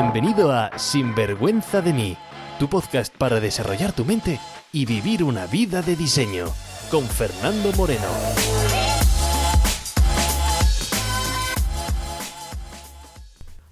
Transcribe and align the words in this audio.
Bienvenido 0.00 0.52
a 0.52 0.78
Sinvergüenza 0.78 1.82
de 1.82 1.92
mí, 1.92 2.16
tu 2.60 2.68
podcast 2.70 3.12
para 3.16 3.40
desarrollar 3.40 3.92
tu 3.92 4.04
mente 4.04 4.38
y 4.72 4.86
vivir 4.86 5.24
una 5.24 5.48
vida 5.48 5.82
de 5.82 5.96
diseño, 5.96 6.46
con 6.88 7.04
Fernando 7.04 7.72
Moreno. 7.72 8.06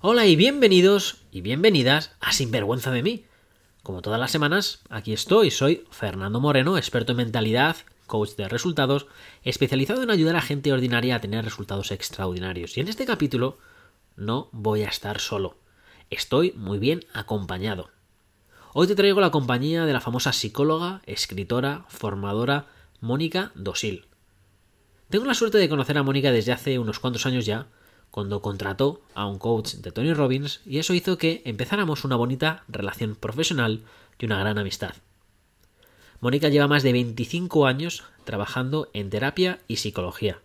Hola 0.00 0.26
y 0.26 0.34
bienvenidos 0.34 1.22
y 1.30 1.42
bienvenidas 1.42 2.10
a 2.18 2.32
Sinvergüenza 2.32 2.90
de 2.90 3.04
mí. 3.04 3.24
Como 3.84 4.02
todas 4.02 4.18
las 4.18 4.32
semanas, 4.32 4.80
aquí 4.90 5.12
estoy, 5.12 5.52
soy 5.52 5.84
Fernando 5.92 6.40
Moreno, 6.40 6.76
experto 6.76 7.12
en 7.12 7.18
mentalidad, 7.18 7.76
coach 8.08 8.30
de 8.30 8.48
resultados, 8.48 9.06
especializado 9.44 10.02
en 10.02 10.10
ayudar 10.10 10.34
a 10.34 10.42
gente 10.42 10.72
ordinaria 10.72 11.14
a 11.14 11.20
tener 11.20 11.44
resultados 11.44 11.92
extraordinarios. 11.92 12.76
Y 12.76 12.80
en 12.80 12.88
este 12.88 13.06
capítulo 13.06 13.58
no 14.16 14.48
voy 14.50 14.82
a 14.82 14.88
estar 14.88 15.20
solo. 15.20 15.64
Estoy 16.10 16.52
muy 16.52 16.78
bien 16.78 17.04
acompañado. 17.12 17.90
Hoy 18.74 18.86
te 18.86 18.94
traigo 18.94 19.20
la 19.20 19.32
compañía 19.32 19.86
de 19.86 19.92
la 19.92 20.00
famosa 20.00 20.32
psicóloga, 20.32 21.02
escritora, 21.04 21.84
formadora 21.88 22.66
Mónica 23.00 23.50
Dosil. 23.56 24.06
Tengo 25.10 25.24
la 25.24 25.34
suerte 25.34 25.58
de 25.58 25.68
conocer 25.68 25.98
a 25.98 26.04
Mónica 26.04 26.30
desde 26.30 26.52
hace 26.52 26.78
unos 26.78 27.00
cuantos 27.00 27.26
años 27.26 27.44
ya, 27.44 27.66
cuando 28.12 28.40
contrató 28.40 29.02
a 29.14 29.26
un 29.26 29.40
coach 29.40 29.74
de 29.74 29.90
Tony 29.90 30.14
Robbins 30.14 30.60
y 30.64 30.78
eso 30.78 30.94
hizo 30.94 31.18
que 31.18 31.42
empezáramos 31.44 32.04
una 32.04 32.14
bonita 32.14 32.62
relación 32.68 33.16
profesional 33.16 33.82
y 34.16 34.26
una 34.26 34.38
gran 34.38 34.58
amistad. 34.58 34.94
Mónica 36.20 36.48
lleva 36.48 36.68
más 36.68 36.84
de 36.84 36.92
25 36.92 37.66
años 37.66 38.04
trabajando 38.24 38.90
en 38.92 39.10
terapia 39.10 39.58
y 39.66 39.76
psicología. 39.76 40.38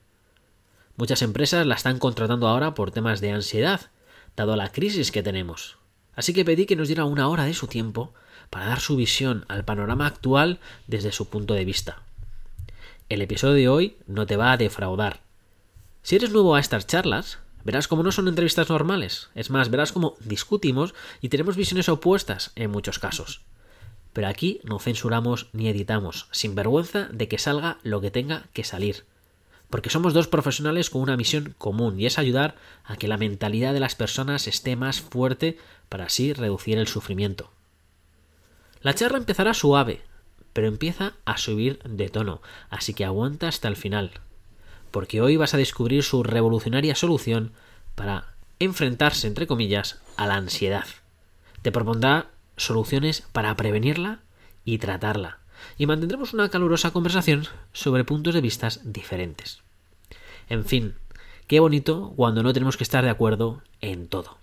Muchas 0.98 1.22
empresas 1.22 1.68
la 1.68 1.76
están 1.76 2.00
contratando 2.00 2.48
ahora 2.48 2.74
por 2.74 2.90
temas 2.90 3.22
de 3.22 3.32
ansiedad 3.32 3.92
dado 4.36 4.56
la 4.56 4.72
crisis 4.72 5.12
que 5.12 5.24
tenemos. 5.24 5.78
Así 6.16 6.34
que 6.34 6.46
pedí 6.46 6.66
que 6.66 6.76
nos 6.76 6.88
diera 6.88 7.06
una 7.06 7.28
hora 7.28 7.46
de 7.46 7.54
su 7.54 7.68
tiempo 7.68 8.14
para 8.50 8.66
dar 8.66 8.80
su 8.80 8.96
visión 8.96 9.46
al 9.48 9.64
panorama 9.64 10.08
actual 10.08 10.60
desde 10.88 11.12
su 11.12 11.30
punto 11.30 11.54
de 11.54 11.66
vista. 11.66 12.02
El 13.10 13.22
episodio 13.22 13.54
de 13.54 13.70
hoy 13.70 13.98
no 14.08 14.26
te 14.26 14.38
va 14.38 14.52
a 14.52 14.58
defraudar. 14.58 15.22
Si 16.04 16.16
eres 16.16 16.32
nuevo 16.32 16.56
a 16.56 16.60
estas 16.60 16.88
charlas, 16.88 17.40
verás 17.64 17.88
cómo 17.88 18.04
no 18.04 18.12
son 18.12 18.28
entrevistas 18.28 18.70
normales. 18.70 19.30
Es 19.36 19.50
más, 19.50 19.70
verás 19.70 19.92
cómo 19.92 20.16
discutimos 20.20 20.94
y 21.22 21.30
tenemos 21.30 21.56
visiones 21.56 21.90
opuestas 21.90 22.52
en 22.56 22.72
muchos 22.72 23.00
casos. 23.00 23.42
Pero 24.14 24.28
aquí 24.28 24.60
no 24.64 24.80
censuramos 24.80 25.48
ni 25.54 25.70
editamos, 25.70 26.28
sin 26.32 26.56
vergüenza 26.56 27.08
de 27.12 27.28
que 27.28 27.38
salga 27.38 27.78
lo 27.84 28.02
que 28.02 28.12
tenga 28.12 28.48
que 28.54 28.64
salir 28.64 29.06
porque 29.72 29.90
somos 29.90 30.14
dos 30.14 30.28
profesionales 30.28 30.90
con 30.90 31.02
una 31.02 31.18
misión 31.18 31.56
común 31.58 32.00
y 32.00 32.06
es 32.06 32.20
ayudar 32.20 32.56
a 32.84 32.98
que 32.98 33.08
la 33.08 33.18
mentalidad 33.18 33.74
de 33.74 33.80
las 33.80 33.96
personas 33.96 34.46
esté 34.46 34.76
más 34.76 35.02
fuerte 35.02 35.58
para 35.90 36.06
así 36.06 36.34
reducir 36.34 36.78
el 36.78 36.88
sufrimiento. 36.88 37.52
La 38.82 38.94
charla 38.94 39.18
empezará 39.18 39.54
suave, 39.54 40.02
pero 40.54 40.68
empieza 40.68 41.14
a 41.26 41.38
subir 41.38 41.80
de 41.84 42.10
tono, 42.10 42.42
así 42.70 42.94
que 42.94 43.06
aguanta 43.06 43.48
hasta 43.48 43.70
el 43.70 43.78
final, 43.78 44.12
porque 44.92 45.22
hoy 45.22 45.38
vas 45.38 45.54
a 45.54 45.58
descubrir 45.58 46.04
su 46.04 46.22
revolucionaria 46.22 46.94
solución 46.94 47.54
para 47.96 48.36
enfrentarse, 48.60 49.28
entre 49.28 49.48
comillas, 49.48 50.02
a 50.18 50.28
la 50.28 50.36
ansiedad. 50.36 50.86
Te 51.62 51.72
propondrá 51.72 52.28
soluciones 52.58 53.24
para 53.32 53.56
prevenirla 53.56 54.20
y 54.66 54.80
tratarla 54.80 55.41
y 55.78 55.86
mantendremos 55.86 56.34
una 56.34 56.50
calurosa 56.50 56.92
conversación 56.92 57.48
sobre 57.74 58.04
puntos 58.04 58.34
de 58.34 58.42
vista 58.42 58.70
diferentes. 58.84 59.62
En 60.50 60.66
fin, 60.66 60.96
qué 61.48 61.60
bonito 61.60 62.14
cuando 62.16 62.44
no 62.44 62.54
tenemos 62.54 62.78
que 62.78 62.84
estar 62.84 63.04
de 63.04 63.10
acuerdo 63.10 63.62
en 63.80 64.08
todo. 64.08 64.38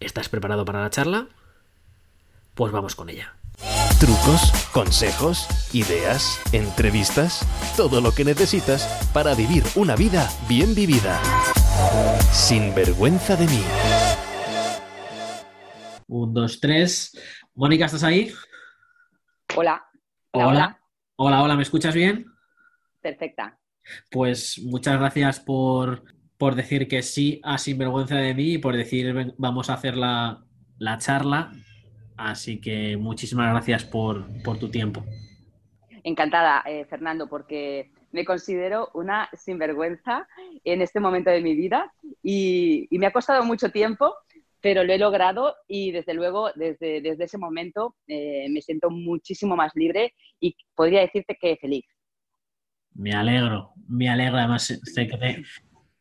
¿Estás 0.00 0.28
preparado 0.28 0.64
para 0.64 0.82
la 0.82 0.90
charla? 0.90 1.28
Pues 2.54 2.72
vamos 2.72 2.94
con 2.94 3.08
ella. 3.08 3.34
Trucos, 4.00 4.52
consejos, 4.72 5.46
ideas, 5.72 6.40
entrevistas, 6.52 7.46
todo 7.76 8.00
lo 8.00 8.12
que 8.12 8.24
necesitas 8.24 8.86
para 9.12 9.34
vivir 9.34 9.62
una 9.76 9.96
vida 9.96 10.28
bien 10.48 10.74
vivida. 10.74 11.22
Sin 12.32 12.74
vergüenza 12.74 13.36
de 13.36 13.46
mí. 13.46 13.62
Un, 16.08 16.34
dos, 16.34 16.60
tres. 16.60 17.16
Mónica, 17.54 17.86
¿estás 17.86 18.02
ahí? 18.02 18.32
Hola. 19.56 19.86
Hola. 20.32 20.80
Hola, 21.16 21.42
hola, 21.42 21.54
¿me 21.54 21.62
escuchas 21.62 21.94
bien? 21.94 22.26
Perfecta. 23.00 23.56
Pues 24.10 24.60
muchas 24.64 24.98
gracias 24.98 25.38
por, 25.38 26.02
decir 26.56 26.88
que 26.88 27.02
sí 27.02 27.40
a 27.44 27.56
Sinvergüenza 27.56 28.16
de 28.16 28.34
mí 28.34 28.54
y 28.54 28.58
por 28.58 28.76
decir 28.76 29.34
vamos 29.38 29.70
a 29.70 29.74
hacer 29.74 29.96
la, 29.96 30.44
charla. 30.98 31.52
Así 32.16 32.60
que 32.60 32.96
muchísimas 32.96 33.50
gracias 33.52 33.84
por, 33.84 34.26
tu 34.58 34.70
tiempo. 34.70 35.04
Encantada, 36.02 36.62
eh, 36.66 36.84
Fernando, 36.86 37.28
porque 37.28 37.92
me 38.10 38.24
considero 38.24 38.90
una 38.94 39.30
sinvergüenza 39.34 40.26
en 40.64 40.82
este 40.82 40.98
momento 40.98 41.30
de 41.30 41.40
mi 41.40 41.54
vida 41.54 41.92
y 42.22 42.88
me 42.90 43.06
ha 43.06 43.12
costado 43.12 43.44
mucho 43.44 43.70
tiempo 43.70 44.14
pero 44.64 44.82
lo 44.82 44.94
he 44.94 44.98
logrado 44.98 45.56
y 45.68 45.92
desde 45.92 46.14
luego 46.14 46.50
desde, 46.54 47.02
desde 47.02 47.24
ese 47.24 47.36
momento 47.36 47.96
eh, 48.06 48.46
me 48.48 48.62
siento 48.62 48.88
muchísimo 48.88 49.56
más 49.56 49.72
libre 49.74 50.14
y 50.40 50.56
podría 50.74 51.02
decirte 51.02 51.36
que 51.38 51.58
feliz. 51.60 51.84
Me 52.94 53.12
alegro, 53.12 53.74
me 53.86 54.08
alegro. 54.08 54.38
Además, 54.38 54.64
sé 54.82 55.06
que 55.06 55.42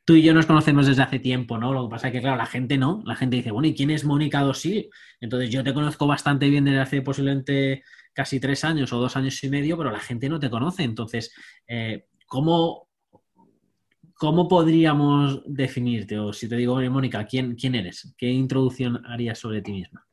tú 0.05 0.13
y 0.13 0.23
yo 0.23 0.33
nos 0.33 0.45
conocemos 0.45 0.87
desde 0.87 1.01
hace 1.01 1.19
tiempo, 1.19 1.57
¿no? 1.57 1.73
Lo 1.73 1.89
que 1.89 1.91
pasa 1.91 2.07
es 2.07 2.13
que, 2.13 2.21
claro, 2.21 2.37
la 2.37 2.45
gente 2.45 2.77
no. 2.77 3.03
La 3.05 3.15
gente 3.17 3.35
dice, 3.35 3.51
bueno, 3.51 3.67
¿y 3.67 3.75
quién 3.75 3.89
es 3.89 4.05
Mónica 4.05 4.39
Dosil? 4.39 4.89
Entonces, 5.19 5.49
yo 5.49 5.61
te 5.61 5.73
conozco 5.73 6.07
bastante 6.07 6.47
bien 6.47 6.63
desde 6.63 6.79
hace 6.79 7.01
posiblemente 7.01 7.83
casi 8.13 8.39
tres 8.39 8.63
años 8.63 8.93
o 8.93 8.97
dos 8.97 9.17
años 9.17 9.43
y 9.43 9.49
medio, 9.49 9.77
pero 9.77 9.91
la 9.91 9.99
gente 9.99 10.29
no 10.29 10.39
te 10.39 10.49
conoce. 10.49 10.83
Entonces, 10.83 11.35
eh, 11.67 12.05
¿cómo, 12.27 12.87
¿Cómo 14.23 14.47
podríamos 14.47 15.41
definirte? 15.45 16.17
O 16.17 16.31
si 16.31 16.47
te 16.47 16.55
digo, 16.55 16.75
Mónica, 16.89 17.25
¿quién, 17.25 17.55
¿quién 17.55 17.75
eres? 17.75 18.15
¿Qué 18.17 18.27
introducción 18.27 19.05
harías 19.05 19.37
sobre 19.37 19.61
ti 19.61 19.73
misma? 19.73 20.07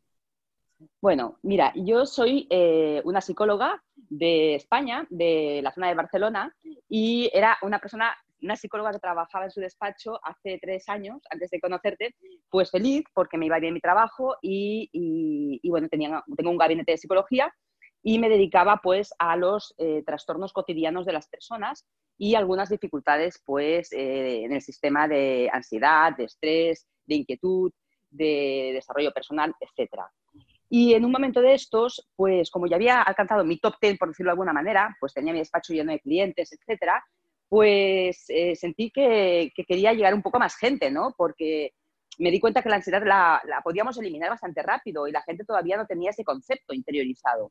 Bueno, 1.00 1.38
mira, 1.42 1.72
yo 1.76 2.04
soy 2.04 2.48
eh, 2.50 3.00
una 3.04 3.20
psicóloga 3.20 3.80
de 3.94 4.56
España, 4.56 5.06
de 5.10 5.60
la 5.62 5.70
zona 5.70 5.90
de 5.90 5.94
Barcelona, 5.94 6.52
y 6.88 7.30
era 7.32 7.56
una 7.62 7.78
persona, 7.78 8.12
una 8.42 8.56
psicóloga 8.56 8.90
que 8.90 8.98
trabajaba 8.98 9.44
en 9.44 9.52
su 9.52 9.60
despacho 9.60 10.18
hace 10.24 10.58
tres 10.60 10.88
años, 10.88 11.22
antes 11.30 11.48
de 11.48 11.60
conocerte, 11.60 12.16
pues 12.50 12.72
feliz 12.72 13.04
porque 13.14 13.38
me 13.38 13.46
iba 13.46 13.60
bien 13.60 13.74
mi 13.74 13.80
trabajo 13.80 14.34
y, 14.42 15.60
bueno, 15.68 15.88
tenía, 15.88 16.20
tengo 16.36 16.50
un 16.50 16.58
gabinete 16.58 16.90
de 16.90 16.98
psicología 16.98 17.54
y 18.02 18.18
me 18.18 18.28
dedicaba 18.28 18.80
pues 18.82 19.14
a 19.20 19.36
los 19.36 19.72
eh, 19.78 20.02
trastornos 20.04 20.52
cotidianos 20.52 21.06
de 21.06 21.12
las 21.12 21.28
personas 21.28 21.86
y 22.22 22.34
algunas 22.34 22.68
dificultades 22.68 23.40
pues 23.46 23.90
eh, 23.92 24.44
en 24.44 24.52
el 24.52 24.60
sistema 24.60 25.08
de 25.08 25.48
ansiedad, 25.50 26.14
de 26.14 26.24
estrés, 26.24 26.86
de 27.06 27.14
inquietud, 27.14 27.72
de 28.10 28.72
desarrollo 28.74 29.10
personal, 29.10 29.54
etc. 29.58 30.02
Y 30.68 30.92
en 30.92 31.06
un 31.06 31.12
momento 31.12 31.40
de 31.40 31.54
estos, 31.54 32.06
pues 32.14 32.50
como 32.50 32.66
ya 32.66 32.76
había 32.76 33.00
alcanzado 33.00 33.42
mi 33.42 33.56
top 33.58 33.76
10, 33.80 33.96
por 33.96 34.08
decirlo 34.08 34.28
de 34.28 34.32
alguna 34.32 34.52
manera, 34.52 34.94
pues 35.00 35.14
tenía 35.14 35.32
mi 35.32 35.38
despacho 35.38 35.72
lleno 35.72 35.92
de 35.92 36.00
clientes, 36.00 36.52
etc., 36.52 36.92
pues 37.48 38.26
eh, 38.28 38.54
sentí 38.54 38.90
que, 38.90 39.50
quería 39.66 39.94
llegar 39.94 40.12
un 40.12 40.20
poco 40.20 40.36
a 40.36 40.40
más 40.40 40.56
gente, 40.56 40.90
¿no? 40.90 41.14
Porque 41.16 41.72
me 42.18 42.30
di 42.30 42.38
cuenta 42.38 42.62
que 42.62 42.68
la 42.68 42.76
ansiedad 42.76 43.02
la, 43.02 43.40
podíamos 43.64 43.96
eliminar 43.96 44.28
bastante 44.28 44.62
rápido 44.62 45.08
y 45.08 45.12
la 45.12 45.22
gente 45.22 45.44
todavía 45.46 45.78
no 45.78 45.86
tenía 45.86 46.10
ese 46.10 46.22
concepto 46.22 46.74
interiorizado. 46.74 47.50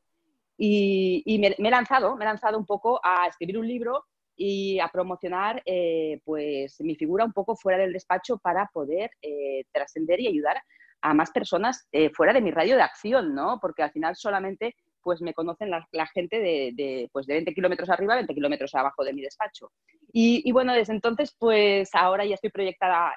Y, 0.59 1.39
me, 1.39 1.55
he 1.57 1.71
lanzado, 1.71 2.15
me 2.15 2.23
he 2.23 2.27
lanzado 2.27 2.59
un 2.59 2.67
poco 2.67 3.01
a 3.03 3.25
escribir 3.25 3.57
un 3.57 3.67
libro 3.67 4.05
y 4.41 4.79
a 4.79 4.87
promocionar 4.87 5.61
eh, 5.65 6.21
pues 6.23 6.79
mi 6.79 6.95
figura 6.95 7.25
un 7.25 7.33
poco 7.33 7.57
fuera 7.57 7.77
del 7.77 7.91
despacho 7.91 8.37
para 8.37 8.69
poder 8.73 9.11
eh, 9.21 9.65
trascender 9.73 10.21
y 10.21 10.27
ayudar 10.27 10.63
a 11.01 11.13
más 11.13 11.31
personas 11.31 11.89
eh, 11.91 12.09
fuera 12.09 12.31
de 12.31 12.39
mi 12.39 12.49
radio 12.49 12.77
de 12.77 12.81
acción, 12.81 13.35
¿no? 13.35 13.59
Porque 13.61 13.83
al 13.83 13.91
final 13.91 14.15
solamente 14.15 14.77
pues 15.01 15.21
me 15.21 15.33
conocen 15.33 15.69
la, 15.69 16.07
gente 16.07 16.39
de, 16.39 17.09
pues 17.11 17.25
de 17.25 17.33
20 17.33 17.53
kilómetros 17.53 17.89
arriba, 17.89 18.15
20 18.15 18.33
kilómetros 18.33 18.73
abajo 18.75 19.03
de 19.03 19.13
mi 19.13 19.21
despacho. 19.21 19.71
Y, 20.13 20.41
y, 20.47 20.51
bueno, 20.51 20.73
desde 20.73 20.93
entonces, 20.93 21.35
pues 21.37 21.89
ahora 21.93 22.25
ya 22.25 22.35
estoy 22.35 22.49
proyectada 22.49 23.15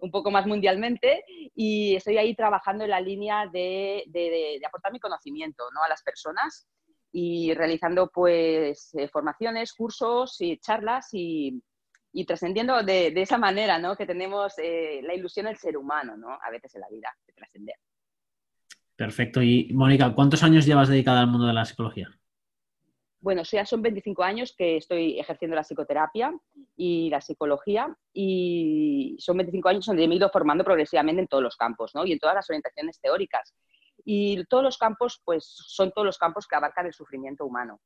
un 0.00 0.10
poco 0.10 0.30
más 0.30 0.46
mundialmente 0.46 1.24
y 1.54 1.96
estoy 1.96 2.18
ahí 2.18 2.34
trabajando 2.34 2.84
en 2.84 2.90
la 2.90 3.00
línea 3.00 3.46
de, 3.52 4.60
aportar 4.66 4.92
mi 4.92 5.00
conocimiento 5.00 5.64
¿no? 5.74 5.82
a 5.82 5.88
las 5.88 6.02
personas 6.02 6.68
y 7.12 7.52
realizando 7.54 8.08
pues 8.08 8.94
eh, 8.94 9.08
formaciones, 9.08 9.72
cursos 9.72 10.40
y 10.40 10.58
charlas 10.58 11.08
y, 11.12 11.62
trascendiendo 12.26 12.82
de, 12.82 13.12
esa 13.16 13.38
manera 13.38 13.78
¿no? 13.78 13.96
que 13.96 14.06
tenemos 14.06 14.54
eh, 14.58 15.00
la 15.02 15.14
ilusión 15.14 15.46
del 15.46 15.56
ser 15.56 15.76
humano 15.76 16.16
¿no? 16.16 16.30
a 16.30 16.50
veces 16.50 16.74
en 16.74 16.80
la 16.82 16.88
vida, 16.88 17.08
de 17.26 17.32
trascender. 17.32 17.76
Perfecto. 18.96 19.42
Y 19.42 19.70
Mónica, 19.72 20.14
¿cuántos 20.14 20.42
años 20.42 20.66
llevas 20.66 20.88
dedicada 20.88 21.20
al 21.20 21.28
mundo 21.28 21.46
de 21.46 21.54
la 21.54 21.64
psicología? 21.64 22.10
Bueno, 23.20 23.42
ya 23.42 23.66
son 23.66 23.82
25 23.82 24.22
años 24.22 24.54
que 24.56 24.78
estoy 24.78 25.18
ejerciendo 25.18 25.54
la 25.54 25.62
psicoterapia 25.62 26.32
y 26.74 27.10
la 27.10 27.20
psicología 27.20 27.94
y 28.14 29.16
son 29.18 29.36
25 29.36 29.68
años 29.68 29.86
donde 29.86 30.08
me 30.08 30.14
he 30.14 30.16
ido 30.16 30.30
formando 30.30 30.64
progresivamente 30.64 31.20
en 31.20 31.28
todos 31.28 31.42
los 31.42 31.56
campos 31.56 31.94
¿no? 31.94 32.06
y 32.06 32.12
en 32.12 32.18
todas 32.18 32.34
las 32.34 32.48
orientaciones 32.48 32.98
teóricas. 32.98 33.54
Y 34.04 34.44
todos 34.46 34.62
los 34.62 34.78
campos, 34.78 35.20
pues 35.24 35.44
son 35.46 35.92
todos 35.92 36.06
los 36.06 36.18
campos 36.18 36.46
que 36.46 36.56
abarcan 36.56 36.86
el 36.86 36.92
sufrimiento 36.92 37.44
humano. 37.44 37.80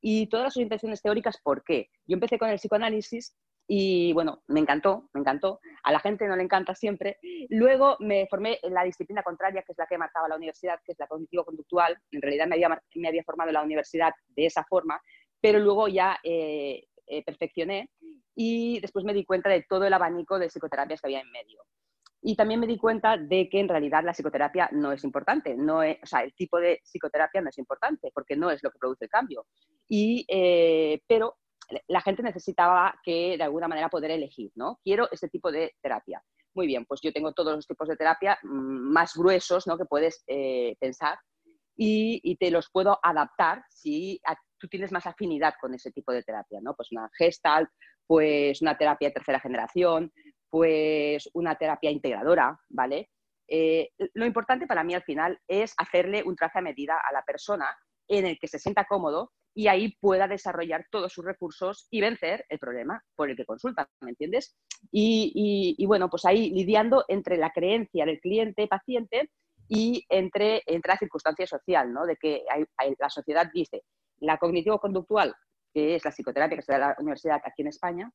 Y 0.00 0.26
todas 0.26 0.44
las 0.44 0.56
orientaciones 0.56 1.02
teóricas, 1.02 1.38
¿por 1.42 1.62
qué? 1.62 1.90
Yo 2.06 2.14
empecé 2.14 2.38
con 2.38 2.48
el 2.50 2.58
psicoanálisis 2.58 3.36
y 3.68 4.12
bueno, 4.12 4.42
me 4.46 4.60
encantó, 4.60 5.08
me 5.12 5.20
encantó. 5.20 5.60
A 5.82 5.92
la 5.92 6.00
gente 6.00 6.26
no 6.26 6.36
le 6.36 6.42
encanta 6.42 6.74
siempre. 6.74 7.18
Luego 7.48 7.96
me 8.00 8.26
formé 8.28 8.58
en 8.62 8.74
la 8.74 8.84
disciplina 8.84 9.22
contraria, 9.22 9.62
que 9.62 9.72
es 9.72 9.78
la 9.78 9.86
que 9.86 9.98
marcaba 9.98 10.28
la 10.28 10.36
universidad, 10.36 10.78
que 10.84 10.92
es 10.92 10.98
la 10.98 11.08
cognitivo-conductual. 11.08 11.98
En 12.12 12.22
realidad 12.22 12.46
me 12.46 12.54
había, 12.54 12.80
me 12.94 13.08
había 13.08 13.24
formado 13.24 13.50
en 13.50 13.54
la 13.54 13.62
universidad 13.62 14.12
de 14.28 14.46
esa 14.46 14.64
forma, 14.64 15.00
pero 15.40 15.58
luego 15.58 15.88
ya 15.88 16.18
eh, 16.22 16.86
eh, 17.06 17.24
perfeccioné 17.24 17.90
y 18.34 18.80
después 18.80 19.04
me 19.04 19.14
di 19.14 19.24
cuenta 19.24 19.48
de 19.48 19.64
todo 19.68 19.84
el 19.84 19.92
abanico 19.92 20.38
de 20.38 20.50
psicoterapias 20.50 21.00
que 21.00 21.08
había 21.08 21.20
en 21.20 21.30
medio. 21.30 21.62
Y 22.28 22.34
también 22.34 22.58
me 22.58 22.66
di 22.66 22.76
cuenta 22.76 23.16
de 23.16 23.48
que 23.48 23.60
en 23.60 23.68
realidad 23.68 24.02
la 24.02 24.12
psicoterapia 24.12 24.68
no 24.72 24.90
es 24.90 25.04
importante, 25.04 25.54
no 25.54 25.84
es, 25.84 25.96
o 26.02 26.06
sea, 26.06 26.24
el 26.24 26.34
tipo 26.34 26.58
de 26.58 26.80
psicoterapia 26.82 27.40
no 27.40 27.50
es 27.50 27.58
importante 27.58 28.10
porque 28.12 28.34
no 28.34 28.50
es 28.50 28.64
lo 28.64 28.72
que 28.72 28.80
produce 28.80 29.04
el 29.04 29.10
cambio. 29.10 29.46
Y, 29.88 30.26
eh, 30.26 31.00
pero 31.06 31.36
la 31.86 32.00
gente 32.00 32.24
necesitaba 32.24 32.98
que 33.04 33.36
de 33.36 33.44
alguna 33.44 33.68
manera 33.68 33.88
poder 33.88 34.10
elegir, 34.10 34.50
¿no? 34.56 34.80
Quiero 34.82 35.08
este 35.12 35.28
tipo 35.28 35.52
de 35.52 35.76
terapia. 35.80 36.20
Muy 36.52 36.66
bien, 36.66 36.84
pues 36.84 37.00
yo 37.00 37.12
tengo 37.12 37.32
todos 37.32 37.54
los 37.54 37.64
tipos 37.64 37.86
de 37.86 37.96
terapia 37.96 38.36
mm, 38.42 38.92
más 38.92 39.14
gruesos, 39.14 39.68
¿no? 39.68 39.78
Que 39.78 39.84
puedes 39.84 40.24
eh, 40.26 40.74
pensar 40.80 41.20
y, 41.76 42.36
te 42.40 42.50
los 42.50 42.70
puedo 42.72 42.98
adaptar 43.04 43.62
si 43.68 44.20
tú 44.58 44.66
tienes 44.66 44.90
más 44.90 45.06
afinidad 45.06 45.54
con 45.60 45.74
ese 45.74 45.92
tipo 45.92 46.10
de 46.10 46.24
terapia, 46.24 46.58
¿no? 46.60 46.74
Pues 46.74 46.90
una 46.90 47.08
gestalt, 47.16 47.68
pues 48.04 48.62
una 48.62 48.76
terapia 48.76 49.08
de 49.08 49.14
tercera 49.14 49.38
generación, 49.38 50.12
pues 50.50 51.28
una 51.34 51.56
terapia 51.56 51.90
integradora, 51.90 52.58
¿vale? 52.68 53.10
Eh, 53.48 53.90
lo 54.14 54.26
importante 54.26 54.66
para 54.66 54.84
mí 54.84 54.94
al 54.94 55.02
final 55.02 55.38
es 55.46 55.74
hacerle 55.76 56.22
un 56.24 56.36
traje 56.36 56.58
a 56.58 56.62
medida 56.62 56.98
a 56.98 57.12
la 57.12 57.22
persona 57.22 57.76
en 58.08 58.26
el 58.26 58.38
que 58.38 58.48
se 58.48 58.58
sienta 58.58 58.84
cómodo 58.84 59.32
y 59.54 59.68
ahí 59.68 59.96
pueda 60.00 60.28
desarrollar 60.28 60.86
todos 60.90 61.12
sus 61.12 61.24
recursos 61.24 61.86
y 61.90 62.00
vencer 62.00 62.44
el 62.48 62.58
problema 62.58 63.02
por 63.14 63.30
el 63.30 63.36
que 63.36 63.46
consulta, 63.46 63.88
¿me 64.02 64.10
entiendes? 64.10 64.54
Y, 64.92 65.82
bueno, 65.86 66.10
pues 66.10 66.26
ahí 66.26 66.50
lidiando 66.50 67.04
entre 67.08 67.38
la 67.38 67.50
creencia 67.50 68.04
del 68.04 68.20
cliente, 68.20 68.68
paciente, 68.68 69.30
y 69.68 70.04
entre, 70.08 70.62
entre 70.66 70.92
la 70.92 70.98
circunstancia 70.98 71.46
social, 71.46 71.92
¿no? 71.92 72.06
De 72.06 72.16
que 72.16 72.44
la 72.98 73.10
sociedad 73.10 73.50
dice, 73.52 73.82
la 74.18 74.38
cognitivo-conductual, 74.38 75.34
que 75.72 75.96
es 75.96 76.04
la 76.04 76.12
psicoterapia 76.12 76.56
que 76.56 76.62
se 76.62 76.72
da 76.72 76.76
en 76.76 76.82
la 76.82 76.96
universidad 76.98 77.40
aquí 77.44 77.62
en 77.62 77.68
España, 77.68 78.12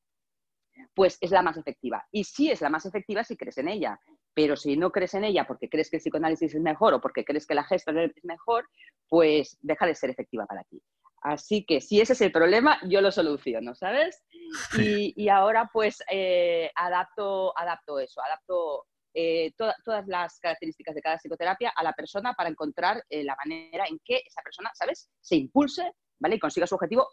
pues 0.94 1.18
es 1.22 1.31
la 1.31 1.42
más 1.42 1.57
efectiva. 1.57 2.06
Y 2.12 2.24
sí 2.24 2.51
es 2.51 2.62
la 2.62 2.69
más 2.69 2.86
efectiva 2.86 3.24
si 3.24 3.38
crees 3.38 3.57
en 3.57 3.68
ella, 3.68 4.00
pero 4.33 4.56
si 4.56 4.78
no 4.78 4.92
crees 4.92 5.13
en 5.13 5.24
ella 5.24 5.45
porque 5.45 5.69
crees 5.69 5.89
que 5.89 5.98
el 5.98 6.01
psicoanálisis 6.01 6.56
es 6.56 6.62
mejor 6.62 6.94
o 6.94 7.01
porque 7.01 7.25
crees 7.25 7.45
que 7.45 7.56
la 7.56 7.63
gesta 7.63 7.92
es 8.04 8.12
mejor, 8.24 8.68
pues 9.10 9.57
deja 9.62 9.86
de 9.86 9.95
ser 9.95 10.10
efectiva 10.10 10.45
para 10.45 10.63
ti. 10.63 10.81
Así 11.22 11.66
que 11.66 11.81
si 11.81 12.01
ese 12.01 12.13
es 12.13 12.22
el 12.22 12.31
problema, 12.31 12.80
yo 12.89 13.00
lo 13.00 13.12
soluciono, 13.12 13.75
¿sabes? 13.75 14.24
Y, 15.16 15.30
ahora 15.30 15.69
pues 15.72 16.04
eh, 16.12 16.72
adapto, 16.75 17.57
adapto 17.57 18.00
eso, 18.00 18.22
adapto 18.22 18.86
eh, 19.13 19.54
todas 19.57 20.07
las 20.07 20.39
características 20.39 20.95
de 20.95 21.01
cada 21.01 21.18
psicoterapia 21.18 21.74
a 21.75 21.83
la 21.83 21.94
persona 21.94 22.33
para 22.33 22.50
encontrar 22.50 23.04
eh, 23.10 23.24
la 23.24 23.36
manera 23.36 23.86
en 23.88 24.00
que 24.04 24.22
esa 24.25 24.42
persona, 24.42 24.72
¿sabes? 24.74 25.10
Se 25.22 25.36
impulse, 25.36 25.92
¿vale? 26.19 26.36
Y 26.36 26.39
consiga 26.39 26.66
su 26.66 26.75
objetivo 26.75 27.07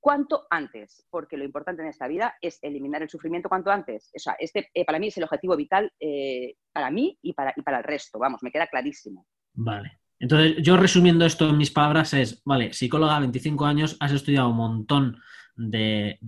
cuanto 0.00 0.46
antes, 0.50 1.06
porque 1.10 1.36
lo 1.36 1.44
importante 1.44 1.82
en 1.82 1.88
esta 1.88 2.08
vida 2.08 2.36
es 2.40 2.58
eliminar 2.62 3.02
el 3.02 3.10
sufrimiento 3.10 3.48
cuanto 3.48 3.70
antes. 3.70 4.10
O 4.14 4.18
sea, 4.18 4.36
este 4.38 4.70
para 4.86 4.98
mí 4.98 5.08
es 5.08 5.16
el 5.16 5.24
objetivo 5.24 5.56
vital 5.56 5.92
para 6.72 6.90
mí 6.90 7.18
y 7.22 7.32
para, 7.32 7.52
y 7.56 7.62
para 7.62 7.78
el 7.78 7.84
resto, 7.84 8.18
vamos, 8.18 8.42
me 8.42 8.50
queda 8.50 8.66
clarísimo. 8.66 9.26
Vale. 9.54 9.98
Entonces, 10.20 10.56
yo 10.62 10.76
resumiendo 10.76 11.24
esto 11.24 11.48
en 11.48 11.56
mis 11.56 11.70
palabras 11.70 12.12
es, 12.14 12.42
vale, 12.44 12.72
psicóloga, 12.72 13.20
25 13.20 13.64
años, 13.66 13.96
has 14.00 14.12
estudiado 14.12 14.48
un 14.48 14.56
montón 14.56 15.20
de, 15.54 16.18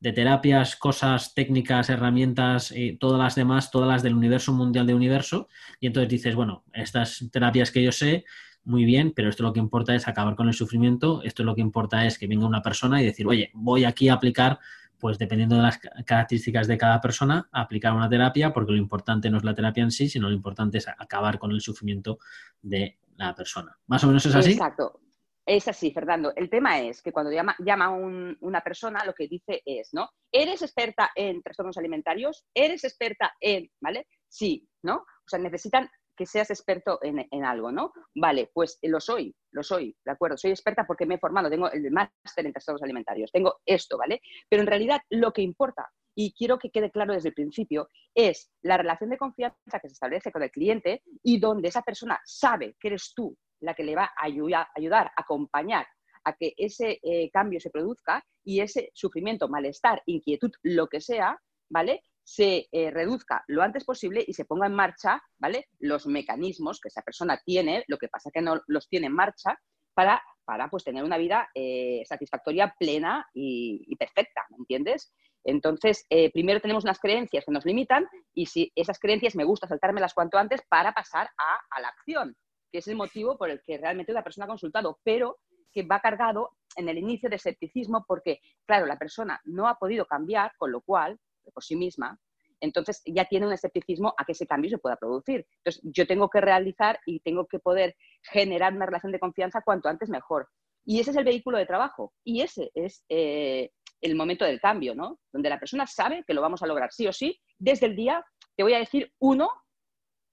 terapias, 0.00 0.76
cosas, 0.76 1.34
técnicas, 1.34 1.90
herramientas, 1.90 2.70
y 2.70 2.96
todas 2.96 3.18
las 3.18 3.34
demás, 3.34 3.70
todas 3.70 3.88
las 3.88 4.02
del 4.02 4.14
universo 4.14 4.52
mundial 4.52 4.86
de 4.86 4.94
universo, 4.94 5.48
y 5.80 5.88
entonces 5.88 6.08
dices, 6.08 6.34
bueno, 6.34 6.64
estas 6.72 7.28
terapias 7.32 7.72
que 7.72 7.82
yo 7.82 7.90
sé, 7.90 8.24
muy 8.68 8.84
bien, 8.84 9.12
pero 9.16 9.28
esto 9.28 9.42
lo 9.42 9.52
que 9.52 9.60
importa 9.60 9.94
es 9.94 10.06
acabar 10.06 10.36
con 10.36 10.48
el 10.48 10.54
sufrimiento, 10.54 11.22
esto 11.22 11.42
lo 11.42 11.54
que 11.54 11.60
importa 11.60 12.06
es 12.06 12.18
que 12.18 12.26
venga 12.26 12.46
una 12.46 12.62
persona 12.62 13.00
y 13.00 13.06
decir, 13.06 13.26
oye, 13.26 13.50
voy 13.54 13.84
aquí 13.84 14.08
a 14.08 14.14
aplicar 14.14 14.58
pues 14.98 15.16
dependiendo 15.16 15.56
de 15.56 15.62
las 15.62 15.78
características 15.78 16.66
de 16.66 16.76
cada 16.76 17.00
persona, 17.00 17.48
aplicar 17.52 17.92
una 17.92 18.08
terapia, 18.08 18.52
porque 18.52 18.72
lo 18.72 18.78
importante 18.78 19.30
no 19.30 19.38
es 19.38 19.44
la 19.44 19.54
terapia 19.54 19.84
en 19.84 19.92
sí, 19.92 20.08
sino 20.08 20.28
lo 20.28 20.34
importante 20.34 20.78
es 20.78 20.88
acabar 20.88 21.38
con 21.38 21.52
el 21.52 21.60
sufrimiento 21.60 22.18
de 22.60 22.98
la 23.16 23.34
persona. 23.34 23.78
¿Más 23.86 24.02
o 24.04 24.08
menos 24.08 24.26
es 24.26 24.34
así? 24.34 24.52
Exacto. 24.52 25.00
Es 25.46 25.66
así, 25.66 25.92
Fernando. 25.92 26.34
El 26.36 26.50
tema 26.50 26.80
es 26.80 27.00
que 27.00 27.10
cuando 27.10 27.32
llama, 27.32 27.56
llama 27.60 27.88
una 27.88 28.60
persona, 28.60 29.02
lo 29.06 29.14
que 29.14 29.28
dice 29.28 29.62
es, 29.64 29.94
¿no? 29.94 30.10
¿Eres 30.30 30.60
experta 30.60 31.10
en 31.14 31.42
trastornos 31.42 31.78
alimentarios? 31.78 32.44
¿Eres 32.52 32.84
experta 32.84 33.32
en, 33.40 33.70
¿vale? 33.80 34.06
Sí, 34.28 34.68
¿no? 34.82 34.96
O 34.96 35.28
sea, 35.28 35.38
necesitan 35.38 35.88
que 36.18 36.26
seas 36.26 36.50
experto 36.50 36.98
en, 37.02 37.44
algo, 37.44 37.70
¿no? 37.70 37.92
Vale, 38.16 38.50
pues 38.52 38.78
lo 38.82 39.00
soy, 39.00 39.34
lo 39.52 39.62
soy, 39.62 39.96
¿de 40.04 40.12
acuerdo? 40.12 40.36
Soy 40.36 40.50
experta 40.50 40.84
porque 40.84 41.06
me 41.06 41.14
he 41.14 41.18
formado, 41.18 41.48
tengo 41.48 41.70
el 41.70 41.90
máster 41.92 42.44
en 42.44 42.52
trastornos 42.52 42.82
alimentarios, 42.82 43.30
tengo 43.30 43.60
esto, 43.64 43.96
¿vale? 43.96 44.20
Pero 44.48 44.62
en 44.62 44.66
realidad 44.66 45.00
lo 45.10 45.32
que 45.32 45.42
importa, 45.42 45.88
y 46.16 46.34
quiero 46.34 46.58
que 46.58 46.70
quede 46.70 46.90
claro 46.90 47.14
desde 47.14 47.28
el 47.28 47.34
principio, 47.34 47.88
es 48.12 48.50
la 48.62 48.76
relación 48.76 49.10
de 49.10 49.16
confianza 49.16 49.78
que 49.80 49.88
se 49.88 49.92
establece 49.92 50.32
con 50.32 50.42
el 50.42 50.50
cliente 50.50 51.02
y 51.22 51.38
donde 51.38 51.68
esa 51.68 51.82
persona 51.82 52.20
sabe 52.24 52.74
que 52.80 52.88
eres 52.88 53.12
tú 53.14 53.36
la 53.60 53.74
que 53.74 53.84
le 53.84 53.94
va 53.94 54.04
a 54.04 54.24
ayudar, 54.24 54.66
ayudar 54.74 55.12
acompañar 55.16 55.86
a 56.24 56.32
que 56.32 56.54
ese 56.56 56.98
eh, 57.02 57.30
cambio 57.30 57.60
se 57.60 57.70
produzca 57.70 58.24
y 58.44 58.60
ese 58.60 58.90
sufrimiento, 58.94 59.48
malestar, 59.48 60.02
inquietud, 60.06 60.50
lo 60.62 60.88
que 60.88 61.00
sea, 61.00 61.38
¿vale? 61.70 62.02
Se 62.28 62.68
eh, 62.72 62.90
reduzca 62.90 63.42
lo 63.46 63.62
antes 63.62 63.86
posible 63.86 64.22
y 64.26 64.34
se 64.34 64.44
ponga 64.44 64.66
en 64.66 64.74
marcha, 64.74 65.22
¿vale? 65.38 65.68
Los 65.78 66.06
mecanismos 66.06 66.78
que 66.78 66.88
esa 66.88 67.00
persona 67.00 67.40
tiene, 67.42 67.84
lo 67.88 67.96
que 67.96 68.08
pasa 68.08 68.30
que 68.30 68.42
no 68.42 68.60
los 68.66 68.86
tiene 68.86 69.06
en 69.06 69.14
marcha, 69.14 69.58
para, 69.94 70.22
para 70.44 70.68
pues, 70.68 70.84
tener 70.84 71.04
una 71.04 71.16
vida 71.16 71.48
eh, 71.54 72.02
satisfactoria, 72.04 72.74
plena 72.78 73.26
y, 73.32 73.96
perfecta, 73.96 74.44
¿me 74.50 74.58
entiendes? 74.58 75.10
Entonces, 75.42 76.04
eh, 76.10 76.30
primero 76.30 76.60
tenemos 76.60 76.84
unas 76.84 76.98
creencias 76.98 77.46
que 77.46 77.50
nos 77.50 77.64
limitan 77.64 78.06
y 78.34 78.44
si 78.44 78.70
esas 78.76 78.98
creencias 78.98 79.34
me 79.34 79.44
gusta 79.44 79.66
saltármelas 79.66 80.12
cuanto 80.12 80.36
antes 80.36 80.60
para 80.68 80.92
pasar 80.92 81.30
a, 81.38 81.80
la 81.80 81.88
acción, 81.88 82.36
que 82.70 82.80
es 82.80 82.88
el 82.88 82.96
motivo 82.96 83.38
por 83.38 83.48
el 83.48 83.62
que 83.64 83.78
realmente 83.78 84.12
la 84.12 84.22
persona 84.22 84.44
ha 84.44 84.48
consultado, 84.48 84.98
pero 85.02 85.38
que 85.72 85.82
va 85.82 86.00
cargado 86.00 86.50
en 86.76 86.90
el 86.90 86.98
inicio 86.98 87.30
de 87.30 87.36
escepticismo 87.36 88.04
porque, 88.06 88.40
claro, 88.66 88.84
la 88.84 88.98
persona 88.98 89.40
no 89.44 89.66
ha 89.66 89.78
podido 89.78 90.04
cambiar, 90.04 90.52
con 90.58 90.72
lo 90.72 90.82
cual 90.82 91.18
por 91.50 91.64
sí 91.64 91.76
misma, 91.76 92.18
entonces 92.60 93.02
ya 93.06 93.24
tiene 93.24 93.46
un 93.46 93.52
escepticismo 93.52 94.14
a 94.16 94.24
que 94.24 94.32
ese 94.32 94.46
cambio 94.46 94.70
se 94.70 94.78
pueda 94.78 94.96
producir. 94.96 95.46
Entonces 95.58 95.82
yo 95.84 96.06
tengo 96.06 96.28
que 96.28 96.40
realizar 96.40 96.98
y 97.06 97.20
tengo 97.20 97.46
que 97.46 97.58
poder 97.58 97.96
generar 98.22 98.74
una 98.74 98.86
relación 98.86 99.12
de 99.12 99.20
confianza 99.20 99.62
cuanto 99.62 99.88
antes 99.88 100.08
mejor. 100.08 100.48
Y 100.84 101.00
ese 101.00 101.10
es 101.10 101.16
el 101.16 101.24
vehículo 101.24 101.58
de 101.58 101.66
trabajo 101.66 102.14
y 102.24 102.40
ese 102.40 102.70
es 102.74 103.04
eh, 103.08 103.70
el 104.00 104.14
momento 104.14 104.44
del 104.44 104.60
cambio, 104.60 104.94
¿no? 104.94 105.20
Donde 105.32 105.50
la 105.50 105.58
persona 105.58 105.86
sabe 105.86 106.24
que 106.26 106.34
lo 106.34 106.40
vamos 106.40 106.62
a 106.62 106.66
lograr 106.66 106.92
sí 106.92 107.06
o 107.06 107.12
sí 107.12 107.38
desde 107.58 107.86
el 107.86 107.96
día, 107.96 108.24
te 108.56 108.62
voy 108.62 108.74
a 108.74 108.78
decir, 108.78 109.12
uno, 109.18 109.50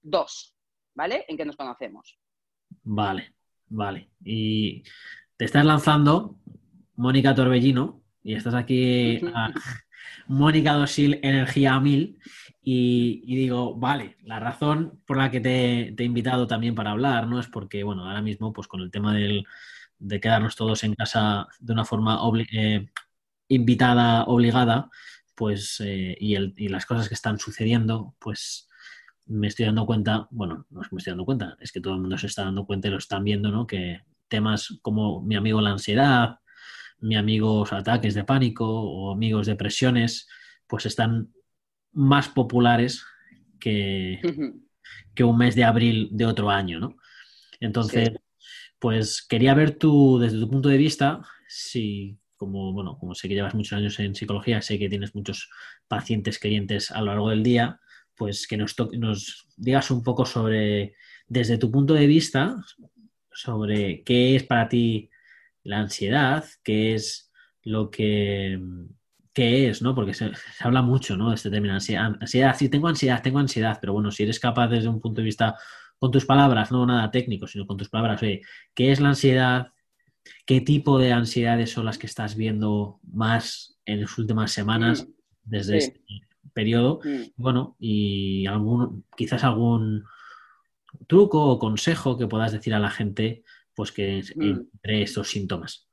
dos, 0.02 0.56
¿vale? 0.94 1.24
En 1.28 1.36
que 1.36 1.44
nos 1.44 1.56
conocemos. 1.56 2.18
Vale, 2.82 3.34
vale. 3.66 4.10
Y 4.24 4.82
te 5.36 5.44
estás 5.44 5.64
lanzando, 5.64 6.38
Mónica 6.94 7.34
Torbellino, 7.34 8.02
y 8.22 8.34
estás 8.34 8.54
aquí 8.54 9.20
Mónica 10.26 10.72
Dosil, 10.74 11.20
energía 11.22 11.74
a 11.74 11.80
mil. 11.80 12.18
Y, 12.62 13.36
digo, 13.36 13.76
vale, 13.76 14.16
la 14.22 14.40
razón 14.40 15.00
por 15.06 15.18
la 15.18 15.30
que 15.30 15.40
te, 15.40 15.94
he 15.96 16.04
invitado 16.04 16.48
también 16.48 16.74
para 16.74 16.90
hablar, 16.90 17.28
¿no? 17.28 17.38
Es 17.38 17.46
porque, 17.46 17.84
bueno, 17.84 18.04
ahora 18.04 18.22
mismo, 18.22 18.52
pues 18.52 18.66
con 18.66 18.80
el 18.80 18.90
tema 18.90 19.14
del, 19.14 19.46
de 19.98 20.20
quedarnos 20.20 20.56
todos 20.56 20.82
en 20.84 20.94
casa 20.94 21.46
de 21.60 21.72
una 21.72 21.84
forma 21.84 22.18
eh, 22.52 22.86
invitada, 23.48 24.24
obligada, 24.24 24.90
pues, 25.36 25.80
eh, 25.84 26.16
y, 26.20 26.34
el, 26.34 26.54
y, 26.56 26.68
las 26.68 26.86
cosas 26.86 27.08
que 27.08 27.14
están 27.14 27.38
sucediendo, 27.38 28.16
pues 28.18 28.68
me 29.26 29.48
estoy 29.48 29.66
dando 29.66 29.86
cuenta, 29.86 30.28
bueno, 30.30 30.66
no 30.70 30.82
es 30.82 30.88
que 30.88 30.94
me 30.96 30.98
estoy 30.98 31.12
dando 31.12 31.24
cuenta, 31.24 31.56
es 31.60 31.72
que 31.72 31.80
todo 31.80 31.94
el 31.94 32.00
mundo 32.00 32.18
se 32.18 32.26
está 32.26 32.44
dando 32.44 32.66
cuenta 32.66 32.88
y 32.88 32.90
lo 32.92 32.98
están 32.98 33.24
viendo, 33.24 33.50
¿no? 33.50 33.66
Que 33.66 34.02
temas 34.28 34.78
como 34.82 35.22
mi 35.22 35.36
amigo 35.36 35.60
la 35.60 35.70
ansiedad, 35.70 36.40
mi 37.00 37.16
amigos 37.16 37.72
ataques 37.72 38.14
de 38.14 38.24
pánico 38.24 38.66
o 38.66 39.12
amigos 39.12 39.46
depresiones, 39.46 40.28
pues 40.66 40.86
están 40.86 41.32
más 41.92 42.28
populares 42.28 43.04
que, 43.58 44.20
que 45.14 45.24
un 45.24 45.38
mes 45.38 45.54
de 45.54 45.64
abril 45.64 46.08
de 46.12 46.26
otro 46.26 46.50
año, 46.50 46.80
¿no? 46.80 46.96
Entonces, 47.60 48.10
pues 48.78 49.26
quería 49.26 49.54
ver 49.54 49.78
tú, 49.78 50.18
desde 50.18 50.38
tu 50.38 50.50
punto 50.50 50.68
de 50.68 50.76
vista, 50.76 51.22
si, 51.48 52.18
como, 52.36 52.72
bueno, 52.72 52.98
como 52.98 53.14
sé 53.14 53.28
que 53.28 53.34
llevas 53.34 53.54
muchos 53.54 53.78
años 53.78 53.98
en 53.98 54.14
psicología, 54.14 54.60
sé 54.62 54.78
que 54.78 54.88
tienes 54.88 55.14
muchos 55.14 55.50
pacientes 55.88 56.38
clientes 56.38 56.90
a 56.90 57.00
lo 57.00 57.06
largo 57.06 57.30
del 57.30 57.42
día, 57.42 57.80
pues 58.14 58.46
que 58.46 58.56
nos, 58.56 58.74
nos 58.98 59.48
digas 59.56 59.90
un 59.90 60.02
poco 60.02 60.24
sobre, 60.26 60.94
desde 61.26 61.58
tu 61.58 61.70
punto 61.70 61.94
de 61.94 62.06
vista, 62.06 62.56
sobre 63.32 64.02
qué 64.02 64.36
es 64.36 64.44
para 64.44 64.68
ti 64.68 65.10
la 65.66 65.80
ansiedad, 65.80 66.44
qué 66.62 66.94
es 66.94 67.30
lo 67.62 67.90
que 67.90 68.58
es, 69.34 69.82
¿no? 69.82 69.94
Porque 69.94 70.14
se, 70.14 70.30
habla 70.60 70.82
mucho, 70.82 71.16
¿no? 71.16 71.30
De 71.30 71.34
este 71.34 71.50
término, 71.50 71.74
ansiedad, 71.74 72.12
ansiedad. 72.20 72.56
Sí, 72.56 72.68
tengo 72.68 72.88
ansiedad, 72.88 73.22
tengo 73.22 73.38
ansiedad, 73.38 73.78
pero 73.80 73.92
bueno, 73.92 74.10
si 74.10 74.22
eres 74.22 74.40
capaz 74.40 74.68
desde 74.68 74.88
un 74.88 75.00
punto 75.00 75.20
de 75.20 75.26
vista 75.26 75.56
con 75.98 76.10
tus 76.10 76.24
palabras, 76.24 76.70
no 76.70 76.86
nada 76.86 77.10
técnico, 77.10 77.46
sino 77.46 77.66
con 77.66 77.76
tus 77.76 77.88
palabras, 77.88 78.22
oye, 78.22 78.42
¿qué 78.74 78.92
es 78.92 79.00
la 79.00 79.10
ansiedad? 79.10 79.72
¿Qué 80.46 80.60
tipo 80.60 80.98
de 80.98 81.12
ansiedades 81.12 81.70
son 81.70 81.84
las 81.84 81.98
que 81.98 82.06
estás 82.06 82.36
viendo 82.36 83.00
más 83.02 83.78
en 83.84 84.02
las 84.02 84.16
últimas 84.18 84.52
semanas 84.52 85.04
mm. 85.04 85.10
desde 85.44 85.78
este 85.78 86.00
periodo? 86.54 87.00
Mm. 87.04 87.22
Bueno, 87.36 87.76
y 87.78 88.46
algún, 88.46 89.04
quizás 89.16 89.44
algún 89.44 90.04
truco 91.06 91.44
o 91.44 91.58
consejo 91.58 92.16
que 92.16 92.26
puedas 92.26 92.52
decir 92.52 92.74
a 92.74 92.78
la 92.78 92.90
gente, 92.90 93.44
pues 93.76 93.92
que 93.92 94.22
mm. 94.34 94.42
entre 94.42 95.02
estos 95.02 95.28
síntomas. 95.28 95.88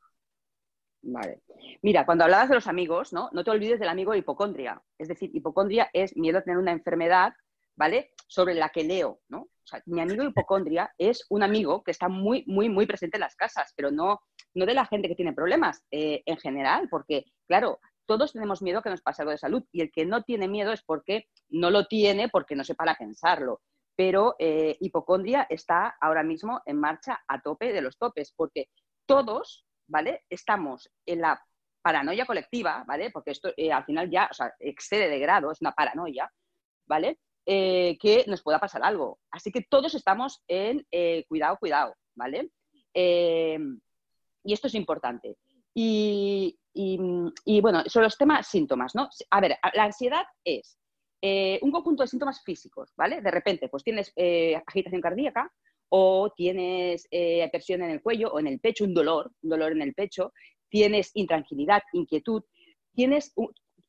Vale. 1.04 1.44
Mira, 1.82 2.06
cuando 2.06 2.24
hablabas 2.24 2.48
de 2.48 2.56
los 2.56 2.68
amigos, 2.68 3.12
¿no? 3.12 3.30
No 3.34 3.44
te 3.44 3.52
olvides 3.52 3.80
del 3.80 3.90
amigo 3.90 4.16
hipocondria. 4.16 4.82
Es 4.98 5.10
decir, 5.10 5.30
hipocondria 5.34 5.90
es 5.92 6.16
miedo 6.16 6.38
a 6.40 6.42
tener 6.42 6.58
una 6.58 6.72
enfermedad, 6.72 7.34
¿vale? 7.75 8.12
Sobre 8.28 8.54
la 8.54 8.70
que 8.70 8.86
leo, 8.86 9.20
¿no? 9.28 9.42
O 9.42 9.66
sea, 9.66 9.84
mi 9.86 10.00
amigo 10.00 10.24
hipocondria 10.24 10.94
es 10.98 11.25
un 11.30 11.44
amigo 11.44 11.84
que 11.84 11.92
está 11.92 12.08
muy, 12.08 12.46
muy, 12.48 12.70
muy 12.70 12.86
presente 12.86 13.18
en 13.18 13.22
las 13.22 13.36
casas, 13.36 13.74
pero 13.75 13.92
no, 13.92 14.22
no 14.54 14.66
de 14.66 14.74
la 14.74 14.86
gente 14.86 15.10
que 15.10 15.16
tiene 15.16 15.34
problemas 15.34 15.84
eh, 15.92 16.24
en 16.25 16.38
general, 16.38 16.88
porque, 16.90 17.25
claro, 17.48 17.80
todos 18.06 18.32
tenemos 18.32 18.62
miedo 18.62 18.80
a 18.80 18.84
que 18.84 18.90
nos 18.90 19.02
pase 19.02 19.22
algo 19.22 19.32
de 19.32 19.38
salud 19.38 19.63
y 19.72 19.82
el 19.82 19.92
que 19.92 20.06
no 20.06 20.24
tiene 20.24 20.48
miedo 20.48 20.72
es 20.72 20.84
porque 20.84 21.28
no 21.50 21.70
lo 21.70 21.86
tiene, 21.86 22.30
porque 22.30 22.56
no 22.56 22.63
sepa 22.63 22.96
pensarlo. 22.98 23.62
Pero 23.96 24.36
eh, 24.40 24.78
hipocondria 24.80 25.46
está 25.50 25.96
ahora 26.02 26.24
mismo 26.24 26.62
en 26.66 26.80
marcha 26.80 27.22
a 27.28 27.42
tope 27.42 27.72
de 27.74 27.82
los 27.82 27.98
topes, 27.98 28.34
porque 28.36 28.70
todos, 29.06 29.66
¿vale? 29.88 30.24
Estamos 30.30 30.90
en 31.06 31.22
la 31.22 31.42
paranoia 31.82 32.26
colectiva, 32.26 32.84
¿vale? 32.88 33.12
Porque 33.12 33.32
esto 33.32 33.52
eh, 33.56 33.72
al 33.72 33.86
final 33.86 34.10
ya, 34.10 34.30
excede 34.60 35.10
de 35.10 35.20
grado, 35.20 35.52
es 35.52 35.62
una 35.62 35.74
paranoia, 35.74 36.32
¿vale? 36.88 37.20
Eh, 37.46 37.98
que 38.00 38.24
nos 38.28 38.42
pueda 38.42 38.60
pasar 38.60 38.84
algo. 38.84 39.20
Así 39.30 39.52
que 39.52 39.62
todos 39.70 39.94
estamos 39.94 40.42
en 40.48 40.86
cuidado, 41.28 41.58
cuidado, 41.58 41.96
¿vale? 42.16 42.50
y 42.96 44.54
esto 44.54 44.68
es 44.68 44.76
importante. 44.76 45.38
Y, 45.74 46.58
bueno, 47.62 47.84
sobre 47.88 48.06
los 48.06 48.18
temas 48.18 48.48
síntomas, 48.48 48.94
¿no? 48.94 49.10
A 49.32 49.42
ver, 49.42 49.58
la 49.74 49.84
ansiedad 49.84 50.26
es 50.44 50.78
un 51.24 51.72
conjunto 51.72 52.03
de 52.03 52.08
síntomas 52.08 52.44
físicos, 52.44 52.94
¿vale? 52.98 53.22
De 53.22 53.32
repente, 53.32 53.70
pues 53.70 53.84
tienes 53.84 54.13
agitación 54.65 55.01
cardíaca, 55.01 55.51
o 55.96 56.34
tienes 56.36 57.08
presión 57.51 57.84
en 57.84 57.92
el 57.92 58.01
cuello 58.01 58.32
o 58.34 58.39
en 58.39 58.48
el 58.48 58.60
pecho, 58.60 58.84
un 58.84 58.94
dolor, 58.94 59.32
un 59.44 59.50
dolor 59.50 59.72
en 59.72 59.82
el 59.84 59.94
pecho, 59.94 60.34
tienes 60.68 61.12
intranquilidad, 61.13 61.84
inquietud, 61.94 62.44
tienes 62.96 63.32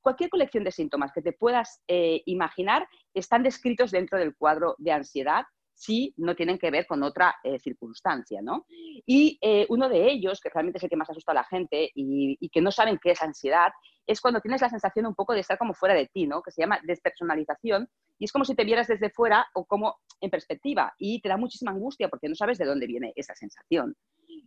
cualquier 0.04 0.28
colección 0.28 0.64
de 0.64 0.70
síntomas 0.70 1.12
que 1.12 1.22
te 1.22 1.32
puedas 1.32 1.80
eh, 1.88 2.20
imaginar 2.26 2.86
están 3.14 3.42
descritos 3.42 3.90
dentro 3.90 4.18
del 4.18 4.36
cuadro 4.36 4.74
de 4.78 4.92
ansiedad 4.92 5.44
si 5.74 6.14
no 6.16 6.34
tienen 6.34 6.58
que 6.58 6.70
ver 6.70 6.86
con 6.86 7.02
otra 7.02 7.34
eh, 7.42 7.58
circunstancia, 7.58 8.40
¿no? 8.42 8.66
Y 9.06 9.38
eh, 9.42 9.66
uno 9.68 9.88
de 9.88 10.10
ellos, 10.10 10.40
que 10.40 10.48
realmente 10.48 10.78
es 10.78 10.84
el 10.84 10.90
que 10.90 10.96
más 10.96 11.10
asusta 11.10 11.32
a 11.32 11.36
la 11.36 11.44
gente 11.44 11.90
y, 11.94 12.36
y, 12.40 12.48
que 12.48 12.60
no 12.60 12.70
saben 12.70 12.98
qué 13.02 13.10
es 13.10 13.22
ansiedad, 13.22 13.72
es 14.06 14.20
cuando 14.20 14.40
tienes 14.40 14.60
la 14.60 14.70
sensación 14.70 15.06
un 15.06 15.14
poco 15.14 15.32
de 15.32 15.40
estar 15.40 15.58
como 15.58 15.74
fuera 15.74 15.94
de 15.94 16.06
ti, 16.06 16.26
¿no? 16.26 16.42
Que 16.42 16.50
se 16.50 16.62
llama 16.62 16.78
despersonalización 16.84 17.88
y 18.18 18.24
es 18.24 18.32
como 18.32 18.44
si 18.44 18.54
te 18.54 18.64
vieras 18.64 18.86
desde 18.86 19.10
fuera 19.10 19.46
o 19.54 19.64
como 19.64 19.96
en 20.20 20.30
perspectiva 20.30 20.94
y 20.98 21.20
te 21.20 21.28
da 21.28 21.36
muchísima 21.36 21.72
angustia 21.72 22.08
porque 22.08 22.28
no 22.28 22.34
sabes 22.34 22.58
de 22.58 22.64
dónde 22.64 22.86
viene 22.86 23.12
esa 23.16 23.34
sensación. 23.34 23.96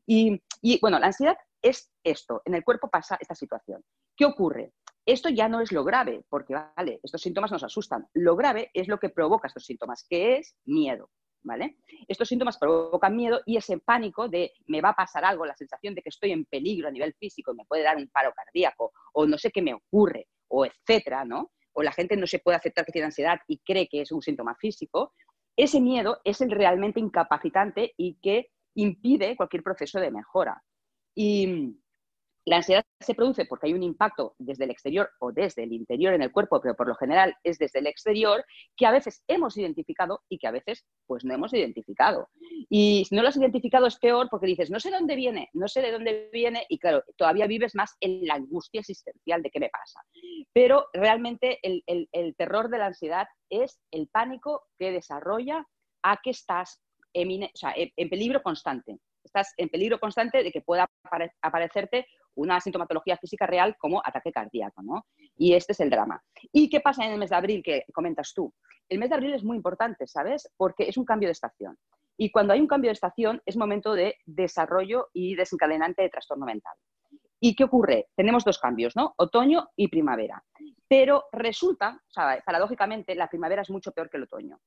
Y, 0.05 0.41
bueno, 0.81 0.99
la 0.99 1.07
ansiedad 1.07 1.37
es 1.61 1.91
esto, 2.03 2.41
en 2.45 2.55
el 2.55 2.63
cuerpo 2.63 2.89
pasa 2.89 3.17
esta 3.19 3.35
situación. 3.35 3.83
¿Qué 4.15 4.25
ocurre? 4.25 4.73
Esto 5.07 5.29
ya 5.29 5.47
no 5.47 5.61
es 5.61 5.71
lo 5.71 5.85
grave, 5.85 6.25
porque 6.27 6.53
vale, 6.53 6.99
estos 7.01 7.21
síntomas 7.21 7.49
nos 7.49 7.63
asustan. 7.63 8.05
Lo 8.13 8.35
grave 8.35 8.69
es 8.73 8.89
lo 8.89 8.99
que 8.99 9.07
provoca 9.07 9.47
estos 9.47 9.63
síntomas, 9.63 10.05
que 10.07 10.35
es 10.35 10.57
miedo. 10.65 11.09
¿Vale? 11.43 11.77
Estos 12.09 12.27
síntomas 12.27 12.57
provocan 12.57 13.15
miedo 13.15 13.39
y 13.45 13.55
ese 13.55 13.77
pánico 13.77 14.27
de 14.27 14.51
me 14.65 14.81
va 14.81 14.89
a 14.89 14.95
pasar 14.95 15.23
algo, 15.23 15.45
la 15.45 15.55
sensación 15.55 15.95
de 15.95 16.01
que 16.01 16.09
estoy 16.09 16.33
en 16.33 16.43
peligro 16.43 16.89
a 16.89 16.91
nivel 16.91 17.13
físico, 17.13 17.53
me 17.53 17.63
puede 17.63 17.83
dar 17.83 17.95
un 17.95 18.09
paro 18.09 18.33
cardíaco 18.35 18.91
o 19.13 19.25
no 19.25 19.37
sé 19.37 19.49
qué 19.51 19.61
me 19.61 19.73
ocurre 19.73 20.27
o 20.49 20.65
etcétera, 20.65 21.23
¿no? 21.23 21.51
O 21.71 21.83
la 21.83 21.93
gente 21.93 22.17
no 22.17 22.27
se 22.27 22.39
puede 22.39 22.57
aceptar 22.57 22.85
que 22.85 22.91
tiene 22.91 23.05
ansiedad 23.05 23.39
y 23.47 23.59
cree 23.59 23.87
que 23.87 24.01
es 24.01 24.11
un 24.11 24.21
síntoma 24.21 24.55
físico. 24.55 25.13
Ese 25.55 25.79
miedo 25.79 26.19
es 26.25 26.41
el 26.41 26.51
realmente 26.51 26.99
incapacitante 26.99 27.93
y 27.95 28.15
que 28.15 28.51
impide 28.75 29.37
cualquier 29.37 29.63
proceso 29.63 30.01
de 30.01 30.11
mejora. 30.11 30.61
Y 31.15 31.77
la 32.47 32.57
ansiedad 32.57 32.85
se 33.01 33.13
produce 33.13 33.45
porque 33.45 33.67
hay 33.67 33.73
un 33.73 33.83
impacto 33.83 34.33
desde 34.39 34.63
el 34.63 34.71
exterior 34.71 35.09
o 35.19 35.33
desde 35.33 35.63
el 35.63 35.73
interior 35.73 36.13
en 36.13 36.21
el 36.21 36.31
cuerpo, 36.31 36.61
pero 36.61 36.75
por 36.75 36.87
lo 36.87 36.95
general 36.95 37.35
es 37.43 37.57
desde 37.57 37.79
el 37.79 37.87
exterior, 37.87 38.45
que 38.77 38.85
a 38.85 38.91
veces 38.91 39.21
hemos 39.27 39.57
identificado 39.57 40.21
y 40.29 40.37
que 40.37 40.47
a 40.47 40.51
veces 40.51 40.85
pues 41.05 41.25
no 41.25 41.33
hemos 41.33 41.53
identificado. 41.53 42.29
Y 42.69 43.03
si 43.03 43.15
no 43.15 43.21
lo 43.21 43.27
has 43.27 43.35
identificado 43.35 43.85
es 43.85 43.97
peor 43.97 44.29
porque 44.31 44.47
dices, 44.47 44.71
no 44.71 44.79
sé 44.79 44.91
dónde 44.91 45.17
viene, 45.17 45.49
no 45.51 45.67
sé 45.67 45.81
de 45.81 45.91
dónde 45.91 46.29
viene 46.31 46.65
y 46.69 46.79
claro, 46.79 47.03
todavía 47.17 47.47
vives 47.47 47.75
más 47.75 47.97
en 47.99 48.25
la 48.25 48.35
angustia 48.35 48.79
existencial 48.79 49.43
de 49.43 49.49
qué 49.49 49.59
me 49.59 49.69
pasa. 49.69 49.99
Pero 50.53 50.85
realmente 50.93 51.59
el, 51.61 52.35
terror 52.37 52.69
de 52.69 52.77
la 52.77 52.85
ansiedad 52.85 53.27
es 53.49 53.77
el 53.91 54.07
pánico 54.07 54.63
que 54.79 54.93
desarrolla 54.93 55.65
a 56.01 56.17
que 56.23 56.29
estás 56.29 56.81
en 57.13 58.09
peligro 58.09 58.41
constante. 58.41 58.99
Estás 59.25 59.53
en 59.57 59.67
peligro 59.67 59.99
constante 59.99 60.41
de 60.41 60.51
que 60.53 60.61
pueda 60.61 60.87
aparecerte 61.41 62.07
una 62.37 62.59
sintomatología 62.59 63.17
física 63.17 63.45
real 63.45 63.75
como 63.77 64.01
ataque 64.03 64.31
cardíaco, 64.31 64.81
¿no? 64.81 65.05
Y 65.37 65.53
este 65.53 65.73
es 65.73 65.79
el 65.79 65.89
drama. 65.89 66.21
¿Y 66.51 66.69
qué 66.69 66.79
pasa 66.79 67.05
en 67.05 67.11
el 67.11 67.19
mes 67.19 67.29
de 67.31 67.35
abril 67.35 67.61
que 67.63 67.83
comentas 67.93 68.33
tú? 68.33 68.53
El 68.87 68.99
mes 68.99 69.09
de 69.09 69.15
abril 69.15 69.33
es 69.33 69.43
muy 69.43 69.57
importante, 69.57 70.07
¿sabes? 70.07 70.49
Porque 70.55 70.87
es 70.87 70.97
un 70.97 71.05
cambio 71.05 71.27
de 71.27 71.33
estación. 71.33 71.77
Y 72.15 72.31
cuando 72.31 72.53
hay 72.53 72.61
un 72.61 72.67
cambio 72.67 72.89
de 72.89 72.93
estación 72.93 73.41
es 73.45 73.57
momento 73.57 73.93
de 73.93 74.15
desarrollo 74.25 75.09
y 75.13 75.35
desencadenante 75.35 76.01
de 76.01 76.09
trastorno 76.09 76.45
mental. 76.45 76.75
¿Y 77.39 77.55
qué 77.55 77.65
ocurre? 77.65 78.07
Tenemos 78.15 78.43
dos 78.43 78.57
cambios, 78.57 78.95
¿no? 78.95 79.13
Otoño 79.17 79.69
y 79.75 79.89
primavera. 79.89 80.43
Pero 80.87 81.25
resulta, 81.31 82.01
o 82.07 82.11
sea, 82.11 82.41
paradójicamente, 82.45 83.13
la 83.13 83.27
primavera 83.27 83.61
es 83.61 83.69
mucho 83.69 83.91
peor 83.91 84.09
que 84.09 84.17
el 84.17 84.23
otoño 84.23 84.59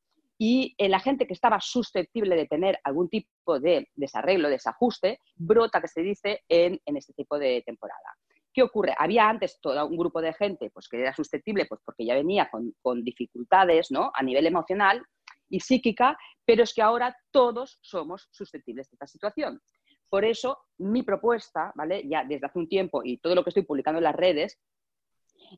y 0.43 0.75
en 0.79 0.91
la 0.91 1.01
gente 1.01 1.27
que 1.27 1.35
estaba 1.35 1.61
susceptible 1.61 2.35
de 2.35 2.47
tener 2.47 2.81
algún 2.85 3.11
tipo 3.11 3.61
de 3.61 3.91
desarreglo, 3.95 4.49
desajuste, 4.49 5.21
brota, 5.37 5.83
que 5.83 5.89
se 5.89 6.01
dice, 6.01 6.41
en, 6.49 6.81
este 6.87 7.13
tipo 7.13 7.39
de 7.39 7.63
temporada. 7.67 8.17
¿Qué 8.51 8.63
ocurre? 8.63 8.95
Había 8.99 9.29
antes 9.29 9.61
todo 9.61 9.87
un 9.87 9.99
grupo 9.99 10.23
de 10.23 10.33
gente 10.33 10.71
pues, 10.71 10.89
que 10.89 10.99
era 10.99 11.15
susceptible 11.15 11.67
pues, 11.67 11.83
porque 11.85 12.07
ya 12.07 12.15
venía 12.15 12.49
con, 12.51 12.73
con 12.81 13.05
dificultades 13.05 13.91
¿no? 13.91 14.13
a 14.15 14.23
nivel 14.23 14.47
emocional 14.47 15.05
y 15.51 15.61
psíquica, 15.61 16.17
pero 16.47 16.63
es 16.63 16.73
que 16.73 16.81
ahora 16.81 17.15
todos 17.31 17.79
somos 17.83 18.27
susceptibles 18.31 18.89
de 18.89 18.95
esta 18.95 19.07
situación. 19.07 19.61
Por 20.09 20.25
eso, 20.25 20.57
mi 20.79 21.03
propuesta, 21.03 21.71
¿vale? 21.75 22.03
Ya 22.09 22.25
desde 22.25 22.47
hace 22.47 22.59
un 22.59 22.69
tiempo 22.69 23.03
y 23.05 23.19
todo 23.19 23.35
lo 23.35 23.45
que 23.45 23.51
estoy 23.51 23.65
publicando 23.65 23.99
en 23.99 24.05
las 24.05 24.17
redes, 24.17 24.59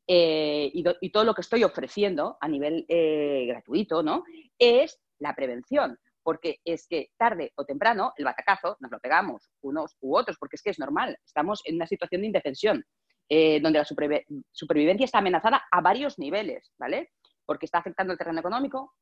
eh, 0.06 0.70
y, 0.72 1.10
todo 1.10 1.24
lo 1.24 1.34
que 1.34 1.42
estoy 1.42 1.64
ofreciendo 1.64 2.36
a 2.40 2.48
nivel 2.48 2.84
eh, 2.88 3.44
gratuito, 3.46 4.02
¿no? 4.02 4.24
Es 4.58 4.98
la 5.18 5.34
prevención, 5.34 5.98
porque 6.22 6.60
es 6.64 6.86
que 6.86 7.10
tarde 7.16 7.52
o 7.56 7.64
temprano 7.64 8.12
el 8.16 8.24
batacazo 8.24 8.76
nos 8.80 8.90
lo 8.90 9.00
pegamos 9.00 9.50
unos 9.60 9.96
u 10.00 10.16
otros, 10.16 10.36
porque 10.38 10.56
es 10.56 10.62
que 10.62 10.70
es 10.70 10.78
normal, 10.78 11.18
estamos 11.24 11.62
en 11.64 11.76
una 11.76 11.86
situación 11.86 12.22
de 12.22 12.28
indefensión, 12.28 12.84
eh, 13.28 13.60
donde 13.60 13.78
la 13.78 13.84
supervivencia 13.84 15.04
está 15.04 15.18
amenazada 15.18 15.62
a 15.70 15.80
varios 15.80 16.18
niveles, 16.18 16.72
¿vale? 16.78 17.10
Porque 17.44 17.66
está 17.66 17.78
afectando 17.78 18.12
el 18.12 18.18
terreno 18.18 18.40
económico, 18.40 18.94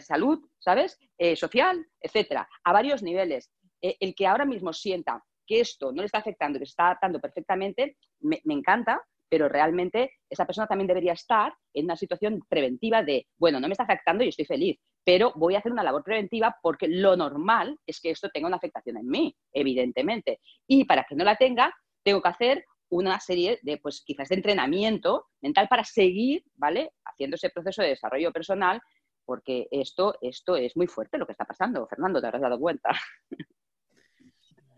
salud, 0.00 0.40
¿sabes? 0.58 0.98
social, 1.36 1.86
etcétera, 2.00 2.48
a 2.64 2.72
varios 2.72 3.02
niveles. 3.02 3.52
el 3.80 4.14
que 4.14 4.26
ahora 4.26 4.44
mismo 4.44 4.72
sienta 4.72 5.22
que 5.46 5.60
esto 5.60 5.92
no 5.92 6.02
le 6.02 6.06
está 6.06 6.18
afectando, 6.18 6.58
que 6.58 6.66
se 6.66 6.70
está 6.70 6.86
adaptando 6.86 7.20
perfectamente, 7.20 7.96
me 8.20 8.40
encanta, 8.46 9.00
pero 9.32 9.48
realmente 9.48 10.18
esa 10.28 10.44
persona 10.44 10.66
también 10.66 10.88
debería 10.88 11.14
estar 11.14 11.54
en 11.72 11.86
una 11.86 11.96
situación 11.96 12.42
preventiva 12.50 13.02
de, 13.02 13.28
bueno, 13.38 13.60
no 13.60 13.66
me 13.66 13.72
está 13.72 13.84
afectando 13.84 14.22
y 14.22 14.28
estoy 14.28 14.44
feliz, 14.44 14.78
pero 15.02 15.32
voy 15.36 15.54
a 15.54 15.60
hacer 15.60 15.72
una 15.72 15.82
labor 15.82 16.04
preventiva 16.04 16.54
porque 16.60 16.86
lo 16.86 17.16
normal 17.16 17.78
es 17.86 17.98
que 17.98 18.10
esto 18.10 18.28
tenga 18.28 18.46
una 18.46 18.58
afectación 18.58 18.98
en 18.98 19.08
mí, 19.08 19.34
evidentemente. 19.50 20.40
Y 20.66 20.84
para 20.84 21.04
que 21.04 21.14
no 21.14 21.24
la 21.24 21.36
tenga, 21.36 21.74
tengo 22.02 22.20
que 22.20 22.28
hacer 22.28 22.66
una 22.90 23.18
serie 23.20 23.58
de, 23.62 23.78
pues 23.78 24.02
quizás 24.04 24.28
de 24.28 24.34
entrenamiento 24.34 25.28
mental 25.40 25.66
para 25.66 25.84
seguir, 25.84 26.44
¿vale? 26.56 26.92
Haciendo 27.06 27.36
ese 27.36 27.48
proceso 27.48 27.80
de 27.80 27.88
desarrollo 27.88 28.32
personal, 28.32 28.82
porque 29.24 29.66
esto, 29.70 30.14
esto 30.20 30.56
es 30.56 30.76
muy 30.76 30.88
fuerte 30.88 31.16
lo 31.16 31.24
que 31.24 31.32
está 31.32 31.46
pasando. 31.46 31.86
Fernando, 31.86 32.20
te 32.20 32.26
habrás 32.26 32.42
dado 32.42 32.60
cuenta. 32.60 32.90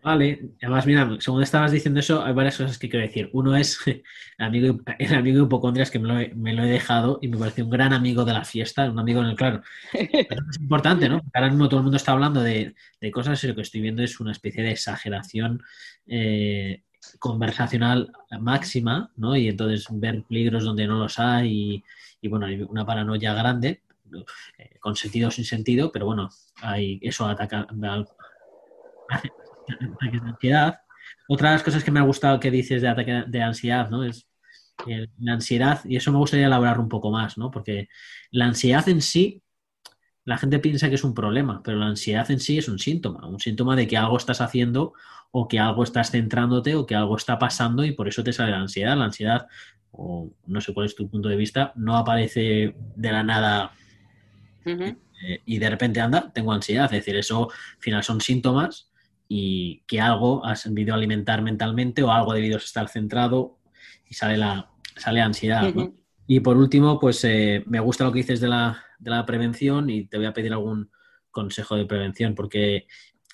Vale, 0.05 0.51
además, 0.61 0.85
mira, 0.85 1.17
según 1.19 1.41
estabas 1.41 1.71
diciendo 1.71 1.99
eso, 1.99 2.23
hay 2.23 2.31
varias 2.31 2.57
cosas 2.57 2.77
que 2.77 2.87
quiero 2.87 3.07
decir. 3.07 3.27
Uno 3.33 3.55
es 3.55 3.79
el 3.87 4.03
amigo, 4.37 4.79
el 4.99 5.15
amigo 5.15 5.43
hipocondrias 5.43 5.89
que 5.89 5.97
me 5.97 6.07
lo, 6.07 6.19
he, 6.19 6.31
me 6.35 6.53
lo, 6.53 6.63
he, 6.63 6.67
dejado 6.67 7.17
y 7.23 7.27
me 7.27 7.39
parece 7.39 7.63
un 7.63 7.71
gran 7.71 7.91
amigo 7.91 8.23
de 8.23 8.33
la 8.33 8.45
fiesta, 8.45 8.87
un 8.87 8.99
amigo 8.99 9.21
en 9.21 9.29
el 9.29 9.35
claro. 9.35 9.63
Pero 9.91 10.43
es 10.51 10.59
importante, 10.59 11.09
¿no? 11.09 11.21
Porque 11.23 11.31
ahora 11.33 11.49
mismo 11.49 11.67
todo 11.67 11.79
el 11.79 11.85
mundo 11.85 11.97
está 11.97 12.11
hablando 12.11 12.43
de, 12.43 12.75
de, 13.01 13.11
cosas 13.11 13.43
y 13.43 13.47
lo 13.47 13.55
que 13.55 13.63
estoy 13.63 13.81
viendo 13.81 14.03
es 14.03 14.19
una 14.19 14.31
especie 14.31 14.61
de 14.61 14.69
exageración 14.69 15.63
eh, 16.05 16.83
conversacional 17.17 18.11
máxima, 18.39 19.11
¿no? 19.15 19.35
Y 19.35 19.47
entonces 19.47 19.87
ver 19.89 20.23
peligros 20.29 20.65
donde 20.65 20.85
no 20.85 20.99
los 20.99 21.17
hay 21.17 21.51
y, 21.51 21.83
y 22.21 22.27
bueno, 22.27 22.45
hay 22.45 22.61
una 22.61 22.85
paranoia 22.85 23.33
grande, 23.33 23.81
eh, 24.59 24.77
con 24.79 24.95
sentido 24.95 25.29
o 25.29 25.31
sin 25.31 25.45
sentido, 25.45 25.91
pero 25.91 26.05
bueno, 26.05 26.29
hay 26.61 26.99
eso 27.01 27.25
ataca 27.25 27.65
ataques 29.73 30.21
de 30.21 30.29
ansiedad. 30.29 30.79
Otra 31.27 31.49
de 31.49 31.55
las 31.55 31.63
cosas 31.63 31.83
que 31.83 31.91
me 31.91 31.99
ha 31.99 32.03
gustado 32.03 32.39
que 32.39 32.51
dices 32.51 32.81
de 32.81 32.87
ataque 32.87 33.23
de 33.27 33.41
ansiedad, 33.41 33.89
¿no? 33.89 34.03
Es 34.03 34.27
la 35.19 35.33
ansiedad, 35.33 35.79
y 35.85 35.95
eso 35.95 36.11
me 36.11 36.17
gustaría 36.17 36.47
elaborar 36.47 36.79
un 36.79 36.89
poco 36.89 37.09
más, 37.09 37.37
¿no? 37.37 37.49
Porque 37.49 37.87
la 38.31 38.45
ansiedad 38.45 38.87
en 38.89 39.01
sí, 39.01 39.41
la 40.25 40.37
gente 40.37 40.59
piensa 40.59 40.89
que 40.89 40.95
es 40.95 41.03
un 41.03 41.13
problema, 41.13 41.61
pero 41.63 41.77
la 41.77 41.85
ansiedad 41.85 42.29
en 42.29 42.39
sí 42.39 42.57
es 42.57 42.67
un 42.67 42.77
síntoma, 42.77 43.25
un 43.27 43.39
síntoma 43.39 43.75
de 43.75 43.87
que 43.87 43.95
algo 43.95 44.17
estás 44.17 44.41
haciendo 44.41 44.93
o 45.31 45.47
que 45.47 45.59
algo 45.59 45.83
estás 45.83 46.11
centrándote 46.11 46.75
o 46.75 46.85
que 46.85 46.95
algo 46.95 47.15
está 47.15 47.39
pasando 47.39 47.85
y 47.85 47.91
por 47.91 48.07
eso 48.07 48.23
te 48.23 48.33
sale 48.33 48.51
la 48.51 48.59
ansiedad. 48.59 48.97
La 48.97 49.05
ansiedad, 49.05 49.47
o 49.91 50.31
no 50.47 50.61
sé 50.61 50.73
cuál 50.73 50.87
es 50.87 50.95
tu 50.95 51.09
punto 51.09 51.29
de 51.29 51.35
vista, 51.35 51.71
no 51.75 51.95
aparece 51.95 52.75
de 52.95 53.11
la 53.11 53.23
nada 53.23 53.71
uh-huh. 54.65 54.97
y 55.45 55.57
de 55.57 55.69
repente 55.69 56.01
anda, 56.01 56.31
tengo 56.33 56.51
ansiedad. 56.51 56.85
Es 56.85 56.91
decir, 56.91 57.15
eso 57.15 57.49
al 57.51 57.81
final 57.81 58.03
son 58.03 58.19
síntomas 58.19 58.91
y 59.27 59.83
que 59.87 59.99
algo 59.99 60.45
has 60.45 60.65
debido 60.65 60.93
alimentar 60.93 61.41
mentalmente 61.41 62.03
o 62.03 62.11
algo 62.11 62.33
debido 62.33 62.57
estar 62.57 62.87
centrado 62.89 63.59
y 64.07 64.13
sale 64.13 64.37
la 64.37 64.69
sale 64.95 65.21
ansiedad. 65.21 65.73
¿no? 65.73 65.93
Y 66.27 66.39
por 66.39 66.57
último, 66.57 66.99
pues 66.99 67.23
eh, 67.23 67.63
me 67.67 67.79
gusta 67.79 68.03
lo 68.03 68.11
que 68.11 68.19
dices 68.19 68.39
de 68.39 68.47
la, 68.47 68.83
de 68.99 69.11
la, 69.11 69.25
prevención 69.25 69.89
y 69.89 70.05
te 70.05 70.17
voy 70.17 70.25
a 70.25 70.33
pedir 70.33 70.53
algún 70.53 70.89
consejo 71.29 71.75
de 71.75 71.85
prevención 71.85 72.33
porque 72.33 72.87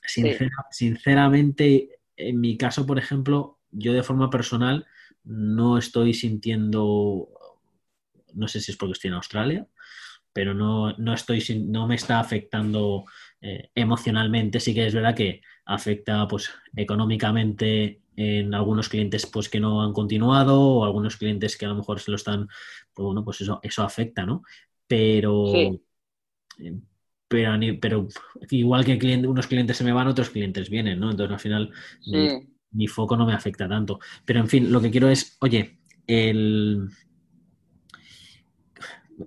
sincera, 0.05 0.50
sí. 0.71 0.88
sinceramente, 0.88 2.00
en 2.17 2.39
mi 2.39 2.57
caso, 2.57 2.86
por 2.86 2.98
ejemplo, 2.98 3.60
yo 3.71 3.93
de 3.93 4.03
forma 4.03 4.29
personal 4.29 4.86
no 5.24 5.77
estoy 5.77 6.13
sintiendo, 6.13 7.29
no 8.33 8.48
sé 8.48 8.60
si 8.60 8.71
es 8.71 8.77
porque 8.77 8.93
estoy 8.93 9.10
en 9.10 9.15
Australia, 9.15 9.67
pero 10.33 10.53
no, 10.53 10.93
no, 10.97 11.13
estoy, 11.13 11.43
no 11.67 11.88
me 11.88 11.95
está 11.95 12.19
afectando 12.19 13.05
eh, 13.41 13.69
emocionalmente. 13.75 14.59
Sí 14.59 14.73
que 14.73 14.88
es 14.88 14.93
verdad 14.93 15.15
que 15.15 15.41
afecta 15.65 16.27
pues 16.27 16.51
económicamente 16.75 18.01
en 18.15 18.53
algunos 18.53 18.89
clientes 18.89 19.25
pues 19.25 19.50
que 19.50 19.59
no 19.59 19.81
han 19.81 19.93
continuado 19.93 20.59
o 20.59 20.85
algunos 20.85 21.17
clientes 21.17 21.57
que 21.57 21.65
a 21.65 21.69
lo 21.69 21.75
mejor 21.75 22.00
se 22.00 22.11
lo 22.11 22.17
están 22.17 22.47
pues 22.93 23.05
bueno 23.05 23.23
pues 23.23 23.41
eso 23.41 23.59
eso 23.63 23.83
afecta 23.83 24.25
no 24.25 24.43
pero 24.85 25.45
sí. 25.47 25.81
pero, 27.27 27.77
pero 27.79 28.07
igual 28.50 28.83
que 28.83 29.00
cliente, 29.00 29.27
unos 29.27 29.47
clientes 29.47 29.77
se 29.77 29.85
me 29.85 29.93
van 29.93 30.07
otros 30.07 30.29
clientes 30.29 30.69
vienen 30.69 31.00
no 31.00 31.09
entonces 31.09 31.33
al 31.33 31.39
final 31.39 31.71
sí. 32.01 32.11
mi, 32.11 32.29
mi, 32.71 32.88
foco 32.88 33.15
no 33.15 33.25
me 33.25 33.33
afecta 33.33 33.67
tanto 33.69 34.00
pero 34.25 34.41
en 34.41 34.50
fin 34.50 34.71
lo 34.71 34.81
que 34.81 34.91
quiero 34.91 35.09
es 35.09 35.38
oye 35.39 35.79
el 36.05 36.89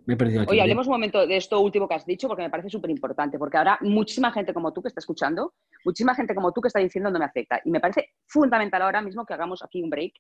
me 0.07 0.15
he 0.15 0.17
perdido 0.17 0.43
aquí. 0.43 0.53
Oye, 0.53 0.61
hablemos 0.61 0.87
un 0.87 0.93
momento 0.93 1.27
de 1.27 1.37
esto 1.37 1.61
último 1.61 1.89
que 1.89 1.95
has 1.95 2.07
dicho 2.07 2.29
porque 2.29 2.43
me 2.43 2.51
parece 2.51 2.71
súper 2.71 2.91
importante, 2.91 3.39
porque 3.39 3.57
ahora 3.57 3.79
muchísima 3.81 4.33
gente 4.33 4.55
como 4.55 4.73
tú 4.73 4.83
que 4.83 4.89
está 4.89 5.01
escuchando, 5.01 5.55
muchísima 5.85 6.15
gente 6.15 6.35
como 6.35 6.53
tú 6.53 6.61
que 6.61 6.69
está 6.69 6.81
diciendo 6.81 7.11
no 7.11 7.19
me 7.19 7.25
afecta. 7.25 7.61
Y 7.65 7.71
me 7.71 7.81
parece 7.81 8.15
fundamental 8.27 8.83
ahora 8.83 9.03
mismo 9.03 9.25
que 9.25 9.35
hagamos 9.35 9.63
aquí 9.63 9.83
un 9.83 9.91
break, 9.91 10.15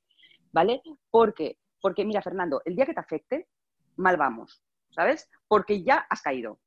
¿vale? 0.52 0.83
Porque, 1.11 1.59
porque 1.81 2.04
mira, 2.04 2.23
Fernando, 2.23 2.62
el 2.64 2.76
día 2.76 2.87
que 2.87 2.95
te 2.95 3.00
afecte, 3.00 3.49
mal 3.97 4.16
vamos, 4.16 4.62
¿sabes? 4.90 5.28
Porque 5.49 5.83
ya 5.83 6.07
has 6.09 6.23
caído, 6.23 6.61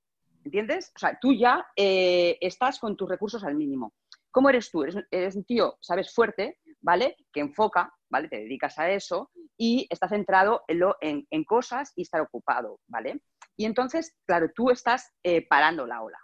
¿entiendes? 0.44 0.92
O 0.96 1.00
sea, 1.00 1.18
tú 1.20 1.34
ya 1.34 1.66
eh, 1.76 2.38
estás 2.42 2.80
con 2.80 2.96
tus 2.96 3.10
recursos 3.10 3.44
al 3.44 3.56
mínimo. 3.56 3.94
¿Cómo 4.32 4.50
eres 4.50 4.70
tú? 4.70 4.84
Eres, 4.84 4.98
eres 5.10 5.36
un 5.36 5.46
tío, 5.46 5.78
¿sabes? 5.82 6.14
Fuerte, 6.14 6.60
¿vale? 6.82 7.16
Que 7.34 7.40
enfoca, 7.40 7.94
¿vale? 8.10 8.28
Te 8.28 8.38
dedicas 8.38 8.78
a 8.80 8.90
eso 8.92 9.32
y 9.58 9.88
está 9.90 10.08
centrado 10.08 10.64
en, 10.68 11.28
en, 11.30 11.44
cosas 11.44 11.92
y 11.96 12.04
estar 12.04 12.22
ocupado, 12.22 12.80
¿vale? 12.88 13.22
Y 13.56 13.66
entonces, 13.66 14.16
claro, 14.26 14.52
tú 14.56 14.70
estás 14.70 15.12
eh, 15.24 15.46
parando 15.48 15.86
la 15.88 16.02
ola. 16.02 16.20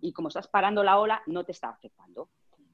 Y 0.00 0.12
como 0.12 0.28
estás 0.28 0.46
parando 0.46 0.84
la 0.84 0.98
ola, 0.98 1.22
no 1.26 1.44
te 1.44 1.52
está 1.52 1.70
afectando. 1.70 2.30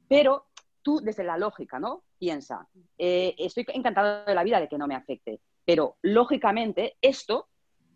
Pero 0.08 0.46
tú, 0.82 1.00
desde 1.00 1.24
la 1.24 1.38
lógica, 1.38 1.80
¿no? 1.80 2.04
Piensa, 2.18 2.68
eh, 2.98 3.34
estoy 3.38 3.64
encantado 3.68 4.26
de 4.26 4.34
la 4.34 4.44
vida 4.44 4.60
de 4.60 4.68
que 4.68 4.76
no 4.76 4.86
me 4.86 4.94
afecte, 4.94 5.40
pero 5.64 5.96
lógicamente 6.02 6.98
esto, 7.00 7.48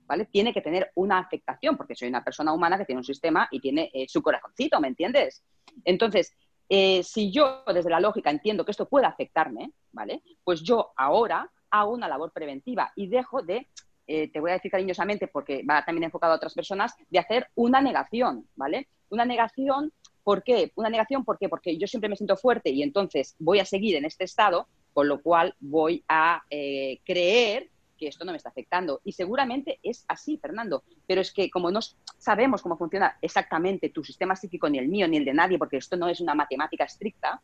¿vale? 0.06 0.24
Tiene 0.24 0.54
que 0.54 0.62
tener 0.62 0.90
una 0.94 1.18
afectación, 1.18 1.76
porque 1.76 1.94
soy 1.94 2.08
una 2.08 2.24
persona 2.24 2.54
humana 2.54 2.78
que 2.78 2.86
tiene 2.86 3.00
un 3.00 3.04
sistema 3.04 3.46
y 3.50 3.60
tiene 3.60 3.90
eh, 3.92 4.06
su 4.08 4.22
corazoncito, 4.22 4.80
¿me 4.80 4.88
entiendes? 4.88 5.44
Entonces, 5.84 6.34
si 6.70 7.32
yo 7.32 7.62
desde 7.72 7.88
la 7.88 8.00
lógica 8.00 8.30
entiendo 8.30 8.62
que 8.62 8.72
esto 8.72 8.88
puede 8.88 9.06
afectarme, 9.06 9.72
¿vale? 9.92 10.22
Pues 10.44 10.62
yo 10.62 10.92
ahora 10.96 11.50
hago 11.70 11.92
una 11.92 12.08
labor 12.08 12.32
preventiva 12.32 12.92
y 12.96 13.08
dejo 13.08 13.42
de, 13.42 13.66
eh, 14.06 14.30
te 14.30 14.40
voy 14.40 14.50
a 14.50 14.54
decir 14.54 14.70
cariñosamente 14.70 15.28
porque 15.28 15.62
va 15.68 15.84
también 15.84 16.04
enfocado 16.04 16.32
a 16.32 16.36
otras 16.36 16.54
personas, 16.54 16.94
de 17.10 17.18
hacer 17.18 17.48
una 17.54 17.80
negación, 17.80 18.46
¿vale? 18.56 18.88
Una 19.10 19.24
negación, 19.24 19.92
¿por 20.22 20.42
qué? 20.42 20.72
Una 20.76 20.90
negación, 20.90 21.24
¿por 21.24 21.38
qué? 21.38 21.48
Porque 21.48 21.76
yo 21.78 21.86
siempre 21.86 22.08
me 22.08 22.16
siento 22.16 22.36
fuerte 22.36 22.70
y 22.70 22.82
entonces 22.82 23.34
voy 23.38 23.60
a 23.60 23.64
seguir 23.64 23.96
en 23.96 24.04
este 24.04 24.24
estado, 24.24 24.68
con 24.92 25.08
lo 25.08 25.22
cual 25.22 25.54
voy 25.60 26.04
a 26.08 26.42
eh, 26.50 27.00
creer 27.04 27.70
que 27.98 28.06
esto 28.06 28.24
no 28.24 28.30
me 28.32 28.38
está 28.38 28.48
afectando. 28.48 29.00
Y 29.04 29.12
seguramente 29.12 29.80
es 29.82 30.04
así, 30.08 30.38
Fernando. 30.38 30.84
Pero 31.06 31.20
es 31.20 31.32
que 31.32 31.50
como 31.50 31.70
no 31.70 31.80
sabemos 32.16 32.62
cómo 32.62 32.78
funciona 32.78 33.18
exactamente 33.20 33.90
tu 33.90 34.02
sistema 34.02 34.36
psíquico, 34.36 34.70
ni 34.70 34.78
el 34.78 34.88
mío, 34.88 35.06
ni 35.08 35.18
el 35.18 35.24
de 35.24 35.34
nadie, 35.34 35.58
porque 35.58 35.76
esto 35.76 35.96
no 35.96 36.08
es 36.08 36.20
una 36.20 36.34
matemática 36.34 36.84
estricta, 36.84 37.42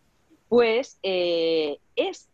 pues 0.49 0.99
eh, 1.03 1.79
es, 1.97 2.29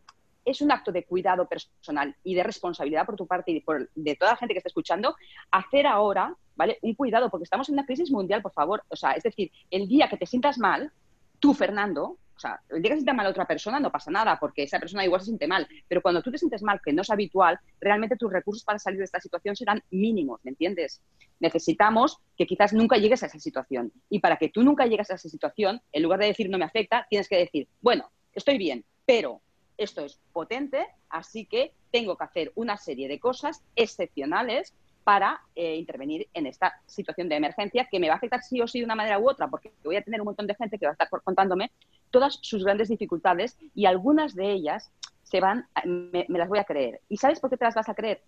es 0.44 0.60
un 0.60 0.72
acto 0.72 0.92
de 0.92 1.04
cuidado 1.04 1.48
personal 1.48 2.14
y 2.24 2.34
de 2.34 2.42
responsabilidad 2.42 3.06
por 3.06 3.16
tu 3.16 3.26
parte 3.26 3.52
y 3.52 3.60
por, 3.60 3.90
de 3.94 4.16
toda 4.16 4.32
la 4.32 4.36
gente 4.36 4.54
que 4.54 4.58
está 4.58 4.68
escuchando, 4.68 5.16
hacer 5.50 5.86
ahora, 5.86 6.34
¿vale? 6.56 6.78
Un 6.82 6.94
cuidado, 6.94 7.30
porque 7.30 7.44
estamos 7.44 7.68
en 7.68 7.74
una 7.74 7.86
crisis 7.86 8.10
mundial, 8.10 8.42
por 8.42 8.52
favor. 8.52 8.82
O 8.88 8.96
sea, 8.96 9.12
es 9.12 9.22
decir, 9.22 9.50
el 9.70 9.88
día 9.88 10.08
que 10.08 10.16
te 10.16 10.26
sientas 10.26 10.58
mal, 10.58 10.92
tú, 11.38 11.54
Fernando, 11.54 12.18
o 12.36 12.40
sea, 12.40 12.58
el 12.70 12.80
día 12.80 12.92
que 12.92 12.94
se 12.94 13.00
sienta 13.00 13.12
mal 13.12 13.26
a 13.26 13.30
otra 13.30 13.46
persona 13.46 13.78
no 13.78 13.92
pasa 13.92 14.10
nada, 14.10 14.38
porque 14.40 14.62
esa 14.62 14.80
persona 14.80 15.04
igual 15.04 15.20
se 15.20 15.26
siente 15.26 15.46
mal. 15.46 15.68
Pero 15.86 16.00
cuando 16.00 16.22
tú 16.22 16.30
te 16.30 16.38
sientes 16.38 16.62
mal, 16.62 16.80
que 16.82 16.90
no 16.90 17.02
es 17.02 17.10
habitual, 17.10 17.60
realmente 17.78 18.16
tus 18.16 18.32
recursos 18.32 18.64
para 18.64 18.78
salir 18.78 18.98
de 18.98 19.04
esta 19.04 19.20
situación 19.20 19.54
serán 19.54 19.82
mínimos, 19.90 20.40
¿me 20.42 20.52
entiendes? 20.52 21.02
Necesitamos 21.38 22.18
que 22.38 22.46
quizás 22.46 22.72
nunca 22.72 22.96
llegues 22.96 23.22
a 23.22 23.26
esa 23.26 23.38
situación. 23.38 23.92
Y 24.08 24.20
para 24.20 24.38
que 24.38 24.48
tú 24.48 24.62
nunca 24.62 24.86
llegues 24.86 25.10
a 25.10 25.16
esa 25.16 25.28
situación, 25.28 25.82
en 25.92 26.02
lugar 26.02 26.18
de 26.18 26.28
decir 26.28 26.48
no 26.48 26.56
me 26.56 26.64
afecta, 26.64 27.06
tienes 27.10 27.28
que 27.28 27.36
decir, 27.36 27.68
bueno, 27.82 28.10
estoy 28.32 28.56
bien, 28.56 28.86
pero 29.04 29.42
esto 29.80 30.04
es 30.04 30.20
potente, 30.32 30.86
así 31.08 31.46
que 31.46 31.72
tengo 31.90 32.16
que 32.16 32.24
hacer 32.24 32.52
una 32.54 32.76
serie 32.76 33.08
de 33.08 33.18
cosas 33.18 33.62
excepcionales 33.74 34.74
para 35.04 35.40
eh, 35.54 35.76
intervenir 35.76 36.28
en 36.34 36.46
esta 36.46 36.80
situación 36.86 37.28
de 37.28 37.36
emergencia 37.36 37.88
que 37.90 37.98
me 37.98 38.08
va 38.08 38.14
a 38.14 38.16
afectar 38.18 38.42
sí 38.42 38.60
o 38.60 38.68
sí 38.68 38.80
de 38.80 38.84
una 38.84 38.94
manera 38.94 39.18
u 39.18 39.28
otra, 39.28 39.48
porque 39.48 39.72
voy 39.82 39.96
a 39.96 40.02
tener 40.02 40.20
un 40.20 40.26
montón 40.26 40.46
de 40.46 40.54
gente 40.54 40.78
que 40.78 40.86
va 40.86 40.90
a 40.90 40.92
estar 40.92 41.08
contándome 41.22 41.72
todas 42.10 42.38
sus 42.42 42.62
grandes 42.64 42.88
dificultades 42.88 43.56
y 43.74 43.86
algunas 43.86 44.34
de 44.34 44.52
ellas 44.52 44.92
se 45.22 45.40
van, 45.40 45.66
me, 45.84 46.26
me 46.28 46.38
las 46.38 46.48
voy 46.48 46.58
a 46.58 46.64
creer. 46.64 47.00
¿Y 47.08 47.16
sabes 47.16 47.40
por 47.40 47.48
qué 47.50 47.56
te 47.56 47.64
las 47.64 47.74
vas 47.74 47.88
a 47.88 47.94
creer? 47.94 48.22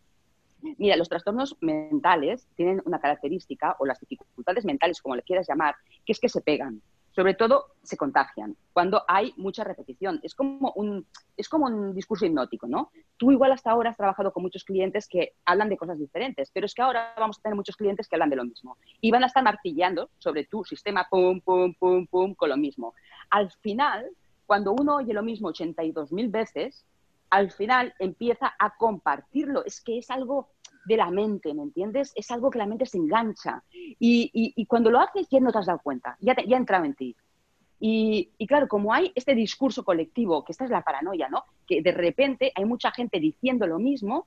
Mira, 0.79 0.97
los 0.97 1.09
trastornos 1.09 1.57
mentales 1.61 2.47
tienen 2.55 2.81
una 2.85 3.01
característica, 3.01 3.77
o 3.79 3.87
las 3.87 3.99
dificultades 4.01 4.65
mentales, 4.65 5.03
como 5.03 5.17
le 5.17 5.23
quieras 5.23 5.49
llamar, 5.49 5.75
que 6.07 6.13
es 6.13 6.21
que 6.21 6.29
se 6.29 6.41
pegan. 6.41 6.81
Sobre 7.15 7.35
todo, 7.35 7.67
se 7.83 7.97
contagian 7.97 8.57
cuando 8.73 9.03
hay 9.07 9.35
mucha 9.37 9.65
repetición. 9.65 10.19
Es 10.23 10.35
como 10.35 10.73
un, 10.77 11.07
es 11.37 11.49
como 11.49 11.67
un 11.67 11.95
discurso 11.95 12.25
hipnótico, 12.25 12.67
¿no? 12.67 12.91
Tú 13.19 13.33
igual 13.33 13.53
hasta 13.53 13.71
ahora 13.71 13.91
has 13.91 13.97
trabajado 13.97 14.33
con 14.33 14.43
muchos 14.43 14.65
clientes 14.65 15.07
que 15.09 15.35
hablan 15.45 15.69
de 15.69 15.77
cosas 15.77 15.99
diferentes, 15.99 16.51
pero 16.53 16.65
es 16.65 16.75
que 16.75 16.83
ahora 16.83 17.13
vamos 17.19 17.39
a 17.39 17.43
tener 17.43 17.57
muchos 17.57 17.77
clientes 17.77 18.09
que 18.09 18.17
hablan 18.17 18.31
de 18.31 18.37
lo 18.37 18.45
mismo. 18.45 18.79
Y 19.01 19.11
van 19.11 19.25
a 19.25 19.27
estar 19.27 19.45
martillando 19.45 20.11
sobre 20.19 20.45
tu 20.45 20.65
sistema, 20.65 21.07
pum, 21.11 21.41
pum, 21.41 21.75
pum, 21.75 22.07
pum, 22.07 22.35
con 22.35 22.49
lo 22.49 22.57
mismo. 22.57 22.95
Al 23.31 23.51
final, 23.61 24.11
cuando 24.47 24.73
uno 24.73 24.97
oye 24.97 25.13
lo 25.13 25.23
mismo 25.23 25.51
82.000 25.51 26.31
veces, 26.31 26.87
al 27.29 27.51
final 27.51 27.95
empieza 27.99 28.55
a 28.59 28.77
compartirlo. 28.77 29.65
Es 29.65 29.81
que 29.81 29.99
es 29.99 30.11
algo 30.11 30.51
de 30.85 30.97
la 30.97 31.11
mente, 31.11 31.55
¿me 31.55 31.63
entiendes? 31.63 32.13
Es 32.15 32.31
algo 32.31 32.51
que 32.51 32.59
la 32.59 32.67
mente 32.67 32.87
se 32.87 32.99
engancha. 32.99 33.63
Y, 33.73 34.31
y, 34.57 34.67
cuando 34.67 34.91
lo 34.91 35.01
haces 35.01 35.29
ya 35.31 35.41
no 35.41 35.53
te 35.53 35.59
has 35.59 35.67
dado 35.67 35.81
cuenta, 35.83 36.17
ya, 36.21 36.35
te, 36.35 36.47
ya 36.47 36.57
ha 36.57 36.61
entrado 36.61 36.85
en 36.85 36.95
ti. 36.95 37.17
Y, 37.81 38.31
y, 38.39 38.47
claro, 38.47 38.69
como 38.69 38.93
hay 38.93 39.13
este 39.15 39.35
discurso 39.35 39.85
colectivo, 39.85 40.45
que 40.45 40.53
esta 40.53 40.65
es 40.65 40.71
la 40.71 40.83
paranoia, 40.83 41.29
¿no? 41.29 41.45
Que 41.67 41.83
de 41.83 41.93
repente 41.93 42.53
hay 42.55 42.65
mucha 42.65 42.91
gente 42.93 43.19
diciendo 43.19 43.67
lo 43.67 43.79
mismo 43.79 44.27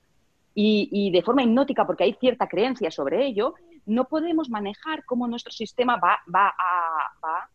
y, 0.54 0.88
y, 0.92 1.10
de 1.10 1.22
forma 1.22 1.42
hipnótica, 1.42 1.86
porque 1.86 2.04
hay 2.04 2.14
cierta 2.14 2.48
creencia 2.48 2.90
sobre 2.90 3.26
ello, 3.26 3.54
no 3.86 4.08
podemos 4.08 4.50
manejar 4.50 5.04
cómo 5.04 5.28
nuestro 5.28 5.52
sistema 5.52 5.96
va, 5.96 6.18
va, 6.34 6.48
a, 6.48 7.12
va 7.24 7.50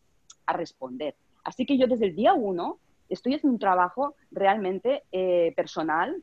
a 0.46 0.52
responder. 0.52 1.14
Así 1.44 1.66
que 1.66 1.76
yo 1.76 1.86
desde 1.86 2.06
el 2.06 2.16
día 2.16 2.34
uno 2.34 2.78
estoy 3.08 3.34
haciendo 3.34 3.54
un 3.54 3.60
trabajo 3.60 4.14
realmente 4.30 5.02
eh, 5.12 5.52
personal 5.54 6.22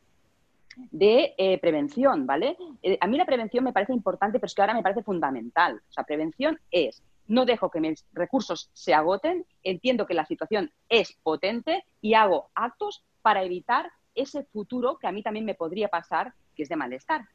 de 0.76 1.34
eh, 1.38 1.58
prevención, 1.60 2.26
¿vale? 2.26 2.58
Eh, 2.82 2.98
a 3.00 3.08
mí 3.08 3.18
la 3.18 3.26
prevención 3.26 3.64
me 3.64 3.74
parece 3.74 3.94
importante, 3.94 4.40
pero 4.40 4.48
es 4.48 4.56
que 4.56 4.62
ahora 4.62 4.74
me 4.74 4.84
parece 4.84 5.04
fundamental. 5.04 5.82
O 5.90 5.92
sea, 5.92 6.04
prevención 6.04 6.60
es 6.72 7.04
no 7.28 7.46
dejo 7.46 7.70
que 7.70 7.80
mis 7.80 8.06
recursos 8.12 8.70
se 8.74 8.94
agoten, 8.94 9.46
entiendo 9.64 10.08
que 10.08 10.16
la 10.16 10.26
situación 10.26 10.72
es 10.90 11.14
potente 11.22 11.86
y 12.02 12.16
hago 12.16 12.50
actos 12.56 13.04
para 13.22 13.44
evitar 13.44 13.92
ese 14.16 14.44
futuro 14.46 14.98
que 14.98 15.08
a 15.08 15.12
mí 15.12 15.22
también 15.22 15.46
me 15.46 15.54
podría 15.54 15.90
pasar, 15.90 16.34
que 16.56 16.64
es 16.64 16.70
de 16.70 16.76
malestar. 16.76 17.26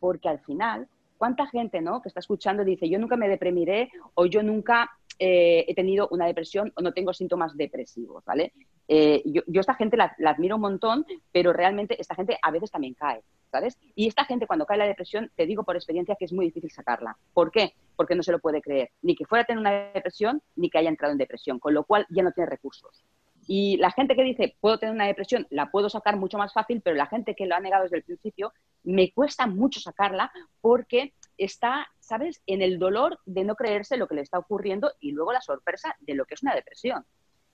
Porque 0.00 0.28
al 0.28 0.40
final, 0.40 0.86
¿cuánta 1.16 1.46
gente 1.46 1.80
¿no? 1.80 2.02
que 2.02 2.08
está 2.08 2.20
escuchando 2.20 2.62
dice, 2.62 2.88
yo 2.90 2.98
nunca 2.98 3.16
me 3.16 3.28
deprimiré 3.28 3.90
o 4.14 4.26
yo 4.26 4.42
nunca 4.42 4.90
eh, 5.18 5.64
he 5.66 5.74
tenido 5.74 6.08
una 6.10 6.26
depresión 6.26 6.72
o 6.76 6.82
no 6.82 6.92
tengo 6.92 7.14
síntomas 7.14 7.56
depresivos, 7.56 8.24
¿vale? 8.24 8.52
Eh, 8.94 9.22
yo, 9.24 9.42
esta 9.58 9.72
gente 9.72 9.96
la, 9.96 10.14
admiro 10.26 10.56
un 10.56 10.60
montón, 10.60 11.06
pero 11.32 11.54
realmente 11.54 11.98
esta 11.98 12.14
gente 12.14 12.36
a 12.42 12.50
veces 12.50 12.70
también 12.70 12.92
cae, 12.92 13.22
¿sabes? 13.50 13.78
Y 13.94 14.06
esta 14.06 14.26
gente 14.26 14.46
cuando 14.46 14.66
cae 14.66 14.76
la 14.76 14.86
depresión, 14.86 15.30
te 15.34 15.46
digo 15.46 15.64
por 15.64 15.76
experiencia 15.76 16.14
que 16.14 16.26
es 16.26 16.32
muy 16.34 16.44
difícil 16.44 16.70
sacarla. 16.70 17.16
¿Por 17.32 17.50
qué? 17.50 17.72
Porque 17.96 18.14
no 18.14 18.22
se 18.22 18.32
lo 18.32 18.38
puede 18.38 18.60
creer, 18.60 18.90
ni 19.00 19.16
que 19.16 19.24
fuera 19.24 19.44
a 19.44 19.46
tener 19.46 19.60
una 19.60 19.90
depresión, 19.94 20.42
ni 20.56 20.68
que 20.68 20.76
haya 20.76 20.90
entrado 20.90 21.12
en 21.12 21.16
depresión, 21.16 21.58
con 21.58 21.72
lo 21.72 21.84
cual 21.84 22.06
ya 22.10 22.22
no 22.22 22.32
tiene 22.32 22.50
recursos. 22.50 23.02
Y 23.46 23.78
la 23.78 23.90
gente 23.92 24.14
que 24.14 24.24
dice, 24.24 24.56
puedo 24.60 24.78
tener 24.78 24.94
una 24.94 25.06
depresión, 25.06 25.46
la 25.48 25.70
puedo 25.70 25.88
sacar 25.88 26.18
mucho 26.18 26.36
más 26.36 26.52
fácil, 26.52 26.82
pero 26.82 26.94
la 26.94 27.06
gente 27.06 27.34
que 27.34 27.46
lo 27.46 27.54
ha 27.54 27.60
negado 27.60 27.84
desde 27.84 27.96
el 27.96 28.04
principio, 28.04 28.52
me 28.84 29.10
cuesta 29.12 29.46
mucho 29.46 29.80
sacarla 29.80 30.30
porque 30.60 31.14
está, 31.38 31.86
¿sabes?, 31.98 32.42
en 32.46 32.60
el 32.60 32.78
dolor 32.78 33.20
de 33.24 33.44
no 33.44 33.54
creerse 33.54 33.96
lo 33.96 34.06
que 34.06 34.16
le 34.16 34.20
está 34.20 34.38
ocurriendo 34.38 34.92
y 35.00 35.12
luego 35.12 35.32
la 35.32 35.40
sorpresa 35.40 35.96
de 36.00 36.14
lo 36.14 36.26
que 36.26 36.34
es 36.34 36.42
una 36.42 36.54
depresión. 36.54 37.06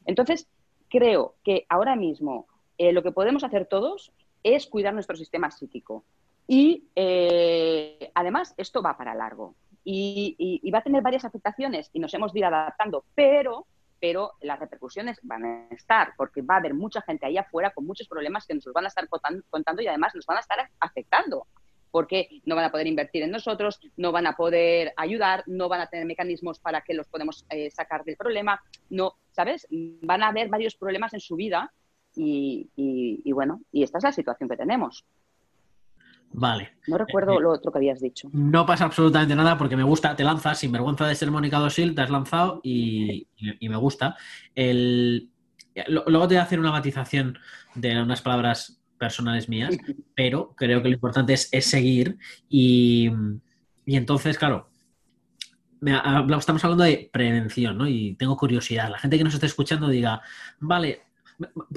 Entonces, 0.04 0.48
creo 0.88 1.34
que 1.44 1.66
ahora 1.68 1.96
mismo 1.96 2.46
eh, 2.78 2.92
lo 2.92 3.02
que 3.02 3.12
podemos 3.12 3.44
hacer 3.44 3.66
todos 3.66 4.12
es 4.42 4.66
cuidar 4.66 4.94
nuestro 4.94 5.16
sistema 5.16 5.50
psíquico. 5.50 6.04
Y 6.46 6.84
eh, 6.94 8.10
además 8.14 8.54
esto 8.56 8.82
va 8.82 8.96
para 8.96 9.14
largo 9.14 9.54
y, 9.84 10.70
va 10.72 10.78
a 10.78 10.82
tener 10.82 11.02
varias 11.02 11.24
afectaciones 11.24 11.90
y 11.92 12.00
nos 12.00 12.12
hemos 12.14 12.32
de 12.32 12.40
ir 12.40 12.44
adaptando, 12.44 13.04
pero, 13.14 13.66
pero 14.00 14.32
las 14.40 14.58
repercusiones 14.58 15.18
van 15.22 15.44
a 15.44 15.68
estar 15.70 16.12
porque 16.16 16.42
va 16.42 16.54
a 16.54 16.58
haber 16.58 16.74
mucha 16.74 17.02
gente 17.02 17.26
ahí 17.26 17.38
afuera 17.38 17.70
con 17.70 17.86
muchos 17.86 18.08
problemas 18.08 18.46
que 18.46 18.54
nos 18.54 18.66
los 18.66 18.74
van 18.74 18.84
a 18.84 18.88
estar 18.88 19.08
contando 19.08 19.82
y 19.82 19.86
además 19.86 20.14
nos 20.14 20.26
van 20.26 20.38
a 20.38 20.40
estar 20.40 20.58
afectando 20.80 21.46
porque 21.90 22.28
no 22.44 22.54
van 22.56 22.64
a 22.64 22.70
poder 22.70 22.86
invertir 22.86 23.22
en 23.22 23.30
nosotros, 23.30 23.80
no 23.96 24.12
van 24.12 24.26
a 24.26 24.36
poder 24.36 24.92
ayudar, 24.96 25.44
no 25.46 25.68
van 25.68 25.80
a 25.80 25.86
tener 25.86 26.06
mecanismos 26.06 26.58
para 26.58 26.82
que 26.82 26.94
los 26.94 27.08
podemos 27.08 27.44
eh, 27.50 27.70
sacar 27.70 28.04
del 28.04 28.16
problema, 28.16 28.60
no, 28.90 29.14
¿sabes? 29.32 29.66
Van 29.70 30.22
a 30.22 30.28
haber 30.28 30.48
varios 30.48 30.76
problemas 30.76 31.14
en 31.14 31.20
su 31.20 31.36
vida 31.36 31.72
y, 32.14 33.30
bueno, 33.32 33.60
y 33.70 33.82
esta 33.82 33.98
es 33.98 34.04
la 34.04 34.12
situación 34.12 34.48
que 34.48 34.56
tenemos. 34.56 35.04
Vale. 36.30 36.72
No 36.86 36.98
recuerdo 36.98 37.38
eh, 37.38 37.40
lo 37.40 37.52
otro 37.52 37.72
que 37.72 37.78
habías 37.78 38.00
dicho. 38.00 38.28
No 38.32 38.66
pasa 38.66 38.84
absolutamente 38.84 39.34
nada 39.34 39.56
porque 39.56 39.76
me 39.76 39.82
gusta, 39.82 40.14
te 40.14 40.24
lanzas 40.24 40.58
sin 40.58 40.72
vergüenza 40.72 41.06
de 41.06 41.14
ser 41.14 41.30
Mónica 41.30 41.58
Dosil, 41.58 41.94
te 41.94 42.02
has 42.02 42.10
lanzado 42.10 42.60
y, 42.62 43.28
me 43.60 43.76
gusta. 43.76 44.16
El, 44.54 45.30
luego 45.88 46.28
te 46.28 46.34
voy 46.34 46.36
a 46.36 46.42
hacer 46.42 46.60
una 46.60 46.72
matización 46.72 47.38
de 47.74 48.02
unas 48.02 48.20
palabras 48.20 48.78
personales 48.98 49.48
mías, 49.48 49.76
pero 50.14 50.54
creo 50.56 50.82
que 50.82 50.88
lo 50.88 50.94
importante 50.94 51.32
es, 51.32 51.48
seguir 51.64 52.18
y, 52.48 53.10
entonces, 53.86 54.36
claro, 54.36 54.68
estamos 56.38 56.64
hablando 56.64 56.84
de 56.84 57.08
prevención, 57.12 57.78
¿no? 57.78 57.88
Y 57.88 58.16
tengo 58.16 58.36
curiosidad. 58.36 58.90
La 58.90 58.98
gente 58.98 59.16
que 59.16 59.24
nos 59.24 59.34
esté 59.34 59.46
escuchando 59.46 59.88
diga, 59.88 60.20
vale, 60.60 61.02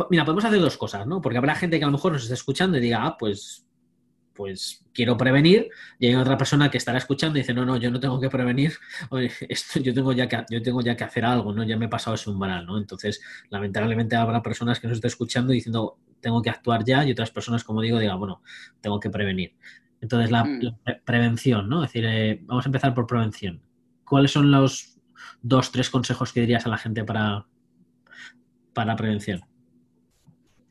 mira, 0.09 0.25
podemos 0.25 0.43
hacer 0.43 0.59
dos 0.59 0.77
cosas, 0.77 1.07
¿no? 1.07 1.21
Porque 1.21 1.37
habrá 1.37 1.55
gente 1.55 1.77
que 1.77 1.85
a 1.85 1.87
lo 1.87 1.93
mejor 1.93 2.13
nos 2.13 2.23
esté 2.23 2.33
escuchando 2.33 2.77
y 2.77 2.81
diga, 2.81 3.05
ah, 3.05 3.17
pues 3.17 3.65
pues 4.33 4.85
quiero 4.93 5.17
prevenir 5.17 5.69
y 5.99 6.07
hay 6.07 6.15
otra 6.15 6.37
persona 6.37 6.69
que 6.69 6.77
estará 6.77 6.97
escuchando 6.97 7.37
y 7.37 7.41
dice, 7.41 7.53
no, 7.53 7.65
no, 7.65 7.77
yo 7.77 7.91
no 7.91 7.99
tengo 7.99 8.19
que 8.19 8.29
prevenir, 8.29 8.73
esto, 9.49 9.79
yo, 9.79 9.93
tengo 9.93 10.13
ya 10.13 10.27
que, 10.27 10.43
yo 10.49 10.61
tengo 10.61 10.81
ya 10.81 10.95
que 10.95 11.03
hacer 11.03 11.25
algo, 11.25 11.53
¿no? 11.53 11.63
Ya 11.63 11.77
me 11.77 11.85
he 11.85 11.89
pasado 11.89 12.15
ese 12.15 12.29
umbral, 12.29 12.65
¿no? 12.65 12.77
Entonces, 12.77 13.21
lamentablemente 13.49 14.15
habrá 14.15 14.41
personas 14.41 14.79
que 14.79 14.87
nos 14.87 14.97
estén 14.97 15.09
escuchando 15.09 15.53
diciendo, 15.53 15.97
tengo 16.19 16.41
que 16.41 16.49
actuar 16.49 16.83
ya 16.85 17.05
y 17.05 17.11
otras 17.11 17.31
personas, 17.31 17.63
como 17.63 17.81
digo, 17.81 17.99
digan, 17.99 18.19
bueno, 18.19 18.41
tengo 18.79 18.99
que 18.99 19.09
prevenir. 19.09 19.55
Entonces, 20.01 20.31
la, 20.31 20.43
mm. 20.43 20.77
prevención, 21.05 21.69
¿no? 21.69 21.83
Es 21.83 21.91
decir, 21.91 22.05
eh, 22.05 22.39
vamos 22.43 22.65
a 22.65 22.69
empezar 22.69 22.93
por 22.93 23.07
prevención. 23.07 23.61
¿Cuáles 24.03 24.31
son 24.31 24.51
los 24.51 24.99
dos, 25.41 25.71
tres 25.71 25.89
consejos 25.89 26.33
que 26.33 26.41
dirías 26.41 26.65
a 26.65 26.69
la 26.69 26.77
gente 26.77 27.03
para, 27.03 27.45
para 28.73 28.95
prevención? 28.95 29.41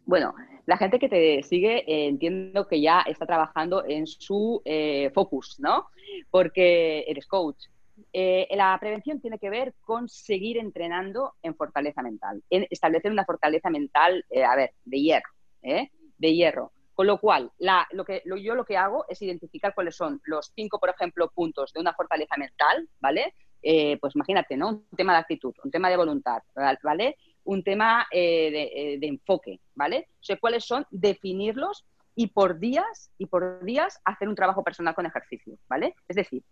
Bueno, 0.04 0.34
la 0.66 0.76
gente 0.76 0.98
que 0.98 1.08
te 1.08 1.42
sigue 1.42 1.78
eh, 1.86 2.06
entiendo 2.06 2.66
que 2.66 2.80
ya 2.80 3.00
está 3.02 3.26
trabajando 3.26 3.84
en 3.84 4.06
su 4.06 4.62
eh, 4.64 5.10
focus, 5.14 5.58
¿no? 5.58 5.88
Porque 6.30 7.04
eres 7.08 7.26
coach. 7.26 7.66
la 8.12 8.76
prevención 8.80 9.20
tiene 9.20 9.38
que 9.38 9.50
ver 9.50 9.74
con 9.80 10.08
seguir 10.08 10.58
entrenando 10.58 11.34
en 11.42 11.54
fortaleza 11.54 12.02
mental, 12.02 12.42
en 12.50 12.66
establecer 12.70 13.12
una 13.12 13.24
fortaleza 13.24 13.70
mental, 13.70 14.24
a 14.46 14.56
ver, 14.56 14.72
de 14.84 15.00
hierro, 15.00 15.30
¿eh? 15.62 15.90
de 16.18 16.34
hierro. 16.34 16.72
Con 16.94 17.06
lo 17.06 17.18
cual, 17.18 17.50
lo 17.92 18.04
que, 18.04 18.22
yo 18.26 18.54
lo 18.54 18.64
que 18.66 18.76
hago 18.76 19.06
es 19.08 19.22
identificar 19.22 19.74
cuáles 19.74 19.96
son 19.96 20.20
los 20.24 20.52
cinco, 20.54 20.78
por 20.78 20.90
ejemplo, 20.90 21.30
puntos 21.30 21.72
de 21.72 21.80
una 21.80 21.94
fortaleza 21.94 22.36
mental, 22.36 22.86
¿vale? 23.00 23.34
Eh, 23.62 23.98
pues 23.98 24.14
imagínate, 24.14 24.56
¿no? 24.56 24.68
Un 24.68 24.96
tema 24.96 25.14
de 25.14 25.20
actitud, 25.20 25.54
un 25.64 25.70
tema 25.70 25.88
de 25.88 25.96
voluntad, 25.96 26.42
¿vale? 26.82 27.16
Un 27.50 27.64
tema 27.64 28.06
eh, 28.12 28.98
de, 29.00 29.06
enfoque, 29.08 29.58
¿vale? 29.74 30.06
O 30.20 30.22
sea, 30.22 30.36
cuáles 30.36 30.64
son, 30.64 30.86
definirlos 30.92 31.84
y 32.14 32.28
por 32.28 32.60
días, 32.60 33.10
y 33.18 33.26
por 33.26 33.64
días 33.64 34.00
hacer 34.04 34.28
un 34.28 34.36
trabajo 34.36 34.62
personal 34.62 34.94
con 34.94 35.04
ejercicio, 35.04 35.58
¿vale? 35.68 35.96
Es 36.06 36.14
decir, 36.14 36.44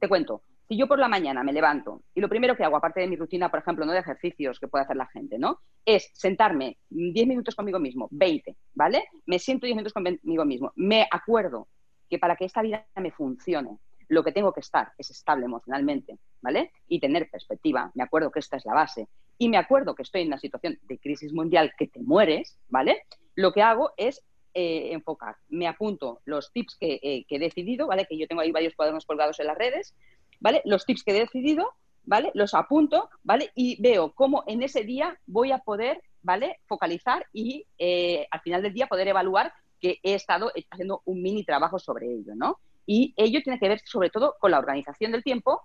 te 0.00 0.08
cuento, 0.08 0.42
si 0.66 0.76
yo 0.76 0.88
por 0.88 0.98
la 0.98 1.06
mañana 1.06 1.44
me 1.44 1.52
levanto 1.52 2.02
y 2.12 2.20
lo 2.20 2.28
primero 2.28 2.56
que 2.56 2.64
hago, 2.64 2.76
aparte 2.76 3.00
de 3.00 3.06
mi 3.06 3.14
rutina, 3.14 3.52
por 3.52 3.60
ejemplo, 3.60 3.86
no 3.86 3.92
de 3.92 4.00
ejercicios 4.00 4.58
que 4.58 4.66
puede 4.66 4.82
hacer 4.82 4.96
la 4.96 5.06
gente, 5.06 5.38
¿no? 5.38 5.60
Es 5.84 6.10
sentarme 6.12 6.78
10 6.90 7.28
minutos 7.28 7.54
conmigo 7.54 7.78
mismo, 7.78 8.08
20, 8.10 8.56
¿vale? 8.74 9.04
Me 9.26 9.38
siento 9.38 9.66
10 9.66 9.76
minutos 9.76 9.92
conmigo 9.92 10.44
mismo. 10.44 10.72
Me 10.74 11.06
acuerdo 11.08 11.68
que 12.10 12.18
para 12.18 12.34
que 12.34 12.46
esta 12.46 12.62
vida 12.62 12.84
me 12.96 13.12
funcione, 13.12 13.78
lo 14.08 14.22
que 14.22 14.32
tengo 14.32 14.52
que 14.52 14.60
estar 14.60 14.92
es 14.98 15.10
estable 15.10 15.46
emocionalmente, 15.46 16.18
¿vale? 16.40 16.72
Y 16.88 17.00
tener 17.00 17.30
perspectiva. 17.30 17.90
Me 17.94 18.02
acuerdo 18.02 18.30
que 18.30 18.40
esta 18.40 18.56
es 18.56 18.64
la 18.64 18.74
base. 18.74 19.08
Y 19.38 19.48
me 19.48 19.58
acuerdo 19.58 19.94
que 19.94 20.02
estoy 20.02 20.22
en 20.22 20.28
una 20.28 20.38
situación 20.38 20.78
de 20.82 20.98
crisis 20.98 21.32
mundial 21.32 21.72
que 21.78 21.88
te 21.88 22.00
mueres, 22.00 22.58
¿vale? 22.68 23.02
Lo 23.34 23.52
que 23.52 23.62
hago 23.62 23.92
es 23.96 24.22
eh, 24.54 24.92
enfocar. 24.92 25.36
Me 25.48 25.66
apunto 25.66 26.20
los 26.24 26.52
tips 26.52 26.76
que, 26.76 27.00
eh, 27.02 27.26
que, 27.28 27.36
he 27.36 27.38
decidido, 27.38 27.86
¿vale? 27.86 28.06
Que 28.06 28.16
yo 28.16 28.26
tengo 28.26 28.42
ahí 28.42 28.52
varios 28.52 28.74
cuadernos 28.74 29.04
colgados 29.04 29.38
en 29.40 29.48
las 29.48 29.58
redes 29.58 29.94
¿vale? 30.40 30.62
Los 30.64 30.84
tips 30.84 31.02
que 31.02 31.12
he 31.12 31.20
decidido, 31.20 31.72
¿vale? 32.04 32.30
Los 32.34 32.54
apunto, 32.54 33.10
¿vale? 33.22 33.50
Y 33.54 33.80
veo 33.80 34.12
cómo 34.12 34.44
en 34.46 34.62
ese 34.62 34.84
día 34.84 35.18
voy 35.26 35.52
a 35.52 35.58
poder, 35.58 36.02
¿vale? 36.22 36.60
Focalizar 36.66 37.26
y 37.32 37.66
eh, 37.78 38.26
al 38.30 38.40
final 38.40 38.62
del 38.62 38.74
día 38.74 38.86
poder 38.86 39.08
evaluar 39.08 39.52
que 39.80 39.98
he 40.02 40.14
estado 40.14 40.50
haciendo 40.70 41.02
un 41.04 41.22
mini 41.22 41.44
trabajo 41.44 41.78
sobre 41.78 42.06
ello, 42.06 42.34
¿no? 42.34 42.58
Y 42.86 43.12
ello 43.16 43.40
tiene 43.42 43.58
que 43.58 43.68
ver 43.68 43.80
sobre 43.84 44.10
todo 44.10 44.36
con 44.40 44.52
la 44.52 44.58
organización 44.58 45.12
del 45.12 45.24
tiempo, 45.24 45.62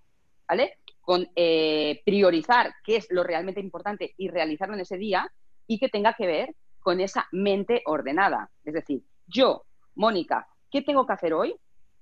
¿vale? 0.47 0.77
Con 1.01 1.29
eh, 1.35 2.01
priorizar 2.03 2.73
qué 2.83 2.97
es 2.97 3.07
lo 3.09 3.23
realmente 3.23 3.61
importante 3.61 4.13
y 4.17 4.27
realizarlo 4.27 4.73
en 4.73 4.81
ese 4.81 4.97
día 4.97 5.31
y 5.67 5.79
que 5.79 5.89
tenga 5.89 6.13
que 6.13 6.27
ver 6.27 6.55
con 6.79 6.99
esa 6.99 7.27
mente 7.31 7.83
ordenada. 7.85 8.49
Es 8.65 8.73
decir, 8.73 9.03
yo, 9.27 9.63
Mónica, 9.95 10.47
¿qué 10.71 10.81
tengo 10.81 11.05
que 11.05 11.13
hacer 11.13 11.33
hoy 11.33 11.55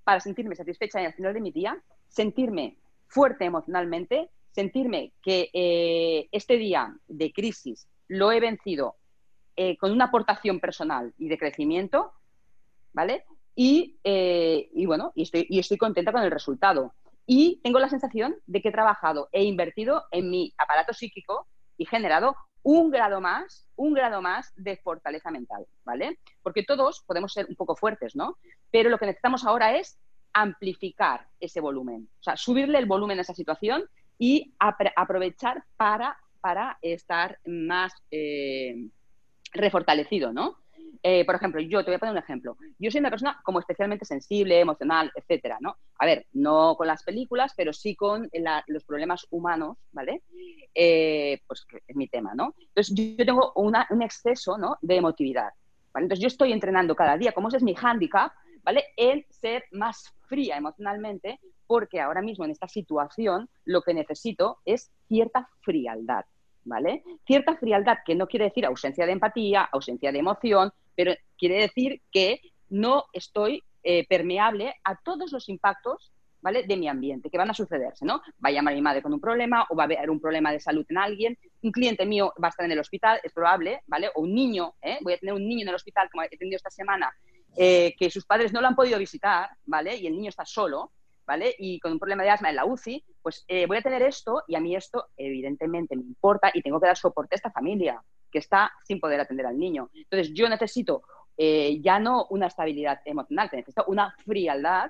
para 0.03 0.21
sentirme 0.21 0.55
satisfecha 0.55 0.99
al 0.99 1.13
final 1.13 1.34
de 1.34 1.41
mi 1.41 1.51
día 1.51 1.84
sentirme 2.10 2.77
fuerte 3.08 3.45
emocionalmente, 3.45 4.29
sentirme 4.51 5.13
que 5.21 5.49
eh, 5.53 6.27
este 6.32 6.58
día 6.58 6.95
de 7.08 7.32
crisis 7.32 7.88
lo 8.08 8.32
he 8.32 8.39
vencido 8.39 8.95
eh, 9.55 9.77
con 9.77 9.91
una 9.91 10.05
aportación 10.05 10.60
personal 10.60 11.13
y 11.17 11.29
de 11.29 11.38
crecimiento, 11.38 12.12
¿vale? 12.93 13.25
Y, 13.62 14.00
eh, 14.06 14.69
bueno, 14.86 15.12
y 15.15 15.24
estoy, 15.24 15.45
y 15.50 15.60
estoy 15.60 15.78
contenta 15.78 16.13
con 16.13 16.24
el 16.24 16.32
resultado. 16.32 16.93
Y 17.26 17.60
tengo 17.62 17.80
la 17.80 17.89
sensación 17.89 18.38
de 18.48 18.62
que 18.62 18.69
he 18.69 18.72
trabajado 18.72 19.28
e 19.34 19.43
invertido 19.43 20.06
en 20.12 20.30
mi 20.30 20.54
aparato 20.58 20.93
psíquico 20.93 21.45
y 21.76 21.84
generado 21.86 22.38
un 22.63 22.89
grado 22.89 23.19
más, 23.19 23.67
un 23.76 23.93
grado 23.93 24.22
más 24.22 24.54
de 24.56 24.78
fortaleza 24.78 25.30
mental, 25.30 25.65
¿vale? 25.84 26.19
Porque 26.41 26.63
todos 26.63 27.04
podemos 27.06 27.34
ser 27.34 27.48
un 27.50 27.56
poco 27.58 27.76
fuertes, 27.76 28.15
¿no? 28.15 28.38
Pero 28.72 28.89
lo 28.89 28.98
que 28.98 29.08
necesitamos 29.08 29.43
ahora 29.43 29.78
es 29.78 30.00
amplificar 30.32 31.28
ese 31.41 31.60
volumen, 31.60 32.08
o 32.22 32.24
sea, 32.24 32.38
subirle 32.38 32.78
el 32.78 32.86
volumen 32.86 33.17
a 33.17 33.24
esa 33.24 33.34
situación 33.34 33.84
y 34.17 34.54
aprovechar 34.95 35.65
para, 35.76 36.17
para 36.39 36.78
estar 36.82 37.39
más 37.45 37.91
eh, 38.10 38.88
refortalecido, 39.52 40.32
¿no? 40.32 40.56
Eh, 41.02 41.25
por 41.25 41.36
ejemplo, 41.36 41.62
yo 41.62 41.84
te 41.84 41.91
voy 41.91 41.95
a 41.95 41.99
poner 41.99 42.13
un 42.13 42.23
ejemplo. 42.23 42.58
Yo 42.78 42.91
soy 42.91 42.99
una 42.99 43.10
persona 43.10 43.39
como 43.43 43.60
especialmente 43.60 44.06
sensible, 44.06 44.60
emocional, 44.60 45.12
etcétera, 45.15 45.58
¿no? 45.62 45.78
A 45.97 46.06
ver, 46.06 46.25
no 46.34 46.75
con 46.75 46.88
las 46.88 47.04
películas, 47.04 47.54
pero 47.56 47.73
sí 47.73 47.95
con 47.95 48.30
los 48.67 48.84
problemas 48.84 49.25
humanos, 49.30 49.78
¿vale? 49.91 50.23
Eh, 50.73 51.41
pues 51.47 51.65
es 51.88 51.95
mi 51.95 52.08
tema, 52.08 52.34
¿no? 52.36 52.54
Entonces, 52.60 52.93
yo 52.95 53.25
tengo 53.25 53.54
un 53.56 54.02
exceso, 54.02 54.58
¿no? 54.58 54.78
De 54.82 54.95
emotividad. 54.95 55.49
Entonces, 55.95 56.19
yo 56.19 56.28
estoy 56.28 56.52
entrenando 56.52 56.95
cada 56.95 57.17
día, 57.17 57.32
como 57.32 57.47
ese 57.47 57.58
es 57.58 57.63
mi 57.63 57.75
hándicap, 57.75 58.32
¿vale? 58.63 58.86
En 58.95 59.25
ser 59.30 59.65
más 59.71 60.13
fría 60.28 60.58
emocionalmente, 60.58 61.39
porque 61.65 61.99
ahora 61.99 62.21
mismo 62.21 62.45
en 62.45 62.52
esta 62.52 62.67
situación 62.67 63.49
lo 63.65 63.82
que 63.82 63.93
necesito 63.93 64.60
es 64.65 64.91
cierta 65.08 65.49
frialdad, 65.62 66.25
¿vale? 66.63 67.04
Cierta 67.26 67.56
frialdad 67.58 68.00
que 68.06 68.15
no 68.15 68.28
quiere 68.28 68.45
decir 68.45 68.65
ausencia 68.65 69.06
de 69.06 69.13
empatía, 69.13 69.63
ausencia 69.72 70.12
de 70.12 70.19
emoción, 70.19 70.72
pero 70.95 71.13
quiere 71.38 71.62
decir 71.62 72.02
que 72.12 72.41
no 72.69 73.06
estoy 73.13 73.63
eh, 73.84 74.06
permeable 74.08 74.76
a 74.84 74.95
todos 74.98 75.32
los 75.32 75.50
impactos 75.50 76.12
¿vale? 76.41 76.63
de 76.63 76.78
mi 76.78 76.88
ambiente 76.88 77.30
que 77.30 77.38
van 77.38 77.50
a 77.50 77.54
sucederse, 77.54 78.06
¿no? 78.06 78.22
Va 78.43 78.50
a 78.50 78.52
llamar 78.52 78.74
a 78.74 78.76
mi 78.76 78.82
madre 78.82 79.02
con 79.02 79.13
un 79.13 79.19
problema 79.19 79.65
o 79.69 79.76
va 79.76 79.84
a 79.84 79.86
haber 79.86 80.10
un 80.10 80.19
problema 80.19 80.52
de 80.52 80.60
salud 80.60 80.86
en 80.89 80.98
alguien, 80.98 81.38
un 81.62 81.72
cliente 81.72 82.06
mío 82.06 82.34
va 82.41 82.48
a 82.48 82.50
estar 82.50 82.65
en 82.65 82.72
el 82.72 82.80
hospital, 82.80 83.19
es 83.24 83.34
probable, 83.34 83.82
¿vale? 83.88 84.10
O 84.15 84.22
un 84.22 84.34
niño, 84.34 84.76
¿eh? 84.82 85.00
voy 85.02 85.13
a 85.13 85.17
tener 85.17 85.34
un 85.34 85.48
niño 85.48 85.63
en 85.63 85.69
el 85.69 85.76
hospital, 85.76 86.10
como 86.12 86.24
he 86.24 86.30
tenido 86.30 86.58
esta 86.58 86.69
semana, 86.69 87.12
eh, 87.58 87.95
que 87.98 88.10
sus 88.10 88.26
padres 88.26 88.54
no 88.54 88.62
lo 88.62 88.67
han 88.67 88.76
podido 88.76 88.98
visitar, 89.00 89.50
¿vale? 89.65 89.95
Y 89.98 90.08
el 90.08 90.13
niño 90.13 90.30
está 90.30 90.45
solo, 90.45 90.91
¿vale? 91.30 91.54
Y 91.60 91.80
con 91.80 91.92
un 91.92 92.00
problema 92.00 92.24
de 92.24 92.32
asma 92.32 92.50
en 92.50 92.56
la 92.56 92.65
UCI, 92.65 93.06
pues 93.22 93.46
eh, 93.48 93.68
voy 93.68 93.78
a 93.78 93.84
tener 93.84 94.02
esto 94.02 94.42
y 94.48 94.56
a 94.56 94.60
mí 94.60 94.76
esto 94.76 95.10
evidentemente 95.15 95.96
me 95.96 96.02
importa 96.02 96.50
y 96.52 96.63
tengo 96.63 96.80
que 96.80 96.88
dar 96.88 96.98
soporte 96.98 97.36
a 97.36 97.38
esta 97.38 97.52
familia 97.52 98.02
que 98.32 98.39
está 98.39 98.72
sin 98.84 99.00
poder 99.00 99.20
atender 99.20 99.46
al 99.46 99.60
niño. 99.60 99.92
Entonces 99.94 100.34
yo 100.34 100.50
necesito 100.50 101.04
eh, 101.38 101.80
ya 101.82 102.00
no 102.00 102.26
una 102.32 102.48
estabilidad 102.48 103.02
emocional, 103.06 103.48
necesito 103.54 103.86
una 103.86 104.15
frialdad 104.26 104.89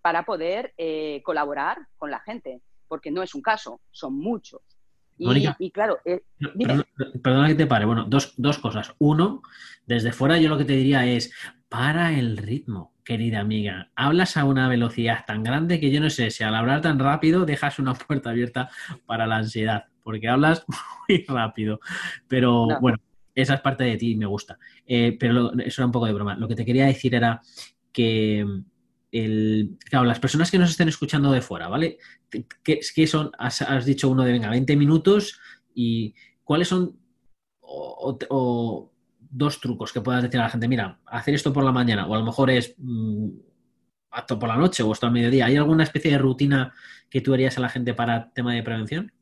para 0.00 0.24
poder 0.24 0.74
eh, 0.78 1.22
colaborar 1.24 1.78
con 1.96 2.12
la 2.12 2.20
gente, 2.20 2.60
porque 2.86 3.10
no 3.10 3.24
es 3.24 3.34
un 3.34 3.42
caso, 3.42 3.80
son 3.90 4.16
muchos. 4.16 4.60
Y, 5.18 5.72
claro, 5.72 5.98
perdona, 7.20 7.48
que 7.48 7.54
te 7.56 7.66
pare. 7.66 7.84
Bueno, 7.84 8.04
dos, 8.08 8.32
dos 8.36 8.58
cosas. 8.58 8.94
Uno, 8.98 9.42
desde 9.86 10.12
fuera 10.12 10.38
yo 10.38 10.48
lo 10.48 10.56
que 10.56 10.64
te 10.64 10.72
diría 10.72 11.04
es, 11.04 11.34
para 11.68 12.12
el 12.12 12.38
ritmo, 12.38 12.94
querida 13.04 13.40
amiga. 13.40 13.90
Hablas 13.94 14.36
a 14.36 14.44
una 14.44 14.68
velocidad 14.68 15.24
tan 15.26 15.42
grande 15.42 15.80
que 15.80 15.90
yo 15.90 16.00
no 16.00 16.10
sé 16.10 16.30
si 16.30 16.44
al 16.44 16.54
hablar 16.54 16.80
tan 16.80 16.98
rápido 16.98 17.44
dejas 17.46 17.78
una 17.78 17.94
puerta 17.94 18.30
abierta 18.30 18.70
para 19.06 19.26
la 19.26 19.36
ansiedad, 19.36 19.84
porque 20.02 20.28
hablas 20.28 20.64
muy 21.08 21.24
rápido. 21.28 21.80
Pero 22.28 22.68
bueno, 22.80 22.98
esa 23.34 23.54
es 23.54 23.60
parte 23.60 23.84
de 23.84 23.96
ti 23.96 24.12
y 24.12 24.16
me 24.16 24.26
gusta. 24.26 24.58
Eh, 24.86 25.16
pero 25.18 25.52
eso 25.58 25.82
era 25.82 25.86
un 25.86 25.92
poco 25.92 26.06
de 26.06 26.12
broma. 26.12 26.36
Lo 26.36 26.48
que 26.48 26.56
te 26.56 26.64
quería 26.64 26.86
decir 26.86 27.14
era 27.14 27.40
que 27.92 28.46
el, 29.12 29.76
claro, 29.84 30.04
las 30.04 30.20
personas 30.20 30.50
que 30.50 30.58
nos 30.58 30.70
estén 30.70 30.88
escuchando 30.88 31.32
de 31.32 31.40
fuera, 31.40 31.68
¿vale? 31.68 31.98
¿Qué, 32.62 32.80
qué 32.94 33.06
son? 33.06 33.30
Has, 33.38 33.62
has, 33.62 33.84
dicho 33.84 34.08
uno 34.08 34.24
de, 34.24 34.32
venga, 34.32 34.50
20 34.50 34.76
minutos 34.76 35.40
y 35.74 36.14
cuáles 36.44 36.68
son 36.68 36.96
o, 37.70 38.92
dos 39.30 39.60
trucos 39.60 39.92
que 39.92 40.00
puedas 40.00 40.22
decir 40.22 40.40
a 40.40 40.44
la 40.44 40.50
gente, 40.50 40.68
mira, 40.68 40.98
hacer 41.06 41.34
esto 41.34 41.52
por 41.52 41.64
la 41.64 41.72
mañana, 41.72 42.06
o 42.06 42.14
a 42.14 42.18
lo 42.18 42.24
mejor 42.24 42.50
es 42.50 42.74
mm, 42.78 43.28
por 44.28 44.48
la 44.48 44.56
noche 44.56 44.82
o 44.82 44.92
hasta 44.92 45.06
al 45.06 45.12
mediodía. 45.12 45.46
¿Hay 45.46 45.56
alguna 45.56 45.84
especie 45.84 46.10
de 46.10 46.18
rutina 46.18 46.74
que 47.08 47.20
tú 47.20 47.32
harías 47.32 47.56
a 47.58 47.60
la 47.60 47.68
gente 47.68 47.94
para 47.94 48.30
tema 48.32 48.54
de 48.54 48.62
prevención? 48.62 49.12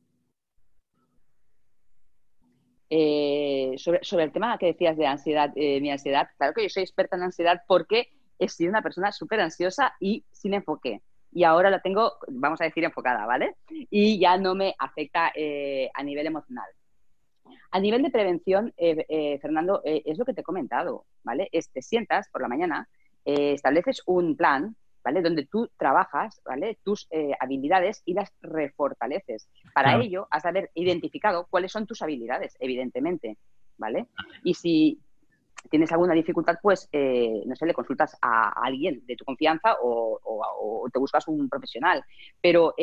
Eh, 2.91 3.75
sobre, 3.77 4.25
el 4.25 4.33
tema 4.33 4.57
que 4.57 4.67
decías 4.67 4.97
de 4.97 5.07
ansiedad, 5.07 5.53
eh, 5.57 5.81
mi 5.81 5.91
ansiedad, 5.91 6.29
claro 6.39 6.55
que 6.55 6.63
yo 6.63 6.69
soy 6.71 6.83
experta 6.83 7.17
en 7.17 7.23
ansiedad 7.23 7.61
porque 7.67 8.09
he 8.39 8.49
sido 8.49 8.71
una 8.71 8.83
persona 8.83 9.13
súper 9.13 9.41
ansiosa 9.41 9.95
y 10.01 10.25
sin 10.33 10.55
enfoque. 10.55 11.03
Y 11.31 11.45
ahora 11.45 11.69
la 11.69 11.81
tengo, 11.81 12.15
vamos 12.29 12.61
a 12.63 12.65
decir, 12.65 12.85
enfocada, 12.85 13.27
¿vale? 13.27 13.57
Y 13.69 14.19
ya 14.19 14.39
no 14.39 14.55
me 14.55 14.75
afecta 14.79 15.31
eh, 15.35 15.91
a 15.93 16.03
nivel 16.03 16.27
emocional. 16.27 16.67
A 17.71 17.81
nivel 17.81 18.03
de 18.03 18.11
prevención, 18.11 18.73
eh, 18.77 19.05
eh, 19.09 19.39
Fernando, 19.41 19.83
eh, 19.85 20.03
es 20.05 20.19
lo 20.19 20.25
que 20.25 20.35
te 20.35 20.41
he 20.41 20.45
comentado, 20.45 21.05
¿vale? 21.23 21.49
Es, 21.53 21.71
te 21.71 21.83
sientas 21.83 22.29
por 22.31 22.43
la 22.43 22.49
mañana, 22.49 22.89
estableces 23.25 24.03
un 24.07 24.37
plan, 24.37 24.75
¿vale? 25.05 25.21
Donde 25.21 25.47
tú 25.47 25.69
trabajas, 25.77 26.41
¿vale? 26.47 26.79
Tus 26.83 27.07
habilidades 27.41 28.01
y 28.07 28.15
las 28.15 28.33
refortaleces. 28.41 29.51
Para 29.75 30.01
ello, 30.01 30.27
has 30.31 30.45
de 30.45 30.49
haber 30.49 30.71
identificado 30.73 31.47
cuáles 31.51 31.71
son 31.71 31.87
tus 31.87 32.01
habilidades, 32.01 32.57
evidentemente, 32.59 33.37
¿vale? 33.77 34.07
Y 34.45 34.55
si 34.55 34.99
tienes 35.71 35.93
alguna 35.93 36.15
dificultad, 36.15 36.57
pues, 36.63 36.89
no 36.93 37.57
sé, 37.57 37.67
le 37.67 37.75
consultas 37.75 38.17
a, 38.21 38.51
alguien 38.65 39.05
de 39.07 39.17
tu 39.17 39.25
confianza 39.25 39.77
o, 39.83 40.21
te 40.93 40.99
buscas 40.99 41.29
un 41.29 41.49
profesional. 41.49 42.03
Pero 42.41 42.75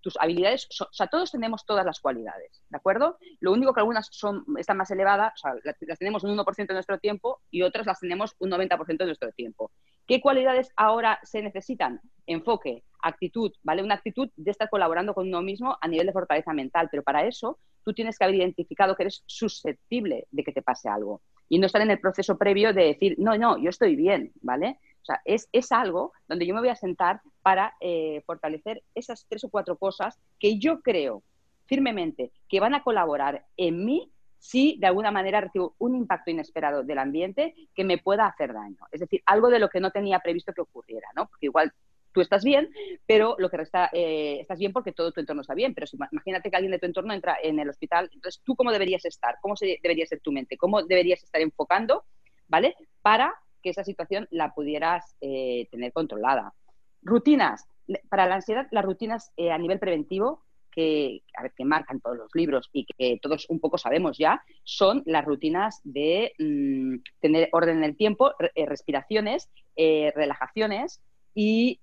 tus 0.00 0.16
habilidades, 0.18 0.66
o 0.80 0.88
sea, 0.92 1.06
todos 1.06 1.30
tenemos 1.30 1.64
todas 1.64 1.84
las 1.84 2.00
cualidades, 2.00 2.62
¿de 2.68 2.76
acuerdo? 2.76 3.18
Lo 3.40 3.52
único 3.52 3.72
que 3.72 3.80
algunas 3.80 4.08
son, 4.10 4.44
están 4.58 4.76
más 4.76 4.90
elevadas, 4.90 5.32
o 5.34 5.38
sea, 5.38 5.54
las, 5.62 5.98
tenemos 5.98 6.24
un 6.24 6.36
1% 6.36 6.66
de 6.66 6.74
nuestro 6.74 6.98
tiempo 6.98 7.40
y 7.50 7.62
otras 7.62 7.86
las 7.86 8.00
tenemos 8.00 8.34
un 8.38 8.50
90% 8.50 8.96
de 8.96 9.04
nuestro 9.06 9.32
tiempo. 9.32 9.70
¿Qué 10.06 10.20
cualidades 10.20 10.72
ahora 10.76 11.20
se 11.22 11.42
necesitan? 11.42 12.00
Enfoque, 12.26 12.84
actitud, 13.02 13.52
¿vale? 13.62 13.82
Una 13.82 13.94
actitud 13.94 14.30
de 14.36 14.50
estar 14.50 14.68
colaborando 14.70 15.14
con 15.14 15.28
uno 15.28 15.42
mismo 15.42 15.76
a 15.80 15.88
nivel 15.88 16.06
de 16.06 16.12
fortaleza 16.12 16.52
mental, 16.52 16.88
pero 16.90 17.02
para 17.02 17.26
eso 17.26 17.58
tú 17.84 17.92
tienes 17.92 18.18
que 18.18 18.24
haber 18.24 18.36
identificado 18.36 18.94
que 18.94 19.04
eres 19.04 19.22
susceptible 19.26 20.26
de 20.30 20.44
que 20.44 20.52
te 20.52 20.62
pase 20.62 20.88
algo 20.88 21.22
y 21.50 21.58
no 21.58 21.66
estar 21.66 21.82
en 21.82 21.90
el 21.90 22.00
proceso 22.00 22.38
previo 22.38 22.72
de 22.72 22.84
decir, 22.84 23.16
no, 23.18 23.36
no, 23.36 23.58
yo 23.58 23.68
estoy 23.68 23.96
bien, 23.96 24.32
¿vale? 24.40 24.78
O 25.02 25.04
sea, 25.04 25.20
es, 25.24 25.48
es 25.52 25.72
algo 25.72 26.12
donde 26.28 26.46
yo 26.46 26.54
me 26.54 26.60
voy 26.60 26.68
a 26.68 26.76
sentar 26.76 27.20
para 27.42 27.74
eh, 27.80 28.22
fortalecer 28.24 28.82
esas 28.94 29.26
tres 29.28 29.42
o 29.44 29.50
cuatro 29.50 29.76
cosas 29.76 30.18
que 30.38 30.58
yo 30.58 30.80
creo 30.80 31.22
firmemente 31.66 32.30
que 32.48 32.60
van 32.60 32.74
a 32.74 32.84
colaborar 32.84 33.46
en 33.56 33.84
mí 33.84 34.12
si 34.38 34.78
de 34.78 34.86
alguna 34.86 35.10
manera 35.10 35.40
recibo 35.40 35.74
un 35.78 35.96
impacto 35.96 36.30
inesperado 36.30 36.84
del 36.84 36.98
ambiente 36.98 37.54
que 37.74 37.84
me 37.84 37.98
pueda 37.98 38.26
hacer 38.26 38.54
daño. 38.54 38.86
Es 38.92 39.00
decir, 39.00 39.20
algo 39.26 39.50
de 39.50 39.58
lo 39.58 39.68
que 39.68 39.80
no 39.80 39.90
tenía 39.90 40.20
previsto 40.20 40.52
que 40.52 40.62
ocurriera, 40.62 41.08
¿no? 41.16 41.26
Porque 41.26 41.46
igual 41.46 41.72
tú 42.12 42.20
estás 42.20 42.44
bien, 42.44 42.70
pero 43.06 43.36
lo 43.38 43.48
que 43.48 43.56
resta, 43.56 43.90
eh, 43.92 44.38
estás 44.40 44.58
bien 44.58 44.72
porque 44.72 44.92
todo 44.92 45.12
tu 45.12 45.20
entorno 45.20 45.42
está 45.42 45.54
bien. 45.54 45.74
Pero 45.74 45.86
si, 45.86 45.96
imagínate 45.96 46.50
que 46.50 46.56
alguien 46.56 46.72
de 46.72 46.78
tu 46.78 46.86
entorno 46.86 47.14
entra 47.14 47.36
en 47.42 47.58
el 47.58 47.68
hospital, 47.68 48.10
entonces 48.12 48.40
tú 48.44 48.56
cómo 48.56 48.72
deberías 48.72 49.04
estar, 49.04 49.36
cómo 49.40 49.54
debería 49.60 50.06
ser 50.06 50.20
tu 50.20 50.32
mente, 50.32 50.56
cómo 50.56 50.82
deberías 50.82 51.22
estar 51.22 51.40
enfocando, 51.40 52.04
¿vale? 52.48 52.74
Para 53.02 53.34
que 53.62 53.70
esa 53.70 53.84
situación 53.84 54.26
la 54.30 54.54
pudieras 54.54 55.16
eh, 55.20 55.68
tener 55.70 55.92
controlada. 55.92 56.54
Rutinas. 57.02 57.66
Para 58.08 58.26
la 58.26 58.36
ansiedad, 58.36 58.68
las 58.70 58.84
rutinas 58.84 59.32
eh, 59.36 59.50
a 59.50 59.58
nivel 59.58 59.80
preventivo 59.80 60.44
que, 60.70 61.22
a 61.36 61.42
ver, 61.42 61.52
que 61.56 61.64
marcan 61.64 62.00
todos 62.00 62.16
los 62.16 62.30
libros 62.34 62.70
y 62.72 62.86
que 62.86 63.18
todos 63.20 63.46
un 63.50 63.58
poco 63.58 63.76
sabemos 63.76 64.16
ya, 64.16 64.44
son 64.62 65.02
las 65.04 65.24
rutinas 65.24 65.80
de 65.82 66.32
mm, 66.38 66.98
tener 67.20 67.48
orden 67.50 67.78
en 67.78 67.84
el 67.84 67.96
tiempo, 67.96 68.32
eh, 68.54 68.66
respiraciones, 68.66 69.50
relajaciones 69.76 71.00
y 71.34 71.78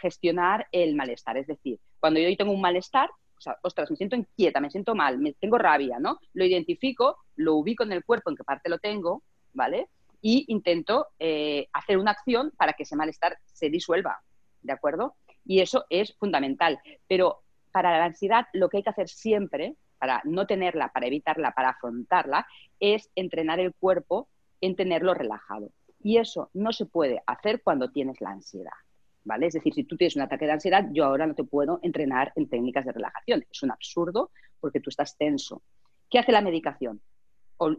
gestionar 0.00 0.66
el 0.72 0.94
malestar. 0.94 1.36
Es 1.36 1.46
decir, 1.46 1.78
cuando 2.00 2.20
yo 2.20 2.34
tengo 2.36 2.52
un 2.52 2.60
malestar, 2.60 3.10
o 3.10 3.40
sea, 3.40 3.58
ostras, 3.62 3.90
me 3.90 3.96
siento 3.96 4.16
inquieta, 4.16 4.60
me 4.60 4.70
siento 4.70 4.94
mal, 4.94 5.18
me 5.18 5.32
tengo 5.34 5.58
rabia, 5.58 5.98
¿no? 5.98 6.18
Lo 6.32 6.44
identifico, 6.44 7.18
lo 7.36 7.54
ubico 7.54 7.82
en 7.82 7.92
el 7.92 8.04
cuerpo, 8.04 8.30
en 8.30 8.36
qué 8.36 8.44
parte 8.44 8.68
lo 8.68 8.78
tengo, 8.78 9.22
¿vale? 9.52 9.88
y 10.20 10.44
intento 10.48 11.06
eh, 11.20 11.68
hacer 11.72 11.98
una 11.98 12.10
acción 12.10 12.52
para 12.56 12.72
que 12.72 12.82
ese 12.82 12.96
malestar 12.96 13.38
se 13.44 13.70
disuelva, 13.70 14.20
¿de 14.62 14.72
acuerdo? 14.72 15.14
Y 15.44 15.60
eso 15.60 15.84
es 15.88 16.16
fundamental. 16.16 16.80
Pero 17.06 17.42
para 17.70 17.96
la 17.96 18.06
ansiedad 18.06 18.46
lo 18.52 18.68
que 18.68 18.78
hay 18.78 18.82
que 18.82 18.90
hacer 18.90 19.08
siempre, 19.08 19.76
para 19.98 20.22
no 20.24 20.46
tenerla, 20.46 20.88
para 20.88 21.06
evitarla, 21.06 21.52
para 21.52 21.70
afrontarla, 21.70 22.44
es 22.80 23.08
entrenar 23.14 23.60
el 23.60 23.72
cuerpo 23.72 24.28
en 24.60 24.74
tenerlo 24.74 25.14
relajado. 25.14 25.70
Y 26.06 26.18
eso 26.18 26.50
no 26.54 26.72
se 26.72 26.86
puede 26.86 27.20
hacer 27.26 27.62
cuando 27.64 27.90
tienes 27.90 28.20
la 28.20 28.30
ansiedad. 28.30 28.78
¿Vale? 29.24 29.46
Es 29.48 29.54
decir, 29.54 29.74
si 29.74 29.82
tú 29.82 29.96
tienes 29.96 30.14
un 30.14 30.22
ataque 30.22 30.46
de 30.46 30.52
ansiedad, 30.52 30.86
yo 30.92 31.04
ahora 31.04 31.26
no 31.26 31.34
te 31.34 31.42
puedo 31.42 31.80
entrenar 31.82 32.32
en 32.36 32.48
técnicas 32.48 32.84
de 32.84 32.92
relajación. 32.92 33.44
Es 33.50 33.64
un 33.64 33.72
absurdo 33.72 34.30
porque 34.60 34.78
tú 34.78 34.88
estás 34.88 35.16
tenso. 35.18 35.62
¿Qué 36.08 36.20
hace 36.20 36.30
la 36.30 36.42
medicación? 36.42 37.00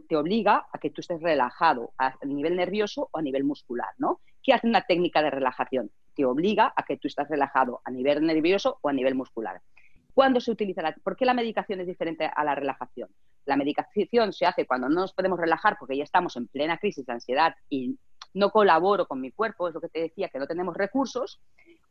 te 0.08 0.16
obliga 0.16 0.66
a 0.70 0.78
que 0.78 0.90
tú 0.90 1.00
estés 1.00 1.22
relajado 1.22 1.92
a 1.96 2.12
nivel 2.26 2.54
nervioso 2.56 3.08
o 3.10 3.18
a 3.18 3.22
nivel 3.22 3.44
muscular, 3.44 3.94
¿no? 3.96 4.20
¿Qué 4.42 4.52
hace 4.52 4.66
una 4.66 4.82
técnica 4.82 5.22
de 5.22 5.30
relajación? 5.30 5.90
Te 6.14 6.26
obliga 6.26 6.74
a 6.76 6.82
que 6.82 6.98
tú 6.98 7.08
estés 7.08 7.28
relajado 7.28 7.80
a 7.82 7.90
nivel 7.90 8.26
nervioso 8.26 8.78
o 8.82 8.90
a 8.90 8.92
nivel 8.92 9.14
muscular. 9.14 9.62
¿Cuándo 10.12 10.40
se 10.40 10.50
utiliza 10.50 10.82
la, 10.82 10.92
¿Por 10.92 11.16
qué 11.16 11.24
la 11.24 11.32
medicación 11.32 11.80
es 11.80 11.86
diferente 11.86 12.26
a 12.26 12.44
la 12.44 12.54
relajación? 12.54 13.08
La 13.46 13.56
medicación 13.56 14.34
se 14.34 14.44
hace 14.44 14.66
cuando 14.66 14.88
no 14.90 14.96
nos 14.96 15.14
podemos 15.14 15.38
relajar 15.38 15.76
porque 15.78 15.96
ya 15.96 16.04
estamos 16.04 16.36
en 16.36 16.48
plena 16.48 16.76
crisis 16.76 17.06
de 17.06 17.12
ansiedad 17.14 17.54
y 17.70 17.96
no 18.34 18.50
colaboro 18.50 19.06
con 19.06 19.20
mi 19.20 19.30
cuerpo, 19.30 19.68
es 19.68 19.74
lo 19.74 19.80
que 19.80 19.88
te 19.88 20.00
decía, 20.00 20.28
que 20.28 20.38
no 20.38 20.46
tenemos 20.46 20.76
recursos. 20.76 21.40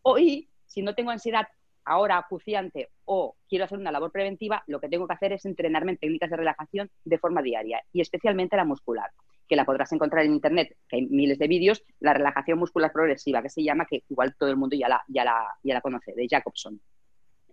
O 0.02 0.18
y 0.18 0.50
si 0.66 0.82
no 0.82 0.94
tengo 0.96 1.12
ansiedad 1.12 1.48
ahora 1.86 2.18
acuciante 2.18 2.90
o 3.06 3.36
quiero 3.48 3.66
hacer 3.66 3.78
una 3.78 3.92
labor 3.92 4.12
preventiva, 4.12 4.64
lo 4.68 4.80
que 4.80 4.90
tengo 4.90 5.08
que 5.08 5.14
hacer 5.14 5.32
es 5.34 5.46
entrenarme 5.46 5.94
en 5.94 5.98
técnicas 5.98 6.30
de 6.30 6.36
relajación 6.38 6.92
de 7.06 7.18
forma 7.18 7.42
diaria 7.42 7.82
y 7.94 8.02
especialmente 8.02 8.58
la 8.58 8.66
muscular. 8.66 9.12
que 9.48 9.56
la 9.56 9.64
podrás 9.64 9.94
encontrar 9.94 10.26
en 10.26 10.34
internet, 10.34 10.76
que 10.90 10.98
hay 10.98 11.06
miles 11.06 11.40
de 11.40 11.48
vídeos, 11.48 11.82
la 12.02 12.14
relajación 12.14 12.60
muscular 12.60 12.92
progresiva, 12.92 13.42
que 13.42 13.50
se 13.50 13.64
llama, 13.64 13.86
que 13.86 14.04
igual 14.10 14.36
todo 14.38 14.50
el 14.50 14.58
mundo 14.58 14.76
ya 14.76 14.90
la, 14.90 15.02
ya 15.08 15.24
la, 15.24 15.56
ya 15.64 15.74
la 15.74 15.80
conoce, 15.80 16.14
de 16.14 16.28
Jacobson. 16.30 16.82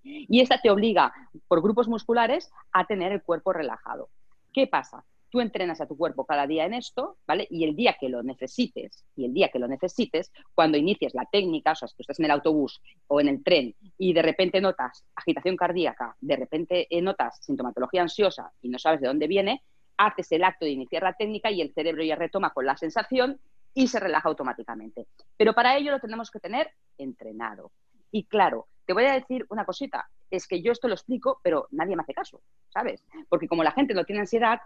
Y 0.03 0.41
esta 0.41 0.61
te 0.61 0.71
obliga 0.71 1.13
por 1.47 1.63
grupos 1.63 1.87
musculares 1.87 2.51
a 2.73 2.85
tener 2.85 3.13
el 3.13 3.23
cuerpo 3.23 3.53
relajado. 3.53 4.09
¿Qué 4.53 4.67
pasa? 4.67 5.05
Tú 5.35 5.41
entrenas 5.41 5.81
a 5.81 5.87
tu 5.87 5.97
cuerpo 5.97 6.25
cada 6.25 6.47
día 6.47 6.65
en 6.65 6.75
esto, 6.75 7.17
¿vale? 7.27 7.49
Y 7.51 7.65
el 7.65 7.75
día 7.75 7.97
que 7.99 8.09
lo 8.09 8.23
necesites, 8.23 9.05
y 9.17 9.25
el 9.25 9.35
día 9.35 9.49
que 9.49 9.59
lo 9.59 9.67
necesites, 9.67 10.31
cuando 10.55 10.79
inicies 10.79 11.13
la 11.13 11.25
técnica, 11.25 11.73
o 11.73 11.75
sea, 11.75 11.89
si 11.89 11.97
tú 11.97 12.03
estás 12.03 12.21
en 12.21 12.27
el 12.27 12.31
autobús 12.31 12.81
o 13.09 13.21
en 13.21 13.27
el 13.27 13.43
tren 13.43 13.75
y 13.99 14.13
de 14.13 14.23
repente 14.23 14.61
notas 14.61 15.05
agitación 15.17 15.57
cardíaca, 15.57 16.15
de 16.21 16.37
repente 16.37 16.87
eh, 16.89 17.03
notas 17.03 17.41
sintomatología 17.41 18.03
ansiosa 18.03 18.53
y 18.63 18.69
no 18.69 18.79
sabes 18.79 19.01
de 19.01 19.09
dónde 19.09 19.27
viene, 19.27 19.65
haces 19.97 20.31
el 20.31 20.45
acto 20.45 20.67
de 20.67 20.71
iniciar 20.71 21.03
la 21.03 21.15
técnica 21.15 21.51
y 21.51 21.63
el 21.63 21.75
cerebro 21.75 22.05
ya 22.05 22.15
retoma 22.15 22.51
con 22.51 22.67
la 22.67 22.77
sensación 22.77 23.41
y 23.75 23.89
se 23.89 23.99
relaja 23.99 24.29
automáticamente. 24.29 25.09
Pero 25.37 25.53
para 25.53 25.77
ello 25.77 25.91
lo 25.91 25.99
tenemos 25.99 26.31
que 26.31 26.39
tener 26.39 26.71
entrenado. 26.97 27.73
Y 28.13 28.27
claro, 28.27 28.69
te 28.87 28.93
voy 28.93 29.07
a 29.07 29.15
decir 29.15 29.47
una 29.49 29.65
cosita, 29.65 30.09
es 30.31 30.47
que 30.47 30.63
yo 30.63 30.71
esto 30.71 30.87
lo 30.87 30.95
explico, 30.95 31.41
pero 31.43 31.67
nadie 31.73 31.97
me 31.97 32.03
hace 32.03 32.15
caso, 32.15 32.41
¿sabes? 32.69 33.05
Porque 33.29 33.49
como 33.49 33.65
la 33.65 33.73
gente 33.73 33.95
no 33.95 34.05
tiene 34.05 34.21
ansiedad, 34.21 34.61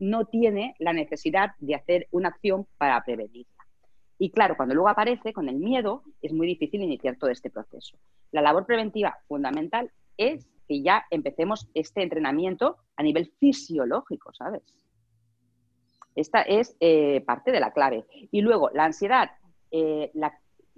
no 0.00 0.24
tiene 0.24 0.74
la 0.78 0.92
necesidad 0.92 1.52
de 1.60 1.76
hacer 1.76 2.08
una 2.10 2.28
acción 2.28 2.66
para 2.78 3.00
prevenirla. 3.04 3.54
Y 4.18 4.30
claro, 4.30 4.56
cuando 4.56 4.74
luego 4.74 4.88
aparece 4.88 5.32
con 5.32 5.48
el 5.48 5.56
miedo, 5.56 6.02
es 6.20 6.32
muy 6.32 6.46
difícil 6.46 6.82
iniciar 6.82 7.16
todo 7.16 7.30
este 7.30 7.50
proceso. 7.50 7.96
La 8.32 8.42
labor 8.42 8.66
preventiva 8.66 9.18
fundamental 9.28 9.90
es 10.16 10.46
que 10.68 10.82
ya 10.82 11.06
empecemos 11.10 11.68
este 11.74 12.02
entrenamiento 12.02 12.76
a 12.96 13.02
nivel 13.02 13.32
fisiológico, 13.38 14.32
¿sabes? 14.34 14.62
Esta 16.14 16.42
es 16.42 16.76
eh, 16.80 17.22
parte 17.22 17.50
de 17.50 17.60
la 17.60 17.72
clave. 17.72 18.04
Y 18.30 18.42
luego, 18.42 18.70
la 18.74 18.84
ansiedad, 18.84 19.30
eh, 19.70 20.12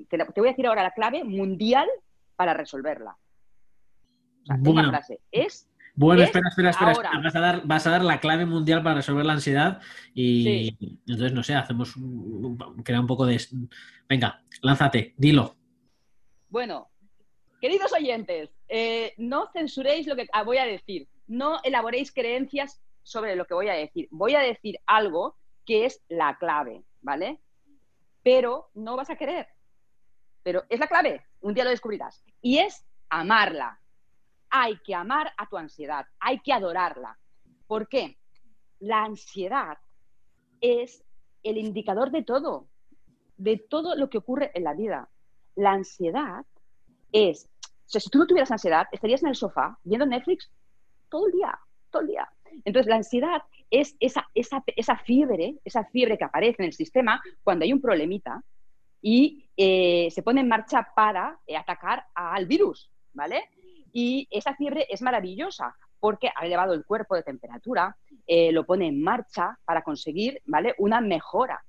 te, 0.09 0.19
voy 0.37 0.49
a 0.49 0.53
decir 0.53 0.67
ahora 0.67 0.85
la 0.85 0.93
clave 0.93 1.25
mundial 1.25 1.89
para 2.37 2.55
resolverla. 2.55 3.17
O 4.49 4.73
frase 4.73 5.21
es 5.31 5.69
bueno, 5.95 6.23
espera, 6.23 6.49
espera, 6.49 6.71
espera. 6.71 6.93
Vas, 7.23 7.37
a 7.37 7.41
dar, 7.41 7.63
vas 7.67 7.87
a 7.87 7.91
dar 7.91 8.05
la 8.05 8.19
clave 8.19 8.47
mundial 8.47 8.83
para 8.83 8.97
resolver 8.97 9.27
la 9.27 9.35
ansiedad 9.35 9.81
y 10.15 10.77
entonces, 11.07 11.33
no 11.33 11.43
sé, 11.43 11.55
hacemos, 11.55 11.95
crea 12.83 13.01
un 13.01 13.07
poco 13.07 13.27
de... 13.27 13.41
Venga, 14.09 14.43
lánzate, 14.63 15.15
dilo. 15.17 15.55
Bueno, 16.49 16.91
queridos 17.61 17.93
oyentes, 17.93 18.51
eh, 18.69 19.15
no 19.19 19.51
censuréis 19.53 20.07
lo 20.07 20.17
que 20.17 20.27
voy 20.45 20.59
a 20.59 20.65
decir, 20.65 21.09
no 21.27 21.61
elaboréis 21.63 22.13
creencias 22.13 22.81
sobre 23.03 23.37
lo 23.37 23.47
que 23.47 23.55
voy 23.55 23.69
a 23.69 23.75
decir. 23.75 24.09
Voy 24.11 24.35
a 24.35 24.41
decir 24.41 24.79
algo 24.87 25.37
que 25.67 25.85
es 25.85 26.03
la 26.09 26.37
clave, 26.39 26.83
¿vale? 27.03 27.41
Pero 28.23 28.71
no 28.75 28.97
vas 28.97 29.11
a 29.11 29.17
querer. 29.17 29.49
Pero 30.43 30.65
es 30.69 30.81
la 30.81 30.87
clave, 30.87 31.23
un 31.41 31.55
día 31.55 31.65
lo 31.65 31.71
descubrirás. 31.71 32.25
Y 32.41 32.59
es 32.59 32.85
amarla 33.09 33.82
hay 34.55 34.77
que 34.85 34.95
amar 34.95 35.33
a 35.39 35.49
tu 35.49 35.57
ansiedad, 35.57 36.07
hay 36.21 36.39
que 36.41 36.53
adorarla. 36.53 37.19
¿Por 37.67 37.89
qué? 37.89 38.19
La 38.81 39.03
ansiedad 39.03 39.79
es 40.61 41.03
el 41.43 41.57
indicador 41.57 42.11
de 42.11 42.23
todo, 42.23 42.69
de 43.39 43.57
todo 43.57 43.97
lo 43.97 44.11
que 44.11 44.19
ocurre 44.19 44.51
en 44.55 44.65
la 44.65 44.75
vida. 44.75 45.09
La 45.57 45.73
ansiedad 45.73 46.45
es, 47.13 47.49
si 47.87 48.11
tú 48.11 48.19
no 48.19 48.27
tuvieras 48.27 48.51
ansiedad, 48.51 48.87
estarías 48.93 49.23
en 49.23 49.31
el 49.31 49.37
sofá 49.37 49.79
viendo 49.85 50.05
Netflix 50.05 50.51
todo 51.09 51.27
el 51.27 51.33
día, 51.33 51.59
todo 51.91 52.03
el 52.03 52.09
día. 52.09 52.31
Entonces, 52.67 52.91
la 52.91 52.97
ansiedad 52.97 53.43
es 53.71 53.97
esa, 54.01 54.29
esa, 54.35 54.99
fiebre, 54.99 55.57
esa 55.65 55.85
fiebre 55.87 56.19
que 56.19 56.25
aparece 56.25 56.57
en 56.59 56.67
el 56.67 56.75
sistema 56.75 57.23
cuando 57.43 57.65
hay 57.65 57.73
un 57.73 57.81
problemita 57.81 58.45
y 59.01 59.49
eh, 59.57 60.09
se 60.11 60.23
pone 60.23 60.43
en 60.43 60.49
marcha 60.49 60.89
para 60.95 61.39
eh, 61.47 61.57
atacar 61.57 62.05
al 62.15 62.45
virus, 62.45 62.91
¿vale? 63.15 63.49
Y 63.93 64.27
esa 64.31 64.55
fiebre 64.55 64.87
es 64.89 65.03
maravillosa 65.03 65.77
porque 66.01 66.31
ha 66.35 66.47
elevado 66.47 66.75
el 66.75 66.85
cuerpo 66.85 67.15
de 67.15 67.23
temperatura, 67.23 67.97
eh, 68.27 68.51
lo 68.51 68.65
pone 68.65 68.89
en 68.89 69.03
marcha 69.03 69.59
para 69.65 69.83
conseguir 69.83 70.41
¿vale? 70.47 70.75
una 70.79 71.01
mejora. 71.01 71.63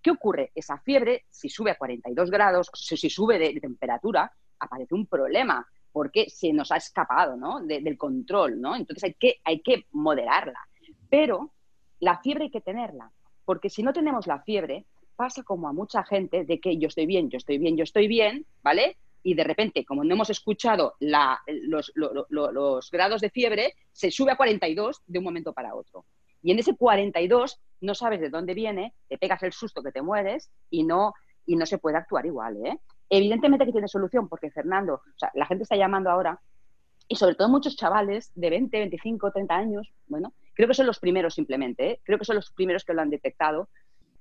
¿Qué 0.00 0.10
ocurre? 0.10 0.52
Esa 0.54 0.78
fiebre, 0.78 1.24
si 1.28 1.48
sube 1.48 1.72
a 1.72 1.78
42 1.78 2.30
grados, 2.30 2.70
si, 2.74 3.10
sube 3.10 3.38
de, 3.38 3.58
temperatura, 3.60 4.30
aparece 4.58 4.94
un 4.94 5.06
problema 5.06 5.66
porque 5.92 6.30
se 6.30 6.52
nos 6.52 6.70
ha 6.70 6.76
escapado 6.76 7.36
¿no? 7.36 7.60
del 7.60 7.98
control. 7.98 8.60
¿no? 8.60 8.76
Entonces 8.76 9.04
hay 9.04 9.14
que, 9.14 9.40
hay 9.42 9.60
que 9.60 9.86
moderarla. 9.90 10.60
Pero 11.08 11.50
la 11.98 12.18
fiebre 12.18 12.44
hay 12.44 12.50
que 12.50 12.60
tenerla, 12.60 13.10
porque 13.44 13.68
si 13.68 13.82
no 13.82 13.92
tenemos 13.92 14.26
la 14.26 14.40
fiebre, 14.40 14.86
pasa 15.16 15.42
como 15.42 15.68
a 15.68 15.72
mucha 15.72 16.04
gente 16.04 16.44
de 16.44 16.60
que 16.60 16.78
yo 16.78 16.88
estoy 16.88 17.06
bien, 17.06 17.28
yo 17.28 17.36
estoy 17.36 17.58
bien, 17.58 17.76
yo 17.76 17.84
estoy 17.84 18.08
bien, 18.08 18.46
¿vale? 18.62 18.96
Y 19.22 19.34
de 19.34 19.44
repente, 19.44 19.84
como 19.84 20.04
no 20.04 20.14
hemos 20.14 20.30
escuchado 20.30 20.94
los, 21.00 21.92
grados 22.90 23.20
de 23.20 23.30
fiebre, 23.30 23.74
se 23.92 24.10
sube 24.10 24.32
a 24.32 24.36
42 24.36 25.02
de 25.06 25.18
un 25.18 25.24
momento 25.24 25.52
para 25.52 25.74
otro. 25.74 26.04
Y 26.42 26.52
en 26.52 26.58
ese 26.58 26.74
42 26.74 27.60
no 27.82 27.94
sabes 27.94 28.20
de 28.20 28.30
dónde 28.30 28.54
viene, 28.54 28.94
te 29.08 29.18
pegas 29.18 29.42
el 29.42 29.52
susto 29.52 29.82
que 29.82 29.92
te 29.92 30.02
mueres 30.02 30.50
y 30.70 30.84
no, 30.84 31.12
y 31.46 31.56
no 31.56 31.66
se 31.66 31.78
puede 31.78 31.98
actuar 31.98 32.24
igual. 32.24 32.56
¿eh? 32.64 32.78
Evidentemente 33.10 33.66
que 33.66 33.72
tiene 33.72 33.88
solución, 33.88 34.28
porque 34.28 34.50
Fernando, 34.50 34.94
o 34.94 35.18
sea, 35.18 35.30
la 35.34 35.46
gente 35.46 35.64
está 35.64 35.76
llamando 35.76 36.10
ahora, 36.10 36.40
y 37.08 37.16
sobre 37.16 37.34
todo 37.34 37.48
muchos 37.48 37.76
chavales 37.76 38.30
de 38.34 38.50
20, 38.50 38.78
25, 38.78 39.32
30 39.32 39.54
años, 39.54 39.92
bueno, 40.06 40.32
creo 40.54 40.68
que 40.68 40.74
son 40.74 40.86
los 40.86 41.00
primeros 41.00 41.34
simplemente, 41.34 41.90
¿eh? 41.90 42.00
creo 42.04 42.18
que 42.18 42.24
son 42.24 42.36
los 42.36 42.52
primeros 42.52 42.84
que 42.84 42.94
lo 42.94 43.02
han 43.02 43.10
detectado, 43.10 43.68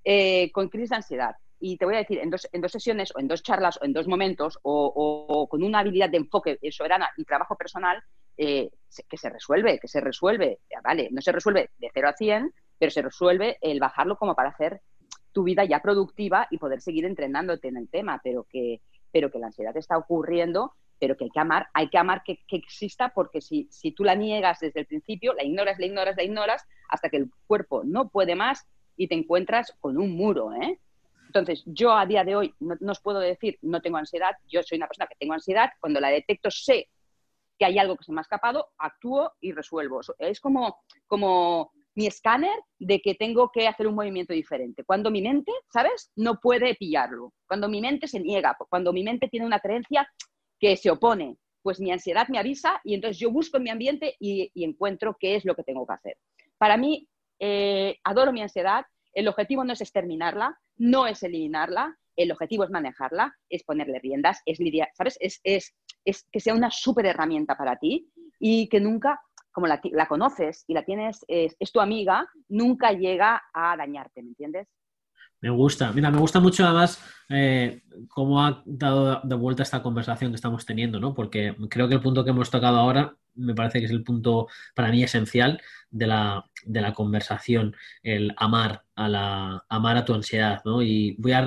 eh, 0.03 0.51
con 0.51 0.69
crisis 0.69 0.89
de 0.89 0.95
ansiedad 0.97 1.35
y 1.59 1.77
te 1.77 1.85
voy 1.85 1.95
a 1.95 1.99
decir, 1.99 2.19
en 2.19 2.29
dos, 2.29 2.47
en 2.51 2.61
dos 2.61 2.71
sesiones 2.71 3.13
o 3.15 3.19
en 3.19 3.27
dos 3.27 3.43
charlas 3.43 3.77
o 3.81 3.85
en 3.85 3.93
dos 3.93 4.07
momentos 4.07 4.59
o, 4.63 5.47
con 5.49 5.63
una 5.63 5.79
habilidad 5.79 6.09
de 6.09 6.17
enfoque 6.17 6.59
soberana 6.71 7.09
y 7.17 7.25
trabajo 7.25 7.55
personal, 7.55 8.01
eh, 8.37 8.71
que 9.09 9.17
se 9.17 9.29
resuelve, 9.29 9.79
que 9.79 9.87
se 9.87 9.99
resuelve, 9.99 10.59
vale, 10.83 11.09
no 11.11 11.21
se 11.21 11.31
resuelve 11.31 11.71
de 11.77 11.91
0 11.93 12.09
a 12.09 12.13
100, 12.13 12.53
pero 12.77 12.91
se 12.91 13.01
resuelve 13.01 13.57
el 13.61 13.79
bajarlo 13.79 14.17
como 14.17 14.35
para 14.35 14.49
hacer 14.49 14.81
tu 15.33 15.43
vida 15.43 15.65
ya 15.65 15.81
productiva 15.81 16.47
y 16.49 16.57
poder 16.57 16.81
seguir 16.81 17.05
entrenándote 17.05 17.67
en 17.67 17.77
el 17.77 17.89
tema, 17.89 18.21
pero 18.23 18.45
que, 18.49 18.81
pero 19.11 19.29
que 19.29 19.39
la 19.39 19.47
ansiedad 19.47 19.75
está 19.75 19.97
ocurriendo, 19.97 20.73
pero 20.99 21.15
que 21.17 21.25
hay 21.25 21.29
que 21.29 21.39
amar, 21.39 21.67
hay 21.73 21.89
que 21.89 21.97
amar 21.97 22.23
que, 22.23 22.39
que 22.47 22.55
exista 22.55 23.09
porque 23.09 23.41
si, 23.41 23.67
si 23.71 23.91
tú 23.91 24.03
la 24.03 24.15
niegas 24.15 24.59
desde 24.59 24.81
el 24.81 24.85
principio, 24.85 25.33
la 25.33 25.43
ignoras, 25.43 25.77
la 25.77 25.85
ignoras, 25.85 26.15
la 26.15 26.23
ignoras, 26.23 26.65
hasta 26.87 27.09
que 27.09 27.17
el 27.17 27.29
cuerpo 27.45 27.83
no 27.83 28.09
puede 28.09 28.35
más 28.35 28.65
y 28.95 29.07
te 29.07 29.15
encuentras 29.15 29.75
con 29.79 29.97
un 29.97 30.15
muro, 30.15 30.53
¿eh? 30.53 30.79
Entonces, 31.29 31.61
yo 31.67 31.91
a 31.95 32.07
día 32.07 32.23
de 32.23 32.35
hoy 32.35 32.55
no, 32.59 32.91
os 32.91 32.99
puedo 33.01 33.19
decir, 33.19 33.59
no 33.61 33.81
tengo 33.81 33.97
ansiedad, 33.97 34.31
yo 34.47 34.63
soy 34.63 34.79
una 34.79 34.87
persona 34.87 35.05
que 35.05 35.15
tengo 35.19 35.33
ansiedad, 35.33 35.69
cuando 35.79 35.99
la 35.99 36.09
detecto 36.09 36.49
sé 36.49 36.89
que 37.59 37.65
hay 37.65 37.77
algo 37.77 37.95
que 37.97 38.03
se 38.03 38.11
me 38.11 38.19
ha 38.19 38.21
escapado, 38.21 38.69
actúo 38.79 39.33
y 39.39 39.51
resuelvo. 39.51 40.01
Es 40.17 40.39
como, 40.39 40.79
como 41.05 41.71
mi 41.93 42.07
escáner 42.07 42.57
de 42.79 42.99
que 42.99 43.13
tengo 43.13 43.51
que 43.51 43.67
hacer 43.67 43.85
un 43.85 43.93
movimiento 43.93 44.33
diferente. 44.33 44.83
Cuando 44.83 45.11
mi 45.11 45.21
mente, 45.21 45.51
¿sabes? 45.71 46.11
No 46.15 46.39
puede 46.39 46.73
pillarlo. 46.75 47.33
Cuando 47.45 47.69
mi 47.69 47.79
mente 47.79 48.07
se 48.07 48.19
niega, 48.19 48.57
cuando 48.69 48.91
mi 48.91 49.03
mente 49.03 49.27
tiene 49.27 49.45
una 49.45 49.59
creencia 49.59 50.09
que 50.59 50.77
se 50.77 50.89
opone, 50.89 51.37
pues 51.61 51.79
mi 51.79 51.91
ansiedad 51.91 52.27
me 52.29 52.39
avisa 52.39 52.81
y 52.83 52.95
entonces 52.95 53.19
yo 53.19 53.29
busco 53.29 53.57
en 53.57 53.63
mi 53.63 53.69
ambiente 53.69 54.15
y, 54.19 54.51
encuentro 54.55 55.15
qué 55.19 55.35
es 55.35 55.45
lo 55.45 55.53
que 55.53 55.63
tengo 55.63 55.85
que 55.85 55.93
hacer. 55.93 56.17
Para 56.57 56.75
mí, 56.75 57.07
eh, 57.37 57.99
adoro 58.03 58.33
mi 58.33 58.41
ansiedad, 58.41 58.85
el 59.13 59.27
objetivo 59.27 59.63
no 59.63 59.73
es 59.73 59.81
exterminarla, 59.81 60.59
no 60.77 61.07
es 61.07 61.23
eliminarla, 61.23 61.97
el 62.15 62.31
objetivo 62.31 62.63
es 62.63 62.69
manejarla, 62.69 63.35
es 63.49 63.63
ponerle 63.63 63.99
riendas, 63.99 64.41
es 64.45 64.59
lidiar, 64.59 64.89
¿sabes? 64.93 65.17
Es, 65.21 65.39
es, 65.43 65.73
es 66.03 66.27
que 66.31 66.39
sea 66.39 66.53
una 66.53 66.69
súper 66.69 67.05
herramienta 67.05 67.55
para 67.55 67.77
ti 67.77 68.11
y 68.39 68.67
que 68.67 68.79
nunca, 68.79 69.21
como 69.51 69.67
la, 69.67 69.79
la 69.91 70.07
conoces 70.07 70.65
y 70.67 70.73
la 70.73 70.83
tienes, 70.83 71.23
es, 71.27 71.55
es, 71.59 71.71
tu 71.71 71.79
amiga, 71.79 72.27
nunca 72.49 72.91
llega 72.91 73.41
a 73.53 73.75
dañarte, 73.77 74.21
¿me 74.21 74.29
entiendes? 74.29 74.67
Me 75.41 75.49
gusta, 75.49 75.91
mira, 75.93 76.11
me 76.11 76.19
gusta 76.19 76.39
mucho 76.39 76.65
además 76.65 77.01
eh, 77.29 77.81
cómo 78.09 78.43
ha 78.43 78.61
dado 78.65 79.21
de 79.23 79.35
vuelta 79.35 79.63
esta 79.63 79.81
conversación 79.81 80.31
que 80.31 80.35
estamos 80.35 80.65
teniendo, 80.65 80.99
¿no? 80.99 81.13
Porque 81.13 81.55
creo 81.69 81.87
que 81.87 81.95
el 81.95 82.01
punto 82.01 82.23
que 82.23 82.31
hemos 82.31 82.49
tocado 82.49 82.77
ahora 82.77 83.15
me 83.35 83.55
parece 83.55 83.79
que 83.79 83.85
es 83.85 83.91
el 83.91 84.03
punto 84.03 84.47
para 84.75 84.89
mí 84.89 85.01
esencial 85.03 85.61
de 85.89 86.07
la, 86.07 86.45
de 86.65 86.81
la 86.81 86.93
conversación, 86.93 87.75
el 88.03 88.33
amar 88.37 88.83
a 88.95 89.07
la 89.07 89.65
amar 89.69 89.97
a 89.97 90.05
tu 90.05 90.13
ansiedad, 90.13 90.61
¿no? 90.65 90.81
Y 90.81 91.15
voy 91.19 91.31
a, 91.31 91.39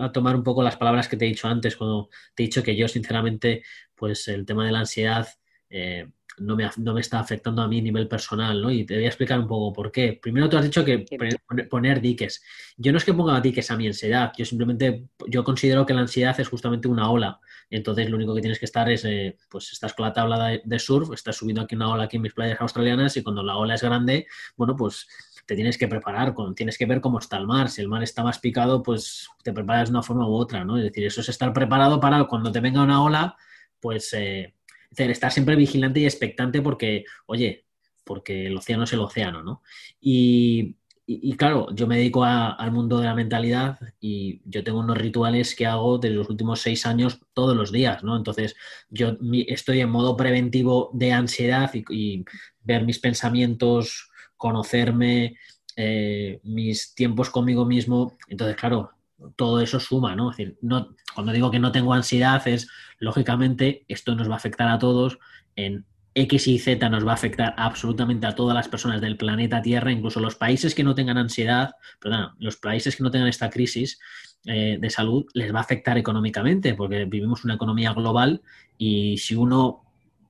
a, 0.00 0.12
tomar 0.12 0.36
un 0.36 0.44
poco 0.44 0.62
las 0.62 0.76
palabras 0.76 1.08
que 1.08 1.16
te 1.16 1.24
he 1.24 1.28
dicho 1.28 1.48
antes 1.48 1.76
cuando 1.76 2.08
te 2.34 2.44
he 2.44 2.46
dicho 2.46 2.62
que 2.62 2.76
yo 2.76 2.86
sinceramente, 2.86 3.64
pues 3.94 4.28
el 4.28 4.46
tema 4.46 4.64
de 4.64 4.72
la 4.72 4.80
ansiedad 4.80 5.28
eh, 5.68 6.08
no, 6.42 6.56
me, 6.56 6.68
no, 6.78 6.94
me, 6.94 7.00
está 7.00 7.20
afectando 7.20 7.62
a 7.62 7.68
mí 7.68 7.78
a 7.78 7.82
nivel 7.82 8.08
personal, 8.08 8.60
¿no? 8.60 8.70
Y 8.70 8.84
te 8.84 8.94
voy 8.94 9.04
a 9.04 9.08
explicar 9.08 9.38
un 9.38 9.46
poco 9.46 9.72
por 9.72 9.92
qué. 9.92 10.18
Primero 10.20 10.48
tú 10.48 10.56
has 10.56 10.64
dicho 10.64 10.84
que 10.84 11.00
poner, 11.00 11.68
poner 11.68 12.00
diques. 12.00 12.42
Yo 12.76 12.92
no 12.92 12.98
es 12.98 13.04
que 13.04 13.14
ponga 13.14 13.40
diques 13.40 13.70
a 13.70 13.76
mi 13.76 13.86
ansiedad, 13.86 14.32
yo 14.36 14.44
simplemente, 14.44 15.06
yo 15.28 15.44
considero 15.44 15.86
que 15.86 15.94
la 15.94 16.00
ansiedad 16.02 16.38
es 16.38 16.48
justamente 16.48 16.88
una 16.88 17.10
ola. 17.10 17.40
Entonces 17.70 18.10
lo 18.10 18.16
único 18.16 18.34
que 18.34 18.40
tienes 18.42 18.58
que 18.58 18.66
estar 18.66 18.90
es, 18.90 19.04
eh, 19.04 19.36
pues 19.48 19.72
estás 19.72 19.94
con 19.94 20.06
la 20.06 20.12
tabla 20.12 20.48
de, 20.48 20.62
de, 20.64 20.78
surf, 20.78 21.12
estás 21.12 21.36
subiendo 21.36 21.62
aquí 21.62 21.74
una 21.74 21.90
ola 21.90 22.04
aquí 22.04 22.16
en 22.16 22.22
mis 22.22 22.34
playas 22.34 22.60
australianas 22.60 23.16
y 23.16 23.22
cuando 23.22 23.42
la 23.42 23.56
ola 23.56 23.74
es 23.74 23.82
grande, 23.82 24.26
bueno, 24.56 24.76
pues 24.76 25.06
te 25.46 25.54
tienes 25.54 25.76
que 25.78 25.88
preparar, 25.88 26.34
con, 26.34 26.54
tienes 26.54 26.78
que 26.78 26.86
ver 26.86 27.00
cómo 27.00 27.18
está 27.18 27.36
el 27.36 27.46
mar. 27.46 27.68
Si 27.68 27.80
el 27.80 27.88
mar 27.88 28.02
está 28.02 28.22
más 28.22 28.38
picado, 28.38 28.82
pues 28.82 29.28
te 29.42 29.52
preparas 29.52 29.88
de 29.88 29.92
una 29.92 30.02
forma 30.02 30.28
u 30.28 30.34
otra, 30.34 30.64
¿no? 30.64 30.78
Es 30.78 30.84
decir, 30.84 31.04
eso 31.04 31.20
es 31.20 31.28
estar 31.28 31.52
preparado 31.52 32.00
para 32.00 32.24
cuando 32.24 32.52
te 32.52 32.60
venga 32.60 32.82
una 32.82 33.02
ola, 33.02 33.36
pues 33.80 34.12
eh, 34.14 34.54
estar 34.96 35.32
siempre 35.32 35.56
vigilante 35.56 36.00
y 36.00 36.04
expectante 36.04 36.62
porque, 36.62 37.04
oye, 37.26 37.66
porque 38.04 38.46
el 38.46 38.56
océano 38.56 38.84
es 38.84 38.92
el 38.92 39.00
océano, 39.00 39.42
¿no? 39.42 39.62
Y, 40.00 40.76
y, 41.04 41.36
claro, 41.36 41.66
yo 41.74 41.86
me 41.86 41.96
dedico 41.96 42.24
a, 42.24 42.52
al 42.52 42.70
mundo 42.70 42.98
de 42.98 43.06
la 43.06 43.14
mentalidad 43.14 43.78
y 44.00 44.40
yo 44.44 44.62
tengo 44.62 44.78
unos 44.78 44.96
rituales 44.98 45.54
que 45.54 45.66
hago 45.66 45.98
desde 45.98 46.14
los 46.14 46.30
últimos 46.30 46.60
seis 46.60 46.86
años 46.86 47.20
todos 47.34 47.56
los 47.56 47.72
días, 47.72 48.04
¿no? 48.04 48.16
Entonces, 48.16 48.54
yo 48.88 49.16
estoy 49.48 49.80
en 49.80 49.90
modo 49.90 50.16
preventivo 50.16 50.90
de 50.94 51.12
ansiedad 51.12 51.70
y, 51.74 52.24
ver 52.64 52.84
mis 52.84 53.00
pensamientos 53.00 54.08
conocerme, 54.36 55.36
eh, 55.76 56.40
mis 56.44 56.94
tiempos 56.94 57.30
conmigo 57.30 57.64
mismo. 57.64 58.16
Entonces, 58.28 58.56
claro, 58.56 58.92
todo 59.36 59.60
eso 59.60 59.80
suma, 59.80 60.16
¿no? 60.16 60.30
Es 60.30 60.36
decir, 60.36 60.58
no, 60.62 60.94
cuando 61.14 61.32
digo 61.32 61.50
que 61.50 61.58
no 61.58 61.72
tengo 61.72 61.94
ansiedad 61.94 62.46
es, 62.46 62.68
lógicamente, 62.98 63.84
esto 63.88 64.14
nos 64.14 64.28
va 64.28 64.34
a 64.34 64.36
afectar 64.36 64.68
a 64.68 64.78
todos 64.78 65.18
en 65.56 65.84
X 66.14 66.46
y 66.46 66.58
Z 66.58 66.88
nos 66.90 67.06
va 67.06 67.12
a 67.12 67.14
afectar 67.14 67.54
absolutamente 67.56 68.26
a 68.26 68.34
todas 68.34 68.54
las 68.54 68.68
personas 68.68 69.00
del 69.00 69.16
planeta 69.16 69.62
Tierra, 69.62 69.92
incluso 69.92 70.20
los 70.20 70.36
países 70.36 70.74
que 70.74 70.84
no 70.84 70.94
tengan 70.94 71.16
ansiedad, 71.16 71.74
perdón, 72.00 72.32
los 72.38 72.56
países 72.56 72.96
que 72.96 73.02
no 73.02 73.10
tengan 73.10 73.28
esta 73.28 73.48
crisis 73.48 73.98
eh, 74.44 74.76
de 74.78 74.90
salud, 74.90 75.24
les 75.32 75.54
va 75.54 75.58
a 75.58 75.62
afectar 75.62 75.96
económicamente, 75.96 76.74
porque 76.74 77.06
vivimos 77.06 77.44
una 77.44 77.54
economía 77.54 77.92
global 77.94 78.42
y 78.76 79.16
si 79.18 79.34
uno 79.34 79.84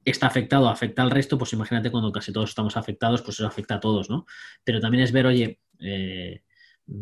está 0.05 0.29
afectado, 0.29 0.69
afecta 0.69 1.03
al 1.03 1.11
resto, 1.11 1.37
pues 1.37 1.53
imagínate 1.53 1.91
cuando 1.91 2.13
casi 2.13 2.33
todos 2.33 2.51
estamos 2.51 2.77
afectados, 2.77 3.23
pues 3.23 3.39
eso 3.39 3.47
afecta 3.47 3.77
a 3.77 3.81
todos, 3.81 4.09
¿no? 4.09 4.27
Pero 4.65 4.81
también 4.81 5.03
es 5.03 5.13
ver, 5.13 5.27
oye, 5.27 5.61
eh, 5.81 6.43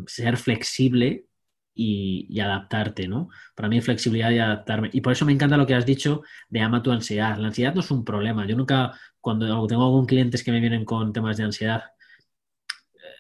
ser 0.06 0.36
flexible 0.36 1.26
y, 1.74 2.38
adaptarte, 2.40 3.08
¿no? 3.08 3.28
Para 3.54 3.68
mí 3.68 3.80
flexibilidad 3.80 4.30
y 4.30 4.38
adaptarme. 4.38 4.90
Y 4.92 5.00
por 5.00 5.12
eso 5.12 5.24
me 5.26 5.32
encanta 5.32 5.56
lo 5.56 5.66
que 5.66 5.74
has 5.74 5.86
dicho 5.86 6.22
de 6.48 6.60
ama 6.60 6.82
tu 6.82 6.90
ansiedad. 6.92 7.36
La 7.38 7.48
ansiedad 7.48 7.74
no 7.74 7.80
es 7.80 7.90
un 7.90 8.04
problema. 8.04 8.46
Yo 8.46 8.56
nunca, 8.56 8.92
cuando 9.20 9.66
tengo 9.66 9.84
algún 9.84 10.06
clientes 10.06 10.42
que 10.44 10.52
me 10.52 10.60
vienen 10.60 10.84
con 10.84 11.12
temas 11.12 11.36
de 11.36 11.44
ansiedad, 11.44 11.82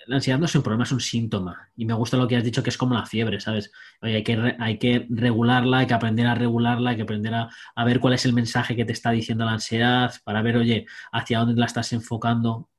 la 0.06 0.16
ansiedad 0.16 0.38
no 0.38 0.46
es 0.46 0.54
un 0.54 0.62
problema, 0.62 0.84
es 0.84 0.92
un 0.92 1.00
síntoma. 1.00 1.70
Y 1.76 1.84
me 1.84 1.94
gusta 1.94 2.16
lo 2.16 2.26
que 2.26 2.36
has 2.36 2.44
dicho, 2.44 2.62
que 2.62 2.70
es 2.70 2.76
como 2.76 2.94
la 2.94 3.06
fiebre, 3.06 3.40
¿sabes? 3.40 3.70
Oye, 4.02 4.16
hay 4.16 4.24
que, 4.24 4.56
hay 4.58 4.78
que 4.78 5.06
regularla, 5.08 5.78
hay 5.78 5.86
que 5.86 5.94
aprender 5.94 6.26
a 6.26 6.34
regularla, 6.34 6.90
hay 6.90 6.96
que 6.96 7.02
aprender 7.02 7.34
a, 7.34 7.48
a, 7.76 7.84
ver 7.84 8.00
cuál 8.00 8.14
es 8.14 8.24
el 8.24 8.32
mensaje 8.32 8.74
que 8.76 8.84
te 8.84 8.92
está 8.92 9.10
diciendo 9.12 9.44
la 9.44 9.52
ansiedad, 9.52 10.12
para 10.24 10.42
ver, 10.42 10.56
oye, 10.56 10.86
hacia 11.12 11.38
dónde 11.38 11.60
la 11.60 11.66
estás 11.66 11.92
enfocando. 11.92 12.70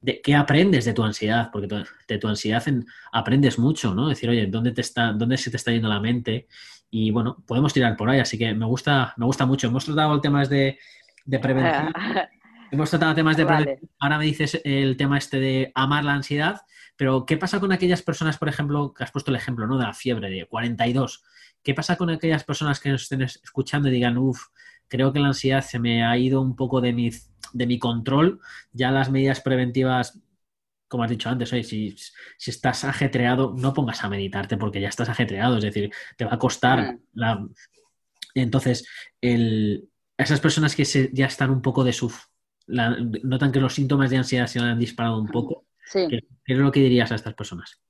De, 0.00 0.20
¿Qué 0.22 0.34
aprendes 0.34 0.84
de 0.84 0.92
tu 0.92 1.02
ansiedad? 1.02 1.50
Porque 1.52 1.66
tu, 1.66 1.76
de 2.06 2.18
tu 2.18 2.28
ansiedad 2.28 2.66
en, 2.68 2.86
aprendes 3.12 3.58
mucho, 3.58 3.94
¿no? 3.94 4.08
Decir, 4.08 4.30
oye, 4.30 4.46
¿dónde, 4.46 4.72
te 4.72 4.80
está, 4.80 5.12
¿dónde 5.12 5.36
se 5.36 5.50
te 5.50 5.56
está 5.56 5.72
yendo 5.72 5.88
la 5.88 6.00
mente? 6.00 6.46
Y 6.90 7.10
bueno, 7.10 7.42
podemos 7.46 7.72
tirar 7.72 7.96
por 7.96 8.08
ahí, 8.08 8.20
así 8.20 8.38
que 8.38 8.54
me 8.54 8.66
gusta, 8.66 9.14
me 9.16 9.26
gusta 9.26 9.44
mucho. 9.44 9.66
Hemos 9.66 9.84
tratado 9.84 10.14
el 10.14 10.20
tema 10.20 10.44
de, 10.44 10.78
de 11.24 11.38
prevención. 11.40 11.92
Hemos 12.70 12.90
tratado 12.90 13.14
temas 13.14 13.36
de 13.36 13.44
vale. 13.44 13.80
Ahora 13.98 14.18
me 14.18 14.24
dices 14.24 14.60
el 14.64 14.96
tema 14.96 15.18
este 15.18 15.40
de 15.40 15.72
amar 15.74 16.04
la 16.04 16.14
ansiedad, 16.14 16.60
pero 16.96 17.24
¿qué 17.24 17.36
pasa 17.36 17.60
con 17.60 17.72
aquellas 17.72 18.02
personas, 18.02 18.36
por 18.38 18.48
ejemplo, 18.48 18.92
que 18.92 19.04
has 19.04 19.10
puesto 19.10 19.30
el 19.30 19.36
ejemplo, 19.36 19.66
¿no? 19.66 19.78
De 19.78 19.84
la 19.84 19.94
fiebre 19.94 20.30
de 20.30 20.46
42. 20.46 21.22
¿Qué 21.62 21.74
pasa 21.74 21.96
con 21.96 22.10
aquellas 22.10 22.44
personas 22.44 22.80
que 22.80 22.90
nos 22.90 23.02
estén 23.02 23.22
escuchando 23.22 23.88
y 23.88 23.92
digan, 23.92 24.18
uff, 24.18 24.48
creo 24.86 25.12
que 25.12 25.18
la 25.18 25.28
ansiedad 25.28 25.62
se 25.62 25.78
me 25.78 26.04
ha 26.04 26.16
ido 26.18 26.40
un 26.40 26.56
poco 26.56 26.80
de 26.80 26.92
mi, 26.92 27.10
de 27.52 27.66
mi 27.66 27.78
control, 27.78 28.40
ya 28.72 28.90
las 28.90 29.10
medidas 29.10 29.40
preventivas 29.40 30.20
como 30.88 31.04
has 31.04 31.10
dicho 31.10 31.28
antes, 31.28 31.52
oye, 31.52 31.62
si, 31.62 31.94
si, 32.38 32.50
estás 32.50 32.84
ajetreado, 32.84 33.54
no 33.56 33.74
pongas 33.74 34.02
a 34.02 34.08
meditarte 34.08 34.56
porque 34.56 34.80
ya 34.80 34.88
estás 34.88 35.10
ajetreado, 35.10 35.58
es 35.58 35.64
decir, 35.64 35.90
te 36.16 36.24
va 36.24 36.34
a 36.34 36.38
costar. 36.38 36.94
Mm. 36.94 37.00
La... 37.12 37.46
Entonces, 38.34 38.88
el... 39.20 39.86
esas 40.16 40.40
personas 40.40 40.74
que 40.74 40.86
se, 40.86 41.10
ya 41.12 41.26
están 41.26 41.50
un 41.50 41.60
poco 41.60 41.84
de 41.84 41.92
su 41.92 42.10
notan 42.68 43.52
que 43.52 43.60
los 43.60 43.74
síntomas 43.74 44.10
de 44.10 44.18
ansiedad 44.18 44.46
se 44.46 44.58
han 44.58 44.78
disparado 44.78 45.18
un 45.18 45.28
poco. 45.28 45.66
¿Qué, 45.92 46.20
es 46.44 46.58
lo 46.58 46.70
que 46.70 46.80
dirías 46.80 47.10
a 47.10 47.14
estas 47.14 47.34
personas? 47.34 47.80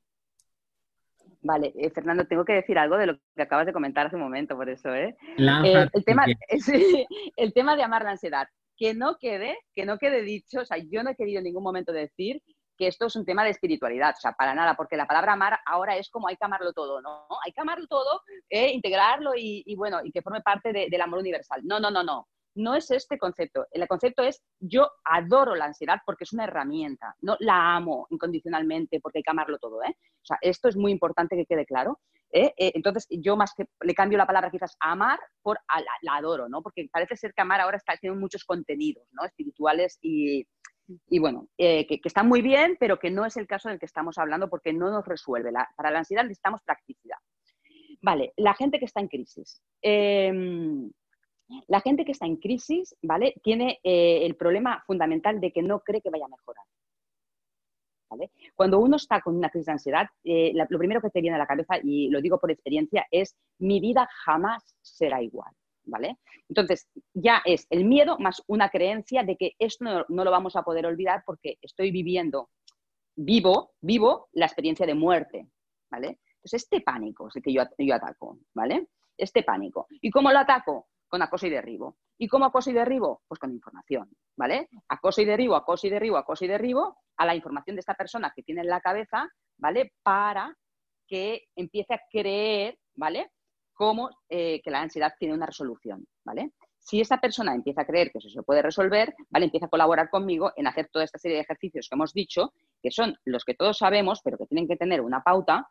Vale, 1.40 1.72
eh, 1.76 1.90
Fernando, 1.90 2.26
tengo 2.26 2.44
que 2.44 2.52
decir 2.54 2.78
algo 2.78 2.96
de 2.96 3.06
lo 3.06 3.18
que 3.34 3.42
acabas 3.42 3.66
de 3.66 3.72
comentar 3.72 4.06
hace 4.06 4.16
un 4.16 4.22
momento, 4.22 4.56
por 4.56 4.68
eso, 4.68 4.94
¿eh? 4.94 5.16
eh 5.36 5.88
el, 5.92 6.04
tema, 6.04 6.26
el 7.36 7.52
tema 7.52 7.76
de 7.76 7.82
amar 7.82 8.04
la 8.04 8.10
ansiedad. 8.10 8.48
Que 8.78 8.94
no 8.94 9.18
quede, 9.18 9.58
que 9.74 9.84
no 9.84 9.98
quede 9.98 10.22
dicho, 10.22 10.60
o 10.60 10.64
sea, 10.64 10.78
yo 10.78 11.02
no 11.02 11.10
he 11.10 11.16
querido 11.16 11.38
en 11.38 11.44
ningún 11.44 11.64
momento 11.64 11.92
decir 11.92 12.42
que 12.78 12.86
esto 12.86 13.06
es 13.06 13.16
un 13.16 13.24
tema 13.24 13.42
de 13.42 13.50
espiritualidad, 13.50 14.14
o 14.16 14.20
sea, 14.20 14.32
para 14.32 14.54
nada, 14.54 14.76
porque 14.76 14.96
la 14.96 15.06
palabra 15.06 15.32
amar 15.32 15.58
ahora 15.66 15.96
es 15.96 16.08
como 16.08 16.28
hay 16.28 16.36
que 16.36 16.44
amarlo 16.44 16.72
todo, 16.72 17.02
¿no? 17.02 17.26
Hay 17.44 17.52
que 17.52 17.60
amarlo 17.60 17.88
todo, 17.88 18.22
eh, 18.48 18.70
integrarlo 18.70 19.32
y, 19.36 19.74
bueno, 19.76 19.98
y 20.04 20.12
que 20.12 20.22
forme 20.22 20.42
parte 20.42 20.72
del 20.72 21.00
amor 21.00 21.18
universal. 21.18 21.60
No, 21.64 21.80
no, 21.80 21.90
no, 21.90 22.04
no 22.04 22.28
no 22.58 22.74
es 22.74 22.90
este 22.90 23.18
concepto. 23.18 23.66
El 23.70 23.86
concepto 23.86 24.22
es 24.22 24.42
yo 24.58 24.90
adoro 25.04 25.54
la 25.54 25.66
ansiedad 25.66 26.00
porque 26.04 26.24
es 26.24 26.32
una 26.32 26.44
herramienta, 26.44 27.14
no 27.20 27.36
la 27.38 27.76
amo 27.76 28.06
incondicionalmente 28.10 29.00
porque 29.00 29.18
hay 29.18 29.22
que 29.22 29.30
amarlo 29.30 29.58
todo. 29.58 29.82
¿eh? 29.82 29.96
O 29.96 30.24
sea, 30.24 30.38
esto 30.40 30.68
es 30.68 30.76
muy 30.76 30.92
importante 30.92 31.36
que 31.36 31.46
quede 31.46 31.64
claro. 31.64 32.00
¿Eh? 32.32 32.52
Eh, 32.56 32.72
entonces, 32.74 33.06
yo 33.10 33.36
más 33.36 33.52
que 33.54 33.64
le 33.82 33.94
cambio 33.94 34.18
la 34.18 34.26
palabra 34.26 34.50
quizás 34.50 34.76
amar 34.80 35.18
por 35.42 35.58
la, 36.02 36.16
adoro, 36.16 36.48
¿no? 36.48 36.62
Porque 36.62 36.88
parece 36.90 37.16
ser 37.16 37.32
que 37.34 37.42
amar 37.42 37.60
ahora 37.60 37.76
está 37.76 37.96
tiene 37.96 38.16
muchos 38.16 38.44
contenidos, 38.44 39.06
¿no? 39.12 39.24
Espirituales 39.24 39.98
y, 40.02 40.46
bueno, 41.18 41.48
que, 41.56 41.86
que, 41.86 42.00
están 42.04 42.28
muy 42.28 42.40
bien, 42.40 42.76
pero 42.80 42.98
que 42.98 43.10
no 43.10 43.26
es 43.26 43.36
el 43.36 43.46
caso 43.46 43.68
del 43.68 43.78
que 43.78 43.86
estamos 43.86 44.16
hablando 44.18 44.48
porque 44.48 44.72
no 44.72 44.90
nos 44.90 45.06
resuelve. 45.06 45.52
para 45.76 45.90
la 45.90 45.98
ansiedad 45.98 46.22
necesitamos 46.22 46.62
practicidad. 46.62 47.18
Vale, 48.00 48.32
la 48.36 48.54
gente 48.54 48.78
que 48.78 48.84
está 48.84 49.00
en 49.00 49.08
crisis. 49.08 49.60
Em, 49.82 50.90
la 51.66 51.80
gente 51.80 52.04
que 52.04 52.12
está 52.12 52.26
en 52.26 52.36
crisis, 52.36 52.94
¿vale? 53.02 53.34
Tiene 53.42 53.80
eh, 53.82 54.24
el 54.24 54.36
problema 54.36 54.82
fundamental 54.86 55.40
de 55.40 55.52
que 55.52 55.62
no 55.62 55.80
cree 55.80 56.00
que 56.00 56.10
vaya 56.10 56.26
a 56.26 56.28
mejorar. 56.28 56.64
¿Vale? 58.10 58.30
Cuando 58.54 58.78
uno 58.78 58.96
está 58.96 59.20
con 59.20 59.36
una 59.36 59.50
crisis 59.50 59.66
de 59.66 59.72
ansiedad, 59.72 60.06
eh, 60.24 60.52
lo 60.54 60.78
primero 60.78 61.00
que 61.00 61.10
te 61.10 61.20
viene 61.20 61.36
a 61.36 61.38
la 61.38 61.46
cabeza, 61.46 61.74
y 61.82 62.08
lo 62.08 62.20
digo 62.20 62.38
por 62.38 62.50
experiencia, 62.50 63.06
es 63.10 63.36
mi 63.58 63.80
vida 63.80 64.08
jamás 64.24 64.74
será 64.82 65.22
igual. 65.22 65.52
¿Vale? 65.84 66.18
Entonces, 66.50 66.86
ya 67.14 67.40
es 67.46 67.66
el 67.70 67.86
miedo 67.86 68.18
más 68.18 68.42
una 68.46 68.68
creencia 68.68 69.22
de 69.22 69.36
que 69.36 69.52
esto 69.58 69.86
no, 69.86 70.24
lo 70.24 70.30
vamos 70.30 70.54
a 70.54 70.62
poder 70.62 70.84
olvidar 70.84 71.22
porque 71.24 71.56
estoy 71.62 71.90
viviendo, 71.90 72.50
vivo, 73.16 73.72
vivo 73.80 74.28
la 74.32 74.44
experiencia 74.44 74.84
de 74.84 74.94
muerte, 74.94 75.48
¿vale? 75.90 76.18
Entonces, 76.34 76.64
este 76.64 76.82
pánico 76.82 77.28
es 77.28 77.36
el 77.36 77.42
que 77.42 77.54
yo, 77.54 77.62
yo 77.78 77.94
ataco, 77.94 78.38
¿vale? 78.52 78.88
Este 79.16 79.42
pánico. 79.42 79.86
¿Y 80.02 80.10
cómo 80.10 80.30
lo 80.30 80.40
ataco? 80.40 80.88
Con 81.08 81.22
acoso 81.22 81.46
y 81.46 81.50
derribo. 81.50 81.96
¿Y 82.18 82.28
cómo 82.28 82.44
acoso 82.44 82.70
y 82.70 82.74
derribo? 82.74 83.22
Pues 83.26 83.38
con 83.38 83.52
información, 83.52 84.10
¿vale? 84.36 84.68
Acoso 84.88 85.20
y 85.22 85.24
derribo, 85.24 85.56
acoso 85.56 85.86
y 85.86 85.90
derribo, 85.90 86.16
acoso 86.16 86.44
y 86.44 86.48
derribo 86.48 86.96
a 87.16 87.26
la 87.26 87.34
información 87.34 87.76
de 87.76 87.80
esta 87.80 87.94
persona 87.94 88.32
que 88.34 88.42
tiene 88.42 88.60
en 88.60 88.68
la 88.68 88.80
cabeza, 88.80 89.28
¿vale? 89.56 89.92
Para 90.02 90.54
que 91.06 91.46
empiece 91.56 91.94
a 91.94 92.00
creer, 92.10 92.78
¿vale? 92.94 93.32
Cómo 93.72 94.10
eh, 94.28 94.60
que 94.62 94.70
la 94.70 94.80
ansiedad 94.80 95.14
tiene 95.18 95.34
una 95.34 95.46
resolución, 95.46 96.06
¿vale? 96.24 96.52
Si 96.78 97.00
esa 97.00 97.18
persona 97.18 97.54
empieza 97.54 97.82
a 97.82 97.86
creer 97.86 98.10
que 98.10 98.18
eso 98.18 98.28
se 98.28 98.42
puede 98.42 98.62
resolver, 98.62 99.14
¿vale? 99.30 99.46
Empieza 99.46 99.66
a 99.66 99.70
colaborar 99.70 100.10
conmigo 100.10 100.52
en 100.56 100.66
hacer 100.66 100.88
toda 100.92 101.04
esta 101.04 101.18
serie 101.18 101.36
de 101.36 101.42
ejercicios 101.42 101.88
que 101.88 101.94
hemos 101.94 102.12
dicho, 102.12 102.52
que 102.82 102.90
son 102.90 103.16
los 103.24 103.44
que 103.44 103.54
todos 103.54 103.78
sabemos, 103.78 104.20
pero 104.22 104.38
que 104.38 104.46
tienen 104.46 104.68
que 104.68 104.76
tener 104.76 105.00
una 105.00 105.22
pauta, 105.22 105.68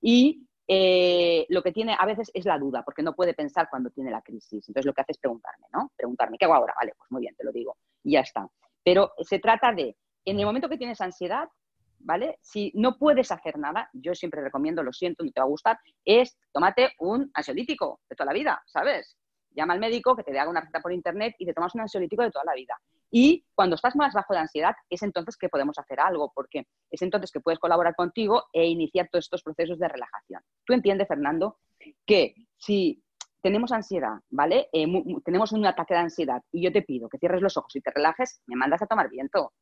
y 0.00 0.46
eh, 0.68 1.46
lo 1.48 1.62
que 1.62 1.72
tiene 1.72 1.96
a 1.98 2.06
veces 2.06 2.30
es 2.34 2.44
la 2.44 2.58
duda, 2.58 2.82
porque 2.82 3.02
no 3.02 3.14
puede 3.14 3.34
pensar 3.34 3.68
cuando 3.70 3.90
tiene 3.90 4.10
la 4.10 4.22
crisis. 4.22 4.68
Entonces 4.68 4.86
lo 4.86 4.92
que 4.92 5.02
hace 5.02 5.12
es 5.12 5.18
preguntarme, 5.18 5.66
¿no? 5.72 5.92
Preguntarme, 5.96 6.38
¿qué 6.38 6.44
hago 6.44 6.54
ahora? 6.54 6.74
Vale, 6.78 6.92
pues 6.96 7.10
muy 7.10 7.20
bien, 7.20 7.34
te 7.36 7.44
lo 7.44 7.52
digo. 7.52 7.76
Y 8.02 8.12
ya 8.12 8.20
está. 8.20 8.48
Pero 8.82 9.12
se 9.18 9.38
trata 9.38 9.72
de, 9.72 9.96
en 10.24 10.38
el 10.38 10.46
momento 10.46 10.68
que 10.68 10.78
tienes 10.78 11.00
ansiedad, 11.00 11.48
¿vale? 11.98 12.38
Si 12.40 12.72
no 12.74 12.98
puedes 12.98 13.30
hacer 13.32 13.58
nada, 13.58 13.88
yo 13.92 14.14
siempre 14.14 14.42
recomiendo, 14.42 14.82
lo 14.82 14.92
siento, 14.92 15.24
no 15.24 15.30
te 15.30 15.40
va 15.40 15.44
a 15.44 15.48
gustar, 15.48 15.78
es 16.04 16.36
tómate 16.52 16.92
un 16.98 17.30
ansiolítico 17.34 18.00
de 18.08 18.16
toda 18.16 18.26
la 18.26 18.38
vida, 18.38 18.62
¿sabes? 18.66 19.16
Llama 19.56 19.72
al 19.72 19.80
médico 19.80 20.14
que 20.14 20.22
te 20.22 20.38
haga 20.38 20.50
una 20.50 20.60
receta 20.60 20.80
por 20.80 20.92
internet 20.92 21.34
y 21.38 21.46
te 21.46 21.54
tomas 21.54 21.74
un 21.74 21.80
ansiolítico 21.80 22.22
de 22.22 22.30
toda 22.30 22.44
la 22.44 22.54
vida. 22.54 22.78
Y 23.10 23.44
cuando 23.54 23.76
estás 23.76 23.96
más 23.96 24.12
bajo 24.12 24.34
de 24.34 24.40
ansiedad, 24.40 24.74
es 24.90 25.02
entonces 25.02 25.36
que 25.36 25.48
podemos 25.48 25.78
hacer 25.78 25.98
algo, 25.98 26.30
porque 26.34 26.66
es 26.90 27.00
entonces 27.02 27.30
que 27.32 27.40
puedes 27.40 27.58
colaborar 27.58 27.94
contigo 27.94 28.44
e 28.52 28.66
iniciar 28.66 29.08
todos 29.10 29.24
estos 29.24 29.42
procesos 29.42 29.78
de 29.78 29.88
relajación. 29.88 30.42
Tú 30.64 30.74
entiendes, 30.74 31.08
Fernando, 31.08 31.58
que 32.04 32.34
si 32.58 33.02
tenemos 33.40 33.72
ansiedad, 33.72 34.18
¿vale? 34.28 34.68
Eh, 34.72 34.86
tenemos 35.24 35.52
un 35.52 35.64
ataque 35.64 35.94
de 35.94 36.00
ansiedad 36.00 36.42
y 36.52 36.62
yo 36.62 36.72
te 36.72 36.82
pido 36.82 37.08
que 37.08 37.18
cierres 37.18 37.40
los 37.40 37.56
ojos 37.56 37.74
y 37.76 37.80
te 37.80 37.92
relajes, 37.92 38.42
me 38.46 38.56
mandas 38.56 38.82
a 38.82 38.86
tomar 38.86 39.08
viento. 39.08 39.52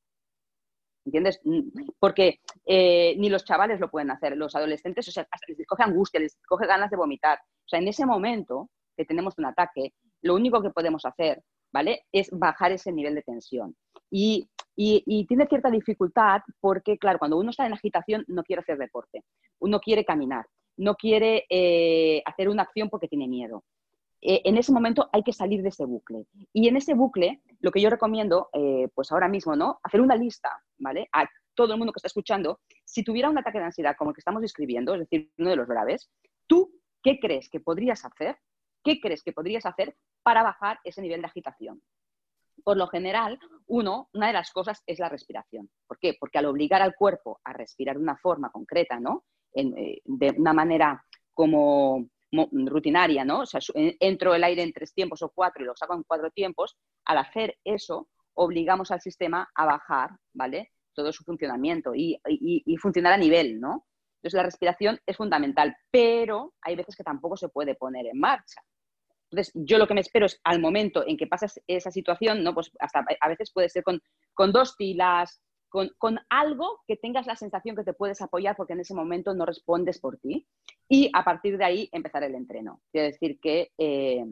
¿Entiendes? 1.04 1.38
Mm, 1.44 1.92
porque 1.98 2.40
eh, 2.64 3.14
ni 3.18 3.28
los 3.28 3.44
chavales 3.44 3.78
lo 3.78 3.90
pueden 3.90 4.10
hacer, 4.10 4.36
los 4.36 4.56
adolescentes, 4.56 5.06
o 5.08 5.10
sea, 5.12 5.28
les 5.46 5.66
coge 5.66 5.82
angustia, 5.82 6.18
les 6.18 6.38
coge 6.48 6.66
ganas 6.66 6.90
de 6.90 6.96
vomitar. 6.96 7.38
O 7.38 7.68
sea, 7.68 7.78
en 7.78 7.88
ese 7.88 8.06
momento 8.06 8.70
que 8.96 9.04
tenemos 9.04 9.34
un 9.38 9.46
ataque, 9.46 9.92
lo 10.22 10.34
único 10.34 10.62
que 10.62 10.70
podemos 10.70 11.04
hacer, 11.04 11.42
¿vale? 11.72 12.06
Es 12.12 12.30
bajar 12.30 12.72
ese 12.72 12.92
nivel 12.92 13.14
de 13.14 13.22
tensión. 13.22 13.76
Y, 14.10 14.48
tiene 14.76 15.46
cierta 15.46 15.70
dificultad 15.70 16.40
porque, 16.60 16.98
claro, 16.98 17.18
cuando 17.18 17.36
uno 17.36 17.50
está 17.50 17.66
en 17.66 17.74
agitación 17.74 18.24
no 18.26 18.42
quiere 18.42 18.60
hacer 18.60 18.76
deporte, 18.76 19.22
uno 19.60 19.78
quiere 19.78 20.04
caminar, 20.04 20.46
no 20.76 20.96
quiere 20.96 21.44
eh, 21.48 22.22
hacer 22.26 22.48
una 22.48 22.62
acción 22.62 22.88
porque 22.90 23.08
tiene 23.08 23.28
miedo. 23.28 23.64
Eh, 24.20 24.40
en 24.44 24.56
ese 24.56 24.72
momento 24.72 25.08
hay 25.12 25.22
que 25.22 25.32
salir 25.32 25.62
de 25.62 25.68
ese 25.68 25.84
bucle. 25.84 26.26
Y 26.52 26.66
en 26.66 26.76
ese 26.76 26.94
bucle, 26.94 27.42
lo 27.60 27.70
que 27.70 27.80
yo 27.80 27.90
recomiendo, 27.90 28.48
eh, 28.52 28.88
pues 28.94 29.12
ahora 29.12 29.28
mismo, 29.28 29.54
¿no? 29.54 29.78
Hacer 29.82 30.00
una 30.00 30.16
lista, 30.16 30.50
¿vale? 30.78 31.08
A 31.12 31.28
todo 31.54 31.72
el 31.72 31.78
mundo 31.78 31.92
que 31.92 31.98
está 31.98 32.08
escuchando, 32.08 32.60
si 32.84 33.04
tuviera 33.04 33.28
un 33.30 33.38
ataque 33.38 33.58
de 33.58 33.66
ansiedad 33.66 33.94
como 33.96 34.10
el 34.10 34.14
que 34.14 34.20
estamos 34.20 34.42
describiendo, 34.42 34.94
es 34.94 35.00
decir, 35.00 35.30
uno 35.38 35.50
de 35.50 35.56
los 35.56 35.68
graves, 35.68 36.10
¿tú 36.46 36.72
qué 37.02 37.18
crees 37.20 37.48
que 37.48 37.60
podrías 37.60 38.04
hacer? 38.04 38.36
¿Qué 38.84 39.00
crees 39.00 39.22
que 39.22 39.32
podrías 39.32 39.66
hacer 39.66 39.96
para 40.22 40.42
bajar 40.42 40.78
ese 40.84 41.02
nivel 41.02 41.22
de 41.22 41.26
agitación? 41.26 41.82
Por 42.62 42.76
lo 42.76 42.86
general, 42.86 43.38
uno, 43.66 44.08
una 44.12 44.28
de 44.28 44.32
las 44.34 44.52
cosas 44.52 44.82
es 44.86 44.98
la 44.98 45.08
respiración. 45.08 45.70
¿Por 45.86 45.98
qué? 45.98 46.16
Porque 46.20 46.38
al 46.38 46.46
obligar 46.46 46.82
al 46.82 46.94
cuerpo 46.94 47.40
a 47.42 47.52
respirar 47.52 47.96
de 47.96 48.02
una 48.02 48.16
forma 48.16 48.50
concreta, 48.50 49.00
¿no? 49.00 49.24
Eh, 49.54 50.00
de 50.04 50.34
una 50.36 50.52
manera 50.52 51.04
como 51.32 52.06
rutinaria, 52.66 53.24
¿no? 53.24 53.40
O 53.40 53.46
sea, 53.46 53.60
entro 53.74 54.34
el 54.34 54.44
aire 54.44 54.62
en 54.62 54.72
tres 54.72 54.92
tiempos 54.92 55.22
o 55.22 55.30
cuatro 55.30 55.62
y 55.62 55.66
lo 55.66 55.76
saco 55.76 55.94
en 55.94 56.02
cuatro 56.02 56.30
tiempos. 56.30 56.76
Al 57.04 57.18
hacer 57.18 57.58
eso, 57.64 58.08
obligamos 58.34 58.90
al 58.90 59.00
sistema 59.00 59.48
a 59.54 59.66
bajar, 59.66 60.10
¿vale? 60.32 60.72
Todo 60.94 61.12
su 61.12 61.24
funcionamiento 61.24 61.92
y, 61.94 62.18
funcionar 62.80 63.12
a 63.12 63.18
nivel, 63.18 63.60
¿no? 63.60 63.86
Entonces, 64.16 64.38
la 64.38 64.42
respiración 64.42 64.98
es 65.06 65.16
fundamental, 65.16 65.76
pero 65.90 66.54
hay 66.62 66.76
veces 66.76 66.96
que 66.96 67.04
tampoco 67.04 67.36
se 67.36 67.48
puede 67.48 67.74
poner 67.74 68.06
en 68.06 68.18
marcha. 68.18 68.62
Entonces, 69.30 69.52
yo 69.54 69.78
lo 69.78 69.86
que 69.86 69.94
me 69.94 70.00
espero 70.00 70.26
es 70.26 70.40
al 70.44 70.60
momento 70.60 71.04
en 71.06 71.16
que 71.16 71.26
pasas 71.26 71.60
esa 71.66 71.90
situación, 71.90 72.44
¿no? 72.44 72.54
Pues 72.54 72.70
hasta 72.78 73.04
a 73.20 73.28
veces 73.28 73.50
puede 73.52 73.68
ser 73.68 73.82
con, 73.82 74.00
con 74.34 74.52
dos 74.52 74.76
tilas, 74.76 75.42
con, 75.98 76.20
algo 76.28 76.82
que 76.86 76.96
tengas 76.96 77.26
la 77.26 77.34
sensación 77.34 77.74
que 77.74 77.82
te 77.82 77.94
puedes 77.94 78.22
apoyar 78.22 78.54
porque 78.54 78.74
en 78.74 78.80
ese 78.80 78.94
momento 78.94 79.34
no 79.34 79.44
respondes 79.44 79.98
por 79.98 80.18
ti 80.18 80.46
y 80.88 81.10
a 81.12 81.24
partir 81.24 81.58
de 81.58 81.64
ahí 81.64 81.88
empezar 81.90 82.22
el 82.22 82.34
entreno. 82.36 82.80
Quiero 82.92 83.08
decir 83.08 83.40
que 83.40 83.72
eh, 83.76 84.24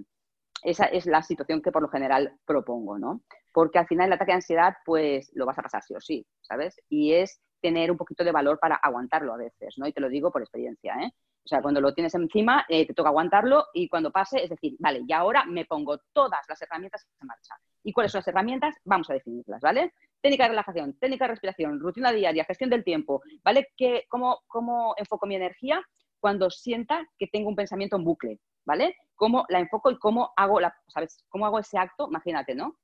esa 0.63 0.85
es 0.85 1.07
la 1.07 1.23
situación 1.23 1.61
que 1.61 1.73
por 1.73 1.83
lo 1.83 1.89
general 1.89 2.39
propongo, 2.45 2.99
¿no? 2.99 3.23
Porque 3.53 3.79
al 3.79 3.89
final 3.89 4.07
el 4.07 4.13
ataque 4.13 4.31
de 4.31 4.37
ansiedad, 4.37 4.77
pues 4.85 5.33
lo 5.35 5.45
vas 5.45 5.59
a 5.59 5.63
pasar 5.63 5.83
sí 5.83 5.95
o 5.95 6.01
sí, 6.01 6.25
¿sabes? 6.43 6.81
Y 6.89 7.13
es 7.13 7.41
tener 7.61 7.91
un 7.91 7.97
poquito 7.97 8.23
de 8.23 8.33
valor 8.33 8.61
para 8.61 8.77
aguantarlo 8.77 9.35
a 9.35 9.39
veces, 9.39 9.75
¿no? 9.79 9.89
Y 9.89 9.93
te 9.93 10.01
lo 10.01 10.09
digo 10.09 10.31
por 10.31 10.43
experiencia, 10.43 10.95
¿eh? 11.03 11.13
O 11.45 11.49
sea, 11.49 11.61
cuando 11.61 11.81
lo 11.81 11.93
tienes 11.93 12.15
encima, 12.15 12.65
eh, 12.69 12.87
te 12.87 12.95
toca 12.95 13.09
aguantarlo 13.09 13.67
y 13.75 13.89
cuando 13.89 14.13
pase, 14.13 14.43
es 14.43 14.51
decir, 14.51 14.77
vale, 14.79 15.03
y 15.07 15.13
ahora 15.13 15.45
me 15.45 15.65
pongo 15.65 15.99
todas 16.13 16.41
las 16.49 16.63
herramientas 16.63 17.07
en 17.21 17.27
marcha. 17.27 17.55
¿Y 17.83 17.93
cuáles 17.93 18.13
son 18.13 18.21
las 18.21 18.29
herramientas? 18.29 18.77
Vamos 18.85 19.11
a 19.11 19.15
definirlas, 19.15 19.61
¿vale? 19.61 19.93
técnica 20.23 20.45
de 20.45 20.51
relajación, 20.51 20.95
técnica 20.99 21.25
de 21.25 21.33
respiración, 21.33 21.81
rutina 21.81 22.13
diaria, 22.13 22.45
gestión 22.45 22.71
del 22.71 22.85
tiempo, 22.85 23.23
¿vale? 23.45 23.69
Que, 23.77 24.07
cómo, 24.09 24.41
¿Cómo 24.47 24.95
enfoco 24.97 25.27
mi 25.27 25.35
energía 25.35 25.83
cuando 26.21 26.49
sienta 26.49 27.05
que 27.19 27.27
tengo 27.27 27.49
un 27.49 27.57
pensamiento 27.57 27.97
en 27.97 28.05
bucle, 28.05 28.41
¿vale? 28.65 28.95
¿Cómo 29.17 29.45
la 29.49 29.59
enfoco 29.59 29.91
y 29.91 29.99
cómo 29.99 30.33
hago, 30.37 30.61
la, 30.61 30.75
¿sabes? 30.87 31.25
¿Cómo 31.29 31.45
hago 31.45 31.59
ese 31.59 31.77
acto? 31.77 32.07
Imagínate, 32.09 32.55
¿no? 32.55 32.77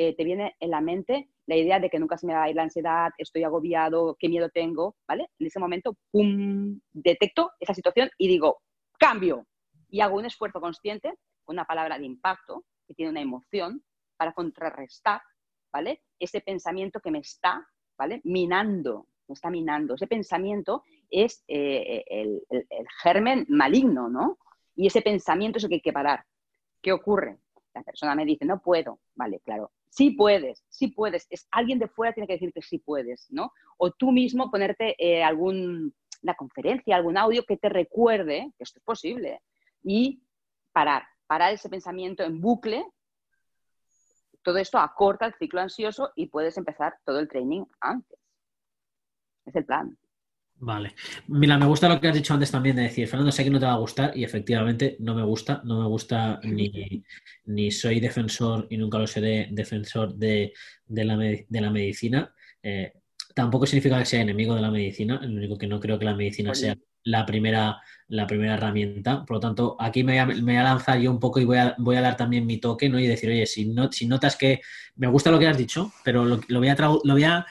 Eh, 0.00 0.14
te 0.14 0.22
viene 0.22 0.54
en 0.60 0.70
la 0.70 0.80
mente 0.80 1.28
la 1.46 1.56
idea 1.56 1.80
de 1.80 1.90
que 1.90 1.98
nunca 1.98 2.16
se 2.16 2.24
me 2.24 2.34
va 2.34 2.44
a 2.44 2.50
ir 2.50 2.54
la 2.54 2.62
ansiedad, 2.62 3.10
estoy 3.18 3.42
agobiado, 3.42 4.16
qué 4.16 4.28
miedo 4.28 4.48
tengo, 4.48 4.94
¿vale? 5.08 5.28
En 5.40 5.46
ese 5.48 5.58
momento, 5.58 5.96
¡pum!, 6.12 6.78
detecto 6.92 7.50
esa 7.58 7.74
situación 7.74 8.08
y 8.16 8.28
digo, 8.28 8.62
cambio. 8.96 9.44
Y 9.88 10.00
hago 10.00 10.16
un 10.16 10.26
esfuerzo 10.26 10.60
consciente, 10.60 11.14
una 11.46 11.64
palabra 11.64 11.98
de 11.98 12.04
impacto, 12.04 12.64
que 12.86 12.94
tiene 12.94 13.10
una 13.10 13.22
emoción, 13.22 13.82
para 14.16 14.32
contrarrestar 14.34 15.20
¿vale? 15.72 16.02
Ese 16.20 16.42
pensamiento 16.42 17.00
que 17.00 17.10
me 17.10 17.18
está, 17.18 17.66
¿vale? 17.96 18.20
Minando, 18.22 19.08
me 19.26 19.32
está 19.32 19.50
minando. 19.50 19.94
Ese 19.94 20.06
pensamiento 20.06 20.84
es 21.10 21.42
eh, 21.48 22.04
el, 22.06 22.40
germen 23.02 23.46
maligno, 23.48 24.08
¿no? 24.08 24.38
Y 24.76 24.86
ese 24.86 25.02
pensamiento 25.02 25.58
es 25.58 25.64
el 25.64 25.70
que 25.70 25.76
hay 25.76 25.80
que 25.80 25.92
parar. 25.92 26.24
¿Qué 26.80 26.92
ocurre? 26.92 27.38
La 27.74 27.82
persona 27.82 28.14
me 28.14 28.24
dice, 28.24 28.44
no 28.44 28.60
puedo. 28.60 29.00
Vale, 29.16 29.40
claro. 29.40 29.72
Sí 29.90 30.10
puedes, 30.10 30.64
sí 30.68 30.88
puedes. 30.88 31.26
Es 31.30 31.46
alguien 31.50 31.78
de 31.78 31.88
fuera 31.88 32.12
tiene 32.12 32.26
que 32.26 32.34
decirte 32.34 32.62
sí 32.62 32.78
puedes, 32.78 33.26
¿no? 33.30 33.52
O 33.76 33.90
tú 33.90 34.12
mismo 34.12 34.50
ponerte 34.50 34.94
eh, 34.98 35.22
algún, 35.22 35.94
una 36.22 36.34
conferencia, 36.34 36.96
algún 36.96 37.16
audio 37.16 37.44
que 37.44 37.56
te 37.56 37.68
recuerde 37.68 38.52
que 38.56 38.64
esto 38.64 38.78
es 38.78 38.84
posible. 38.84 39.40
Y 39.82 40.22
parar, 40.72 41.04
parar 41.26 41.52
ese 41.52 41.68
pensamiento 41.68 42.22
en 42.22 42.40
bucle 42.40 42.84
todo 44.48 44.56
esto 44.56 44.78
acorta 44.78 45.26
el 45.26 45.34
ciclo 45.34 45.60
ansioso 45.60 46.10
y 46.14 46.28
puedes 46.28 46.56
empezar 46.56 46.98
todo 47.04 47.18
el 47.18 47.28
training 47.28 47.64
antes. 47.80 48.18
Es 49.44 49.54
el 49.54 49.66
plan. 49.66 49.98
Vale. 50.60 50.94
Mira, 51.28 51.56
me 51.56 51.66
gusta 51.66 51.88
lo 51.88 52.00
que 52.00 52.08
has 52.08 52.14
dicho 52.14 52.34
antes 52.34 52.50
también 52.50 52.74
de 52.74 52.82
decir, 52.82 53.06
Fernando, 53.06 53.30
sé 53.30 53.44
que 53.44 53.50
no 53.50 53.60
te 53.60 53.66
va 53.66 53.74
a 53.74 53.78
gustar 53.78 54.16
y 54.16 54.24
efectivamente 54.24 54.96
no 54.98 55.14
me 55.14 55.22
gusta, 55.22 55.60
no 55.64 55.80
me 55.80 55.86
gusta 55.86 56.40
ni, 56.42 57.70
soy 57.70 58.00
defensor 58.00 58.66
y 58.68 58.76
nunca 58.76 58.98
lo 58.98 59.06
seré 59.06 59.48
defensor 59.52 60.14
de, 60.14 60.52
la, 60.88 61.70
medicina. 61.70 62.34
Eh, 62.62 62.92
tampoco 63.34 63.66
significa 63.66 63.98
que 64.00 64.04
sea 64.04 64.20
enemigo 64.20 64.54
de 64.56 64.62
la 64.62 64.70
medicina, 64.70 65.20
lo 65.22 65.36
único 65.36 65.56
que 65.56 65.68
no 65.68 65.78
creo 65.78 65.98
que 65.98 66.04
la 66.04 66.16
medicina 66.16 66.54
sea 66.54 66.76
la 67.04 67.24
primera, 67.24 67.80
la 68.08 68.26
primera 68.26 68.54
herramienta. 68.54 69.24
Por 69.24 69.36
lo 69.36 69.40
tanto, 69.40 69.76
aquí 69.78 70.02
me 70.02 70.24
voy, 70.24 70.56
a, 70.56 70.62
lanzar 70.64 70.98
yo 70.98 71.10
un 71.10 71.20
poco 71.20 71.38
y 71.38 71.44
voy 71.44 71.58
a, 71.58 71.76
voy 71.78 71.96
a, 71.96 72.00
dar 72.00 72.16
también 72.16 72.46
mi 72.46 72.58
toque, 72.58 72.88
¿no? 72.88 72.98
Y 72.98 73.06
decir, 73.06 73.30
oye, 73.30 73.46
si, 73.46 73.66
no, 73.66 73.92
si 73.92 74.06
notas 74.06 74.36
que 74.36 74.60
me 74.96 75.06
gusta 75.06 75.30
lo 75.30 75.38
que 75.38 75.46
has 75.46 75.56
dicho, 75.56 75.92
pero 76.04 76.24
lo, 76.24 76.40
voy 76.48 76.68
a, 76.68 76.76
lo 76.76 77.12
voy 77.14 77.24
a 77.24 77.46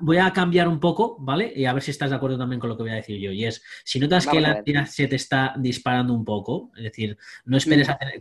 Voy, 0.00 0.18
a, 0.18 0.32
cambiar 0.32 0.68
un 0.68 0.80
poco, 0.80 1.16
¿vale? 1.20 1.52
Y 1.54 1.64
a 1.64 1.72
ver 1.72 1.82
si 1.82 1.90
estás 1.90 2.10
de 2.10 2.16
acuerdo 2.16 2.38
también 2.38 2.60
con 2.60 2.68
lo 2.68 2.76
que 2.76 2.82
voy 2.82 2.92
a 2.92 2.96
decir 2.96 3.18
yo. 3.18 3.30
Y 3.30 3.44
es, 3.44 3.62
si 3.84 3.98
notas 4.00 4.26
que 4.26 4.40
la 4.40 4.52
ansiedad 4.52 4.86
se 4.86 5.08
te 5.08 5.16
está 5.16 5.54
disparando 5.56 6.14
un 6.14 6.24
poco, 6.24 6.70
es 6.76 6.84
decir, 6.84 7.16
no 7.44 7.56
esperes 7.56 7.88
a 7.88 7.98
tener, 7.98 8.20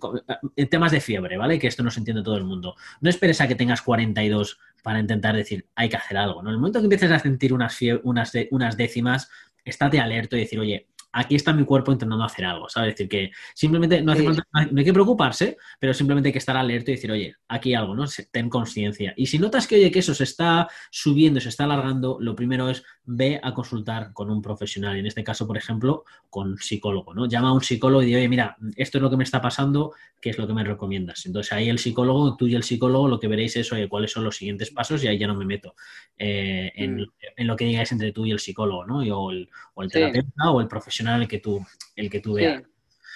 en 0.55 0.69
temas 0.69 0.91
de 0.91 1.01
fiebre, 1.01 1.37
¿vale? 1.37 1.59
Que 1.59 1.67
esto 1.67 1.83
no 1.83 1.91
se 1.91 1.99
entiende 1.99 2.23
todo 2.23 2.37
el 2.37 2.43
mundo. 2.43 2.75
No 2.99 3.09
esperes 3.09 3.41
a 3.41 3.47
que 3.47 3.55
tengas 3.55 3.81
42 3.81 4.59
para 4.83 4.99
intentar 4.99 5.35
decir, 5.35 5.67
hay 5.75 5.89
que 5.89 5.97
hacer 5.97 6.17
algo, 6.17 6.41
¿no? 6.41 6.49
En 6.49 6.53
el 6.55 6.59
momento 6.59 6.79
que 6.79 6.85
empieces 6.85 7.11
a 7.11 7.19
sentir 7.19 7.53
unas, 7.53 7.77
unas, 8.03 8.33
unas 8.49 8.77
décimas, 8.77 9.29
estate 9.63 9.99
alerta 9.99 10.35
y 10.35 10.41
decir, 10.41 10.59
oye, 10.59 10.87
aquí 11.11 11.35
está 11.35 11.53
mi 11.53 11.65
cuerpo 11.65 11.91
intentando 11.91 12.23
hacer 12.23 12.45
algo, 12.45 12.69
¿sabes? 12.69 12.89
Es 12.89 12.95
decir, 12.95 13.09
que 13.09 13.31
simplemente 13.53 14.01
no, 14.01 14.11
hace 14.11 14.23
no 14.23 14.33
hay 14.77 14.85
que 14.85 14.93
preocuparse, 14.93 15.57
pero 15.79 15.93
simplemente 15.93 16.29
hay 16.29 16.33
que 16.33 16.39
estar 16.39 16.57
alerta 16.57 16.91
y 16.91 16.95
decir, 16.95 17.11
oye, 17.11 17.35
aquí 17.47 17.73
algo, 17.73 17.95
¿no? 17.95 18.05
Ten 18.31 18.49
conciencia. 18.49 19.13
Y 19.15 19.25
si 19.27 19.39
notas 19.39 19.67
que, 19.67 19.75
oye, 19.75 19.91
que 19.91 19.99
eso 19.99 20.13
se 20.13 20.23
está 20.23 20.69
subiendo, 20.89 21.39
se 21.39 21.49
está 21.49 21.65
alargando, 21.65 22.17
lo 22.19 22.35
primero 22.35 22.69
es 22.69 22.83
ve 23.03 23.39
a 23.41 23.53
consultar 23.53 24.13
con 24.13 24.29
un 24.29 24.41
profesional. 24.41 24.97
En 24.97 25.05
este 25.05 25.23
caso, 25.23 25.47
por 25.47 25.57
ejemplo, 25.57 26.05
con 26.29 26.57
psicólogo, 26.57 27.13
¿no? 27.13 27.27
Llama 27.27 27.49
a 27.49 27.53
un 27.53 27.61
psicólogo 27.61 28.03
y 28.03 28.07
dice, 28.07 28.17
oye, 28.19 28.29
mira, 28.29 28.57
esto 28.75 28.97
es 28.97 29.01
lo 29.01 29.09
que 29.09 29.17
me 29.17 29.23
está 29.23 29.41
pasando, 29.41 29.93
¿qué 30.21 30.29
es 30.29 30.37
lo 30.37 30.47
que 30.47 30.53
me 30.53 30.63
recomiendas? 30.63 31.25
Entonces 31.25 31.51
ahí 31.53 31.69
el 31.69 31.79
psicólogo, 31.79 32.37
tú 32.37 32.47
y 32.47 32.55
el 32.55 32.63
psicólogo, 32.63 33.07
lo 33.07 33.19
que 33.19 33.27
veréis 33.27 33.55
es, 33.55 33.71
oye, 33.73 33.89
cuáles 33.89 34.11
son 34.11 34.23
los 34.23 34.35
siguientes 34.35 34.69
pasos 34.71 35.03
y 35.03 35.07
ahí 35.07 35.17
ya 35.17 35.27
no 35.27 35.35
me 35.35 35.45
meto 35.45 35.75
eh, 36.17 36.71
mm. 36.75 37.03
en, 37.37 37.47
lo 37.47 37.55
que 37.55 37.65
digáis 37.65 37.91
entre 37.91 38.11
tú 38.11 38.25
y 38.25 38.31
el 38.31 38.39
psicólogo, 38.39 38.85
¿no? 38.85 38.99
o 38.99 39.31
el, 39.31 39.49
terapeuta 39.89 40.51
o 40.51 40.61
el 40.61 40.67
profesional 40.67 41.21
el 41.23 41.27
que 41.27 41.39
tú, 41.39 41.65
el 41.95 42.09
que 42.09 42.19
tú 42.19 42.33
veas. 42.33 42.63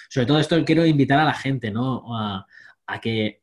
Sobre 0.08 0.26
todo 0.26 0.38
esto 0.38 0.64
quiero 0.64 0.86
invitar 0.86 1.18
a 1.18 1.24
la 1.24 1.34
gente, 1.34 1.70
¿no? 1.70 2.04
A, 2.16 2.46
que, 3.00 3.42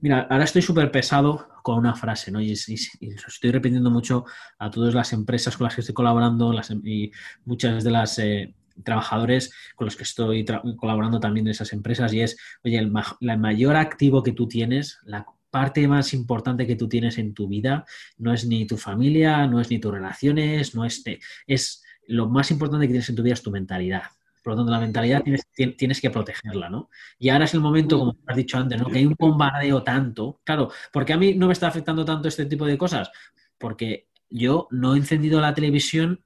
mira, 0.00 0.26
ahora 0.30 0.44
estoy 0.44 0.62
súper 0.62 0.90
pesado 0.90 1.48
con 1.64 1.78
una 1.78 1.94
frase, 1.94 2.30
¿no? 2.30 2.42
Y, 2.42 2.52
estoy 2.52 3.50
repitiendo 3.50 3.90
mucho 3.90 4.26
a 4.58 4.70
todas 4.70 4.92
las 4.92 5.14
empresas 5.14 5.56
con 5.56 5.64
las 5.64 5.74
que 5.74 5.80
estoy 5.80 5.94
colaborando 5.94 6.52
las, 6.52 6.70
em, 6.70 6.82
y 6.84 7.10
muchas 7.46 7.82
de 7.82 7.90
las 7.90 8.18
eh, 8.18 8.54
trabajadores 8.84 9.50
con 9.74 9.86
los 9.86 9.96
que 9.96 10.02
estoy 10.02 10.44
colaborando 10.76 11.20
también 11.20 11.46
en 11.46 11.52
esas 11.52 11.72
empresas 11.72 12.12
y 12.12 12.20
es, 12.20 12.36
oye, 12.64 12.76
el, 12.78 12.92
el 13.20 13.38
mayor 13.38 13.76
activo 13.76 14.22
que 14.22 14.32
tú 14.32 14.46
tienes, 14.46 14.98
la 15.06 15.24
parte 15.50 15.88
más 15.88 16.12
importante 16.12 16.66
que 16.66 16.76
tú 16.76 16.86
tienes 16.86 17.16
en 17.16 17.32
tu 17.32 17.48
vida 17.48 17.86
no 18.18 18.34
es 18.34 18.46
ni 18.46 18.66
tu 18.66 18.76
familia, 18.76 19.46
no 19.46 19.58
es 19.58 19.70
ni 19.70 19.78
tus 19.78 19.90
relaciones, 19.90 20.74
no 20.74 20.84
es, 20.84 21.02
es 21.46 21.82
lo 22.06 22.28
más 22.28 22.50
importante 22.50 22.86
que 22.86 22.92
tienes 22.92 23.08
en 23.08 23.16
tu 23.16 23.22
vida 23.22 23.32
es 23.32 23.42
tu 23.42 23.50
mentalidad. 23.50 24.02
Por 24.44 24.52
lo 24.52 24.58
tanto, 24.58 24.72
la 24.72 24.78
mentalidad 24.78 25.22
tienes, 25.22 25.48
tienes, 25.54 26.02
que 26.02 26.10
protegerla, 26.10 26.68
¿no? 26.68 26.90
Y 27.18 27.30
ahora 27.30 27.46
es 27.46 27.54
el 27.54 27.60
momento, 27.60 27.98
como 27.98 28.18
has 28.26 28.36
dicho 28.36 28.58
antes, 28.58 28.78
¿no? 28.78 28.88
Que 28.88 28.98
hay 28.98 29.06
un 29.06 29.16
bombardeo 29.18 29.82
tanto. 29.82 30.42
Claro, 30.44 30.70
porque 30.92 31.14
a 31.14 31.16
mí 31.16 31.32
no 31.32 31.46
me 31.46 31.54
está 31.54 31.68
afectando 31.68 32.04
tanto 32.04 32.28
este 32.28 32.44
tipo 32.44 32.66
de 32.66 32.76
cosas. 32.76 33.10
Porque 33.56 34.08
yo 34.28 34.68
no 34.70 34.94
he 34.94 34.98
encendido 34.98 35.40
la 35.40 35.54
televisión, 35.54 36.20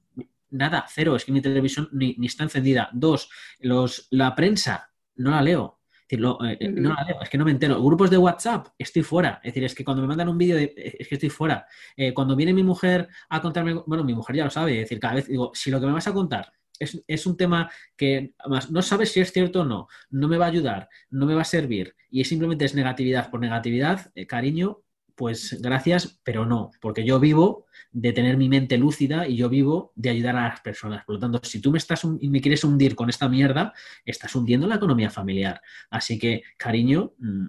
nada, 0.49 0.85
cero. 0.89 1.15
Es 1.15 1.23
que 1.23 1.31
mi 1.31 1.39
televisión 1.39 1.87
ni, 1.93 2.17
está 2.23 2.43
encendida. 2.43 2.89
Dos, 2.91 3.29
los, 3.61 4.09
la 4.11 4.35
prensa 4.35 4.91
no 5.15 5.31
la 5.31 5.41
leo. 5.41 5.79
Lo, 6.11 6.43
eh, 6.43 6.57
eh, 6.59 6.67
no 6.67 6.93
la 6.93 7.05
leo, 7.05 7.21
es 7.21 7.29
que 7.29 7.37
no 7.37 7.45
me 7.45 7.51
entero. 7.51 7.81
Grupos 7.81 8.09
de 8.09 8.17
WhatsApp, 8.17 8.67
estoy 8.77 9.01
fuera. 9.01 9.39
Es 9.41 9.53
decir, 9.53 9.63
es 9.63 9.73
que 9.73 9.85
cuando 9.85 10.01
me 10.01 10.09
mandan 10.09 10.27
un 10.27 10.37
vídeo, 10.37 10.57
es 10.57 11.07
que 11.07 11.15
estoy 11.15 11.29
fuera. 11.29 11.65
Eh, 11.95 12.13
cuando 12.13 12.35
viene 12.35 12.51
mi 12.51 12.63
mujer 12.63 13.07
a 13.29 13.41
contarme, 13.41 13.75
bueno, 13.85 14.03
mi 14.03 14.13
mujer 14.13 14.35
ya 14.35 14.43
lo 14.43 14.49
sabe, 14.49 14.73
es 14.73 14.89
decir, 14.89 14.99
cada 14.99 15.13
vez 15.13 15.27
digo, 15.27 15.51
si 15.53 15.71
lo 15.71 15.79
que 15.79 15.85
me 15.85 15.93
vas 15.93 16.07
a 16.07 16.13
contar 16.13 16.51
es, 16.79 17.01
es, 17.07 17.25
un 17.25 17.37
tema 17.37 17.69
que 17.95 18.33
además 18.39 18.71
no 18.71 18.81
sabes 18.81 19.11
si 19.11 19.19
es 19.19 19.31
cierto 19.31 19.61
o 19.61 19.65
no, 19.65 19.87
no 20.09 20.27
me 20.27 20.37
va 20.37 20.45
a 20.45 20.49
ayudar, 20.49 20.89
no 21.09 21.25
me 21.25 21.35
va 21.35 21.41
a 21.41 21.45
servir 21.45 21.95
y 22.09 22.23
simplemente 22.23 22.65
es 22.65 22.75
negatividad 22.75 23.29
por 23.29 23.39
negatividad, 23.39 24.11
cariño, 24.27 24.81
pues 25.19 25.61
gracias, 25.61 26.21
pero 26.23 26.45
no, 26.45 26.71
porque 26.79 27.03
yo 27.03 27.19
vivo 27.19 27.65
de 27.91 28.13
tener 28.13 28.37
mi 28.37 28.47
mente 28.47 28.77
lúcida 28.77 29.27
y 29.27 29.35
yo 29.35 29.49
vivo 29.49 29.91
de 29.95 30.11
ayudar 30.11 30.37
a 30.37 30.47
las 30.47 30.61
personas. 30.61 31.03
Por 31.03 31.15
lo 31.15 31.19
tanto, 31.19 31.41
si 31.43 31.59
tú 31.59 31.71
me 31.71 31.77
estás 31.77 32.05
y 32.21 32.29
me 32.29 32.39
quieres 32.39 32.63
hundir 32.63 32.95
con 32.95 33.09
esta 33.09 33.27
mierda, 33.27 33.73
estás 34.05 34.33
hundiendo 34.33 34.65
la 34.65 34.75
economía 34.75 35.09
familiar. 35.09 35.61
Así 35.89 36.17
que, 36.17 36.43
cariño, 36.55 37.15
mm, 37.19 37.47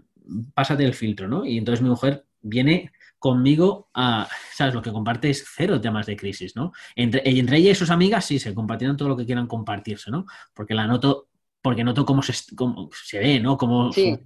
pásate 0.53 0.85
el 0.85 0.95
filtro, 0.95 1.29
¿no? 1.29 1.47
Y 1.47 1.59
entonces 1.59 1.81
mi 1.81 1.91
mujer 1.91 2.25
viene 2.43 2.91
conmigo 3.21 3.91
a, 3.95 4.29
¿sabes? 4.53 4.75
Lo 4.75 4.83
que 4.83 4.91
comparte 4.91 5.31
es 5.31 5.45
cero 5.47 5.81
temas 5.81 6.07
de 6.07 6.17
crisis, 6.17 6.57
¿no? 6.57 6.73
Entre, 6.97 7.23
entre 7.25 7.59
ella 7.59 7.71
y 7.71 7.75
sus 7.77 7.91
amigas 7.91 8.25
sí, 8.25 8.41
se 8.41 8.55
compartirán 8.55 8.97
todo 8.97 9.11
lo 9.11 9.17
que 9.17 9.27
quieran 9.27 9.47
compartirse, 9.47 10.11
¿no? 10.11 10.25
Porque 10.55 10.75
la 10.75 10.87
noto 10.87 11.29
porque 11.63 11.85
noto 11.85 12.07
cómo 12.07 12.23
se, 12.23 12.33
se 12.33 13.19
ve, 13.19 13.39
¿no? 13.39 13.59
Cómo 13.59 13.91
eh, 13.95 14.19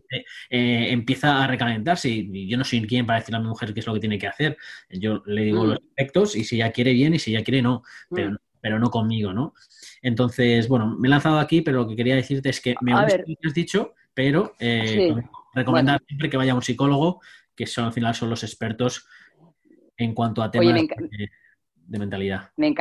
empieza 0.49 1.43
a 1.43 1.47
recalentarse. 1.49 2.09
Y 2.09 2.49
yo 2.49 2.57
no 2.57 2.65
soy 2.65 2.87
quien 2.87 3.07
para 3.07 3.19
decirle 3.19 3.39
a 3.39 3.41
mi 3.41 3.49
mujer 3.49 3.75
qué 3.75 3.81
es 3.81 3.87
lo 3.87 3.95
que 3.95 4.01
tiene 4.01 4.19
que 4.19 4.29
hacer. 4.29 4.57
Yo 4.89 5.23
le 5.27 5.43
digo 5.43 5.65
mm. 5.65 5.67
los 5.67 5.79
aspectos 5.79 6.37
y 6.37 6.45
si 6.45 6.57
ella 6.57 6.71
quiere 6.71 6.93
bien 6.93 7.15
y 7.15 7.19
si 7.19 7.35
ella 7.35 7.43
quiere 7.43 7.61
no, 7.61 7.83
pero, 8.09 8.31
mm. 8.31 8.37
pero, 8.61 8.79
no 8.79 8.89
conmigo, 8.91 9.33
¿no? 9.33 9.55
Entonces, 10.01 10.69
bueno, 10.69 10.97
me 10.97 11.09
he 11.09 11.11
lanzado 11.11 11.41
aquí, 11.41 11.61
pero 11.61 11.79
lo 11.79 11.89
que 11.89 11.97
quería 11.97 12.15
decirte 12.15 12.51
es 12.51 12.61
que 12.61 12.77
me 12.83 12.93
gusta 12.93 13.19
lo 13.19 13.25
que 13.25 13.49
has 13.49 13.55
dicho, 13.55 13.95
pero 14.13 14.55
eh, 14.61 15.13
recomendar 15.55 16.01
siempre 16.07 16.31
que 16.31 16.37
vaya 16.37 16.53
a 16.53 16.57
un 16.57 16.63
psicólogo, 16.63 17.21
que 17.55 17.67
son, 17.67 17.87
al 17.87 17.93
final 17.93 18.15
son 18.15 18.31
los 18.31 18.43
expertos 18.43 19.07
en 19.97 20.15
cuanto 20.15 20.43
a 20.43 20.51
temas 20.51 20.75
de, 21.87 21.99
mentalidad. 21.99 22.51
Me, 22.57 22.75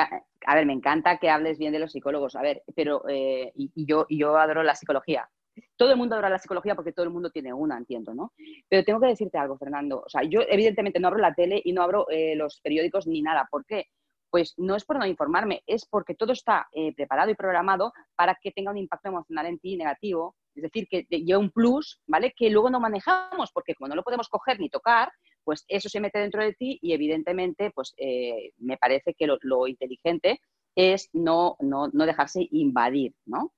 a 0.45 0.55
ver, 0.55 0.65
me 0.65 0.73
encanta 0.73 1.17
que 1.17 1.29
hables 1.29 1.57
bien 1.57 1.73
de 1.73 1.79
los 1.79 1.91
psicólogos, 1.91 2.35
a 2.35 2.41
ver, 2.41 2.63
pero 2.75 3.03
eh, 3.07 3.51
y, 3.55 3.71
yo, 3.85 4.05
yo 4.09 4.37
adoro 4.37 4.63
la 4.63 4.75
psicología. 4.75 5.29
Todo 5.75 5.91
el 5.91 5.97
mundo 5.97 6.15
adora 6.15 6.29
la 6.29 6.39
psicología 6.39 6.73
porque 6.73 6.93
todo 6.93 7.05
el 7.05 7.11
mundo 7.11 7.29
tiene 7.29 7.53
una, 7.53 7.77
entiendo, 7.77 8.15
¿no? 8.15 8.33
Pero 8.67 8.83
tengo 8.83 8.99
que 8.99 9.07
decirte 9.07 9.37
algo, 9.37 9.57
Fernando. 9.57 10.01
O 10.03 10.09
sea, 10.09 10.23
yo 10.23 10.41
evidentemente 10.47 10.99
no 10.99 11.09
abro 11.09 11.19
la 11.19 11.33
tele 11.33 11.61
y 11.63 11.73
no 11.73 11.83
abro 11.83 12.07
eh, 12.09 12.35
los 12.35 12.59
periódicos 12.61 13.05
ni 13.05 13.21
nada. 13.21 13.47
¿Por 13.51 13.65
qué? 13.65 13.87
Pues 14.33 14.55
no 14.57 14.75
es 14.75 14.83
por 14.83 14.97
no 14.97 15.05
informarme, 15.05 15.61
es 15.67 15.85
porque 15.85 16.15
todo 16.15 16.33
está 16.33 16.67
eh, 16.71 16.91
preparado 16.95 17.29
y 17.29 17.35
programado 17.35 17.93
para 18.15 18.33
que 18.41 18.49
tenga 18.49 18.71
un 18.71 18.79
impacto 18.79 19.09
emocional 19.09 19.45
en 19.45 19.59
ti 19.59 19.77
negativo. 19.77 20.35
Es 20.55 20.63
decir, 20.63 20.87
que 20.89 21.03
lleve 21.03 21.37
un 21.37 21.51
plus, 21.51 22.01
¿vale? 22.07 22.33
Que 22.35 22.49
luego 22.49 22.71
no 22.71 22.79
manejamos, 22.79 23.51
porque 23.51 23.75
como 23.75 23.89
no 23.89 23.95
lo 23.95 24.01
podemos 24.01 24.29
coger 24.29 24.59
ni 24.59 24.69
tocar, 24.69 25.11
pues 25.43 25.65
eso 25.67 25.87
se 25.87 25.99
mete 25.99 26.17
dentro 26.17 26.43
de 26.43 26.53
ti 26.53 26.79
y 26.81 26.93
evidentemente, 26.93 27.69
pues 27.75 27.93
eh, 27.97 28.53
me 28.57 28.75
parece 28.77 29.13
que 29.13 29.27
lo, 29.27 29.67
inteligente 29.67 30.41
es 30.73 31.11
no, 31.13 31.55
no, 31.59 31.89
no, 31.93 32.05
dejarse 32.07 32.47
invadir, 32.49 33.13
¿no? 33.27 33.53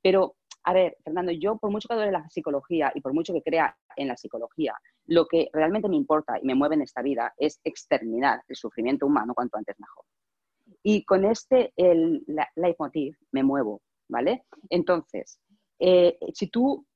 Pero, 0.00 0.36
a 0.62 0.72
ver, 0.72 0.96
Fernando, 1.02 1.32
yo 1.32 1.58
por 1.58 1.72
mucho 1.72 1.88
que 1.88 1.94
adore 1.94 2.12
la 2.12 2.30
psicología 2.30 2.92
y 2.94 3.00
por 3.00 3.14
mucho 3.14 3.32
que 3.32 3.42
crea 3.42 3.76
en 3.96 4.06
la 4.06 4.16
psicología, 4.16 4.78
lo 5.06 5.26
que 5.26 5.48
realmente 5.52 5.88
me 5.88 5.96
importa 5.96 6.38
y 6.40 6.46
me 6.46 6.54
mueve 6.54 6.76
en 6.76 6.82
esta 6.82 7.02
vida 7.02 7.34
es 7.36 7.60
exterminar 7.64 8.44
el 8.46 8.54
sufrimiento 8.54 9.06
humano 9.06 9.34
cuanto 9.34 9.58
antes 9.58 9.74
mejor. 9.80 10.04
Y 10.82 11.04
con 11.04 11.24
este 11.24 11.72
el, 11.76 12.24
leitmotiv 12.56 13.16
me 13.32 13.42
muevo, 13.42 13.82
¿vale? 14.08 14.44
Entonces, 14.70 15.38
eh, 15.78 16.18
si 16.34 16.48
tú 16.48 16.86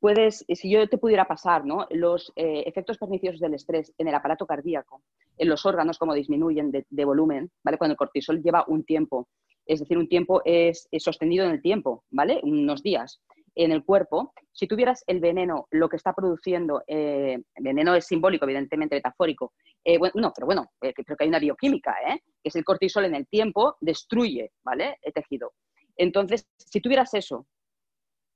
puedes, 0.00 0.44
si 0.48 0.70
yo 0.70 0.88
te 0.88 0.98
pudiera 0.98 1.26
pasar 1.26 1.64
¿no? 1.64 1.86
los 1.90 2.32
eh, 2.36 2.64
efectos 2.66 2.98
perniciosos 2.98 3.40
del 3.40 3.54
estrés 3.54 3.92
en 3.98 4.08
el 4.08 4.14
aparato 4.14 4.46
cardíaco, 4.46 5.02
en 5.38 5.48
los 5.48 5.66
órganos, 5.66 5.98
como 5.98 6.14
disminuyen 6.14 6.70
de, 6.70 7.04
volumen, 7.04 7.50
¿vale? 7.64 7.78
Cuando 7.78 7.92
el 7.92 7.98
cortisol 7.98 8.42
lleva 8.42 8.64
un 8.68 8.84
tiempo, 8.84 9.28
es 9.66 9.80
decir, 9.80 9.98
un 9.98 10.08
tiempo 10.08 10.42
es, 10.44 10.88
sostenido 10.98 11.44
en 11.44 11.52
el 11.52 11.62
tiempo, 11.62 12.04
¿vale? 12.10 12.40
Unos 12.42 12.82
días 12.82 13.20
en 13.54 13.72
el 13.72 13.84
cuerpo, 13.84 14.32
si 14.50 14.66
tuvieras 14.66 15.04
el 15.06 15.20
veneno, 15.20 15.66
lo 15.70 15.88
que 15.88 15.96
está 15.96 16.14
produciendo, 16.14 16.82
eh, 16.86 17.38
veneno 17.60 17.94
es 17.94 18.06
simbólico, 18.06 18.44
evidentemente 18.44 18.96
metafórico, 18.96 19.52
eh, 19.84 19.98
bueno, 19.98 20.14
no, 20.16 20.32
pero 20.34 20.46
bueno, 20.46 20.70
creo 20.80 21.16
que 21.16 21.24
hay 21.24 21.28
una 21.28 21.38
bioquímica, 21.38 21.96
que 22.04 22.48
es 22.48 22.56
el 22.56 22.64
cortisol 22.64 23.04
en 23.04 23.14
el 23.14 23.26
tiempo, 23.26 23.76
destruye, 23.80 24.52
¿vale? 24.62 24.98
El 25.02 25.12
tejido. 25.12 25.52
Entonces, 25.96 26.48
si 26.56 26.80
tuvieras 26.80 27.12
eso 27.14 27.46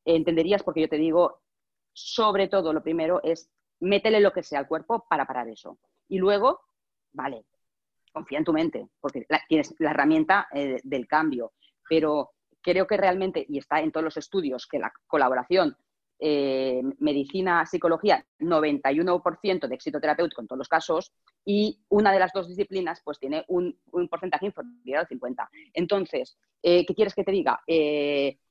entenderías 0.07 0.63
porque 0.63 0.83
yo 0.83 0.89
te 0.89 0.97
digo, 0.97 1.43
sobre 1.93 2.49
todo 2.49 2.73
lo 2.73 2.83
primero 2.83 3.21
es 3.23 3.51
métele 3.81 4.21
lo 4.21 4.33
que 4.33 4.43
sea 4.43 4.61
al 4.61 4.69
cuerpo 4.69 5.07
para 5.09 5.27
parar 5.27 5.49
eso. 5.49 5.79
Y 6.09 6.19
luego, 6.19 6.61
vale, 7.13 7.45
confía 8.13 8.39
en 8.39 8.45
tu 8.45 8.53
mente, 8.53 8.89
porque 9.01 9.27
tienes 9.49 9.75
la 9.79 9.91
herramienta 9.91 10.49
eh, 10.53 10.79
del 10.83 11.07
cambio, 11.07 11.53
pero 11.89 12.33
creo 12.67 12.89
que 12.89 12.97
realmente, 12.97 13.47
y 13.49 13.59
está 13.59 13.81
en 13.81 13.93
todos 13.93 14.03
los 14.03 14.17
estudios, 14.17 14.67
que 14.67 14.81
la 14.81 14.93
colaboración 15.07 15.77
eh, 16.19 16.83
medicina, 16.99 17.65
psicología, 17.65 18.27
91% 18.41 19.69
de 19.69 19.75
éxito 19.75 20.01
terapéutico 20.01 20.41
en 20.41 20.49
todos 20.49 20.59
los 20.59 20.69
casos, 20.69 21.13
y 21.45 21.79
una 21.89 22.13
de 22.13 22.19
las 22.19 22.33
dos 22.33 22.49
disciplinas 22.49 23.01
pues 23.05 23.21
tiene 23.21 23.45
un, 23.47 23.79
porcentaje 24.11 24.47
inferior 24.47 24.99
al 24.99 25.07
50%. 25.07 25.49
Entonces, 25.75 26.37
eh, 26.63 26.85
¿qué 26.85 26.95
quieres 26.95 27.15
que 27.15 27.25
te 27.25 27.31
diga? 27.31 27.61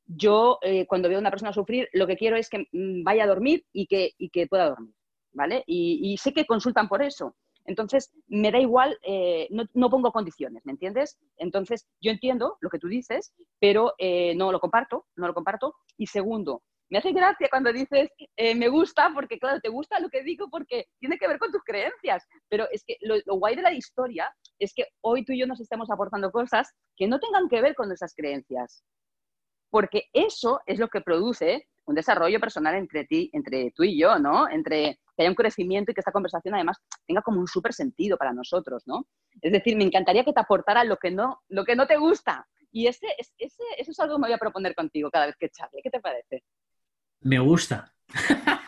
yo 0.08 0.60
eh, 0.62 0.86
cuando 0.86 1.10
veo 1.10 1.18
a 1.18 1.22
una 1.22 1.32
persona 1.32 1.52
sufrir, 1.52 1.90
lo 1.94 2.06
que 2.08 2.16
quiero 2.16 2.38
es 2.38 2.50
que 2.50 2.68
mm, 2.72 3.04
vaya 3.04 3.24
a 3.24 3.28
dormir 3.28 3.66
y 3.74 3.88
que, 3.88 4.12
que 4.32 4.48
pueda 4.48 4.70
dormir, 4.70 4.94
¿vale? 5.34 5.64
Y, 5.68 6.16
sé 6.18 6.32
que 6.32 6.46
consultan 6.46 6.88
por 6.88 7.02
eso. 7.02 7.36
Entonces, 7.66 8.12
me 8.28 8.52
da 8.52 8.60
igual, 8.60 8.98
eh, 9.04 9.48
no, 9.50 9.90
pongo 9.90 10.12
condiciones, 10.12 10.66
¿me 10.66 10.72
entiendes? 10.72 11.18
Entonces, 11.38 11.88
yo 12.00 12.12
entiendo 12.12 12.58
lo 12.62 12.70
que 12.70 12.80
tú 12.80 12.88
dices, 12.88 13.34
pero 13.60 13.94
eh, 13.98 14.36
no 14.36 14.52
lo 14.52 14.60
comparto, 14.60 15.08
no 15.16 15.28
lo 15.28 15.34
comparto. 15.34 15.76
Y 15.98 16.08
segundo, 16.08 16.62
me 16.90 17.00
hace 17.00 17.12
gracia 17.12 17.48
cuando 17.50 17.74
dices 17.74 18.10
me 18.38 18.68
gusta, 18.68 19.12
porque 19.14 19.40
claro, 19.40 19.60
te 19.60 19.70
gusta 19.70 20.00
lo 20.00 20.10
que 20.10 20.22
digo 20.22 20.50
porque 20.52 20.86
tiene 21.00 21.18
que 21.18 21.28
ver 21.28 21.40
con 21.40 21.52
tus 21.52 21.64
creencias, 21.64 22.24
pero 22.48 22.68
es 22.72 22.84
que 22.86 22.98
lo, 23.02 23.16
lo, 23.26 23.36
guay 23.38 23.56
de 23.56 23.64
la 23.64 23.74
historia 23.74 24.32
es 24.60 24.72
que 24.74 24.86
hoy 25.02 25.26
tú 25.26 25.34
y 25.34 25.40
yo 25.40 25.48
nos 25.48 25.60
estamos 25.60 25.90
aportando 25.90 26.32
cosas 26.32 26.72
que 26.96 27.08
no 27.08 27.20
tengan 27.20 27.50
que 27.50 27.62
ver 27.62 27.74
con 27.74 27.88
nuestras 27.88 28.14
creencias 28.14 28.84
porque 29.76 30.06
eso 30.14 30.62
es 30.68 30.80
lo 30.80 30.88
que 30.88 31.02
produce 31.02 31.68
un 31.86 31.96
desarrollo 31.96 32.40
personal 32.40 32.76
entre 32.76 33.06
ti, 33.06 33.30
entre 33.34 33.72
tú 33.72 33.84
y 33.84 34.00
yo, 34.00 34.18
¿no? 34.20 34.50
Entre 34.50 35.00
que 35.16 35.24
haya 35.24 35.30
un 35.30 35.36
crecimiento 35.36 35.92
y 35.92 35.94
que 35.94 36.02
esta 36.02 36.12
conversación 36.12 36.56
además 36.56 36.78
tenga 37.08 37.22
como 37.22 37.40
un 37.40 37.48
súper 37.48 37.74
sentido 37.74 38.18
para 38.18 38.34
nosotros, 38.34 38.84
¿no? 38.86 39.08
Es 39.42 39.52
decir, 39.52 39.78
me 39.78 39.84
encantaría 39.84 40.24
que 40.24 40.34
te 40.34 40.40
aportara 40.40 40.84
lo 40.84 40.98
que 40.98 41.12
no, 41.12 41.42
lo 41.50 41.64
que 41.64 41.76
no 41.76 41.88
te 41.88 41.98
gusta. 41.98 42.48
Y 42.72 42.88
ese, 42.88 43.08
ese, 43.18 43.64
eso 43.78 43.92
es 43.92 44.00
algo 44.00 44.16
que 44.16 44.22
me 44.22 44.28
voy 44.28 44.36
a 44.36 44.40
proponer 44.40 44.76
contigo 44.76 45.10
cada 45.10 45.28
vez 45.28 45.36
que 45.40 45.50
charle. 45.50 45.82
¿Qué 45.82 45.90
te 45.90 46.02
parece? 46.02 46.44
Me 47.22 47.40
gusta. 47.40 47.94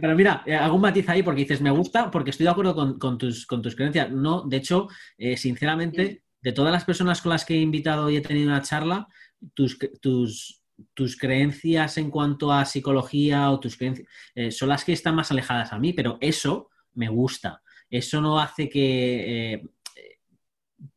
pero 0.00 0.16
mira, 0.16 0.42
eh, 0.46 0.56
hago 0.56 0.74
un 0.74 0.80
matiz 0.80 1.08
ahí 1.08 1.22
porque 1.22 1.42
dices, 1.42 1.60
me 1.60 1.70
gusta 1.70 2.10
porque 2.10 2.30
estoy 2.30 2.44
de 2.44 2.50
acuerdo 2.50 2.98
con, 2.98 3.18
tus, 3.18 3.46
con 3.46 3.62
tus 3.62 3.76
creencias. 3.76 4.10
No, 4.10 4.42
de 4.42 4.56
hecho, 4.56 4.88
eh, 5.18 5.36
sinceramente, 5.36 6.24
de 6.40 6.52
todas 6.52 6.72
las 6.72 6.84
personas 6.84 7.22
con 7.22 7.30
las 7.30 7.44
que 7.44 7.54
he 7.54 7.60
invitado 7.60 8.10
y 8.10 8.16
he 8.16 8.20
tenido 8.20 8.48
una 8.48 8.62
charla, 8.62 9.06
tus, 9.54 9.78
tus, 10.00 10.61
tus 10.94 11.16
creencias 11.16 11.98
en 11.98 12.10
cuanto 12.10 12.52
a 12.52 12.64
psicología 12.64 13.50
o 13.50 13.60
tus 13.60 13.76
creencias 13.76 14.08
eh, 14.34 14.50
son 14.50 14.68
las 14.68 14.84
que 14.84 14.92
están 14.92 15.14
más 15.14 15.30
alejadas 15.30 15.72
a 15.72 15.78
mí, 15.78 15.92
pero 15.92 16.18
eso 16.20 16.70
me 16.94 17.08
gusta. 17.08 17.62
Eso 17.88 18.20
no 18.20 18.38
hace 18.38 18.68
que... 18.68 19.52
Eh, 19.54 19.62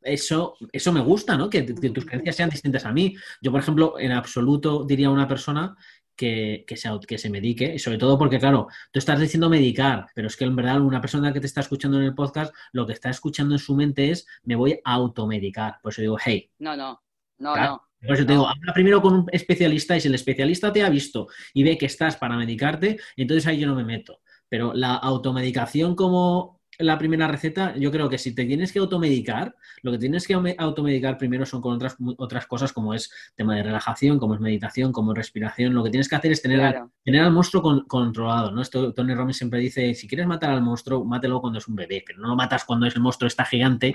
eso, 0.01 0.55
eso 0.71 0.91
me 0.91 0.99
gusta, 0.99 1.37
¿no? 1.37 1.49
Que, 1.49 1.61
tus 1.63 2.05
creencias 2.05 2.35
sean 2.35 2.49
distintas 2.49 2.85
a 2.85 2.91
mí. 2.91 3.15
Yo, 3.41 3.51
por 3.51 3.61
ejemplo, 3.61 3.99
en 3.99 4.11
absoluto 4.11 4.83
diría 4.83 5.07
a 5.07 5.11
una 5.11 5.27
persona 5.27 5.75
que, 6.15 6.63
que, 6.67 6.77
se, 6.77 6.89
que 7.07 7.17
se 7.17 7.29
medique, 7.29 7.75
y 7.75 7.79
sobre 7.79 7.97
todo 7.97 8.17
porque, 8.17 8.39
claro, 8.39 8.67
tú 8.91 8.99
estás 8.99 9.19
diciendo 9.19 9.49
medicar, 9.49 10.07
pero 10.15 10.27
es 10.27 10.37
que 10.37 10.45
en 10.45 10.55
verdad 10.55 10.81
una 10.81 11.01
persona 11.01 11.33
que 11.33 11.39
te 11.39 11.47
está 11.47 11.61
escuchando 11.61 11.97
en 11.97 12.05
el 12.05 12.15
podcast, 12.15 12.53
lo 12.71 12.85
que 12.85 12.93
está 12.93 13.09
escuchando 13.09 13.55
en 13.55 13.59
su 13.59 13.75
mente 13.75 14.11
es, 14.11 14.25
me 14.43 14.55
voy 14.55 14.79
a 14.83 14.93
automedicar. 14.93 15.79
Por 15.81 15.91
eso 15.91 16.01
digo, 16.01 16.17
hey. 16.23 16.49
No, 16.59 16.75
no, 16.75 17.01
no, 17.37 17.55
no. 17.55 17.81
Por 18.05 18.15
eso 18.15 18.25
te 18.25 18.33
digo, 18.33 18.47
habla 18.47 18.73
primero 18.73 19.01
con 19.01 19.13
un 19.13 19.25
especialista 19.31 19.95
y 19.95 20.01
si 20.01 20.07
el 20.07 20.15
especialista 20.15 20.71
te 20.71 20.83
ha 20.83 20.89
visto 20.89 21.27
y 21.53 21.63
ve 21.63 21.77
que 21.77 21.85
estás 21.85 22.17
para 22.17 22.37
medicarte, 22.37 22.99
entonces 23.15 23.47
ahí 23.47 23.59
yo 23.59 23.67
no 23.67 23.75
me 23.75 23.83
meto. 23.83 24.21
Pero 24.49 24.73
la 24.73 24.95
automedicación 24.95 25.95
como 25.95 26.61
la 26.79 26.97
primera 26.97 27.27
receta, 27.27 27.75
yo 27.77 27.91
creo 27.91 28.09
que 28.09 28.17
si 28.17 28.33
te 28.33 28.45
tienes 28.45 28.71
que 28.71 28.79
automedicar, 28.79 29.55
lo 29.81 29.91
que 29.91 29.97
tienes 29.97 30.27
que 30.27 30.33
automedicar 30.57 31.17
primero 31.17 31.45
son 31.45 31.61
con 31.61 31.75
otras, 31.75 31.95
otras 32.17 32.45
cosas 32.47 32.73
como 32.73 32.93
es 32.93 33.11
tema 33.35 33.55
de 33.55 33.63
relajación, 33.63 34.19
como 34.19 34.35
es 34.35 34.39
meditación, 34.39 34.91
como 34.91 35.11
es 35.11 35.17
respiración. 35.17 35.73
Lo 35.73 35.83
que 35.83 35.89
tienes 35.89 36.09
que 36.09 36.15
hacer 36.15 36.31
es 36.31 36.41
tener, 36.41 36.61
al, 36.61 36.89
tener 37.03 37.21
al 37.21 37.31
monstruo 37.31 37.85
controlado, 37.87 38.51
¿no? 38.51 38.61
Esto 38.61 38.93
Tony 38.93 39.13
Robbins 39.13 39.37
siempre 39.37 39.59
dice, 39.59 39.93
si 39.93 40.07
quieres 40.07 40.27
matar 40.27 40.51
al 40.51 40.61
monstruo, 40.61 41.05
mátelo 41.05 41.41
cuando 41.41 41.59
es 41.59 41.67
un 41.67 41.75
bebé, 41.75 42.03
pero 42.05 42.19
no 42.19 42.29
lo 42.29 42.35
matas 42.35 42.65
cuando 42.65 42.85
es 42.85 42.95
el 42.95 43.01
monstruo 43.01 43.27
está 43.27 43.45
gigante 43.45 43.93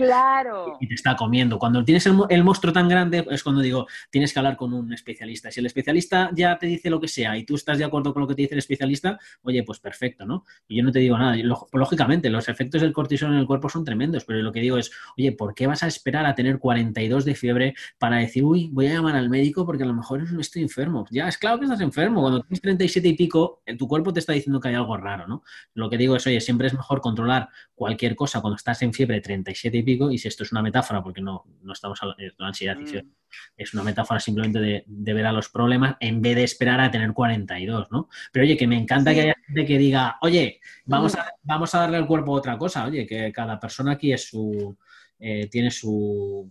y 0.81 0.89
te 0.89 0.95
está 0.95 1.17
comiendo. 1.17 1.59
Cuando 1.59 1.85
tienes 1.85 2.07
el, 2.07 2.19
el 2.29 2.45
monstruo 2.45 2.73
tan 2.73 2.89
grande 2.89 3.27
es 3.31 3.43
cuando 3.43 3.61
digo, 3.61 3.87
tienes 4.11 4.33
que 4.33 4.39
hablar 4.39 4.57
con 4.57 4.73
un 4.73 4.93
especialista. 4.93 5.51
Si 5.51 5.61
el 5.61 5.67
especialista 5.67 6.31
ya 6.35 6.59
te 6.59 6.67
dice 6.67 6.91
lo 6.91 7.01
que 7.01 7.09
sea 7.09 7.37
y 7.37 7.45
tú 7.45 7.55
estás 7.55 7.79
de 7.79 7.85
acuerdo 7.85 8.13
con 8.13 8.23
lo 8.23 8.29
que 8.29 8.35
te 8.35 8.43
dice 8.43 8.55
el 8.55 8.59
especialista, 8.59 9.19
oye, 9.43 9.63
pues 9.63 9.81
perfecto, 9.81 10.25
¿no? 10.25 10.45
Y 10.69 10.79
yo 10.79 10.85
no 10.85 10.93
te 10.93 10.99
digo 11.01 11.19
nada. 11.19 11.37
Lógicamente, 11.73 12.31
los 12.31 12.49
efectos 12.49 12.70
del 12.79 12.93
cortisol 12.93 13.33
en 13.33 13.39
el 13.39 13.47
cuerpo 13.47 13.69
son 13.69 13.85
tremendos, 13.85 14.25
pero 14.25 14.41
lo 14.41 14.53
que 14.53 14.61
digo 14.61 14.79
es, 14.79 14.91
oye, 15.17 15.33
¿por 15.33 15.55
qué 15.55 15.67
vas 15.67 15.83
a 15.83 15.87
esperar 15.87 16.27
a 16.27 16.35
tener 16.35 16.59
42 16.59 17.25
de 17.25 17.35
fiebre 17.35 17.75
para 17.99 18.19
decir, 18.19 18.45
uy, 18.45 18.69
voy 18.73 18.87
a 18.87 18.95
llamar 18.95 19.17
al 19.17 19.31
médico 19.31 19.67
porque 19.67 19.83
a 19.83 19.87
lo 19.87 19.95
mejor 19.95 20.23
estoy 20.39 20.63
enfermo? 20.63 21.07
Ya, 21.11 21.29
es 21.29 21.39
claro 21.39 21.59
que 21.59 21.65
estás 21.65 21.81
enfermo. 21.81 22.21
Cuando 22.21 22.41
tienes 22.43 22.61
37 22.61 23.09
y 23.09 23.15
pico, 23.15 23.63
tu 23.79 23.89
cuerpo 23.89 24.13
te 24.13 24.21
está 24.21 24.33
diciendo 24.33 24.61
que 24.61 24.69
hay 24.69 24.75
algo 24.75 24.97
raro, 24.97 25.27
¿no? 25.27 25.43
Lo 25.75 25.89
que 25.89 25.97
digo 25.97 26.17
es, 26.17 26.27
oye, 26.27 26.41
siempre 26.41 26.67
es 26.67 26.75
mejor 26.75 27.01
controlar 27.01 27.49
cualquier 27.75 28.15
cosa 28.15 28.41
cuando 28.41 28.57
estás 28.57 28.83
en 28.83 28.93
fiebre 28.93 29.21
37 29.21 29.79
y 29.79 29.83
pico, 29.83 30.11
y 30.11 30.19
si 30.19 30.29
esto 30.29 30.45
es 30.45 30.53
una 30.53 30.63
metáfora, 30.63 31.03
porque 31.03 31.21
no, 31.21 31.47
no 31.63 31.73
estamos 31.73 31.99
hablando 32.03 32.23
de 32.23 32.33
ansiedad, 32.39 32.77
mm. 32.77 33.09
es 33.57 33.75
una 33.75 33.83
metáfora 33.83 34.21
simplemente 34.21 34.61
de, 34.87 35.15
ver 35.15 35.27
a 35.27 35.33
los 35.33 35.49
problemas 35.49 35.97
en 36.01 36.21
vez 36.21 36.37
de 36.37 36.45
esperar 36.45 36.81
a 36.81 36.91
tener 36.91 37.13
42, 37.13 37.89
¿no? 37.91 38.09
Pero 38.33 38.45
oye, 38.45 38.57
que 38.57 38.67
me 38.67 38.77
encanta 38.77 39.15
que 39.15 39.23
haya 39.23 39.35
gente 39.47 39.67
que 39.67 39.79
diga, 39.79 40.19
oye, 40.21 40.61
vamos 40.85 41.15
a, 41.15 41.33
vamos 41.43 41.75
a 41.75 41.81
darle 41.81 41.97
al 41.97 42.07
cuerpo 42.07 42.33
otra 42.33 42.59
cosa, 42.61 42.87
oye, 42.87 43.05
que 43.05 43.33
cada 43.33 43.59
persona 43.59 43.93
aquí 43.93 44.13
es 44.13 44.29
su, 44.29 44.77
eh, 45.19 45.49
tiene 45.49 45.73
su, 45.73 46.49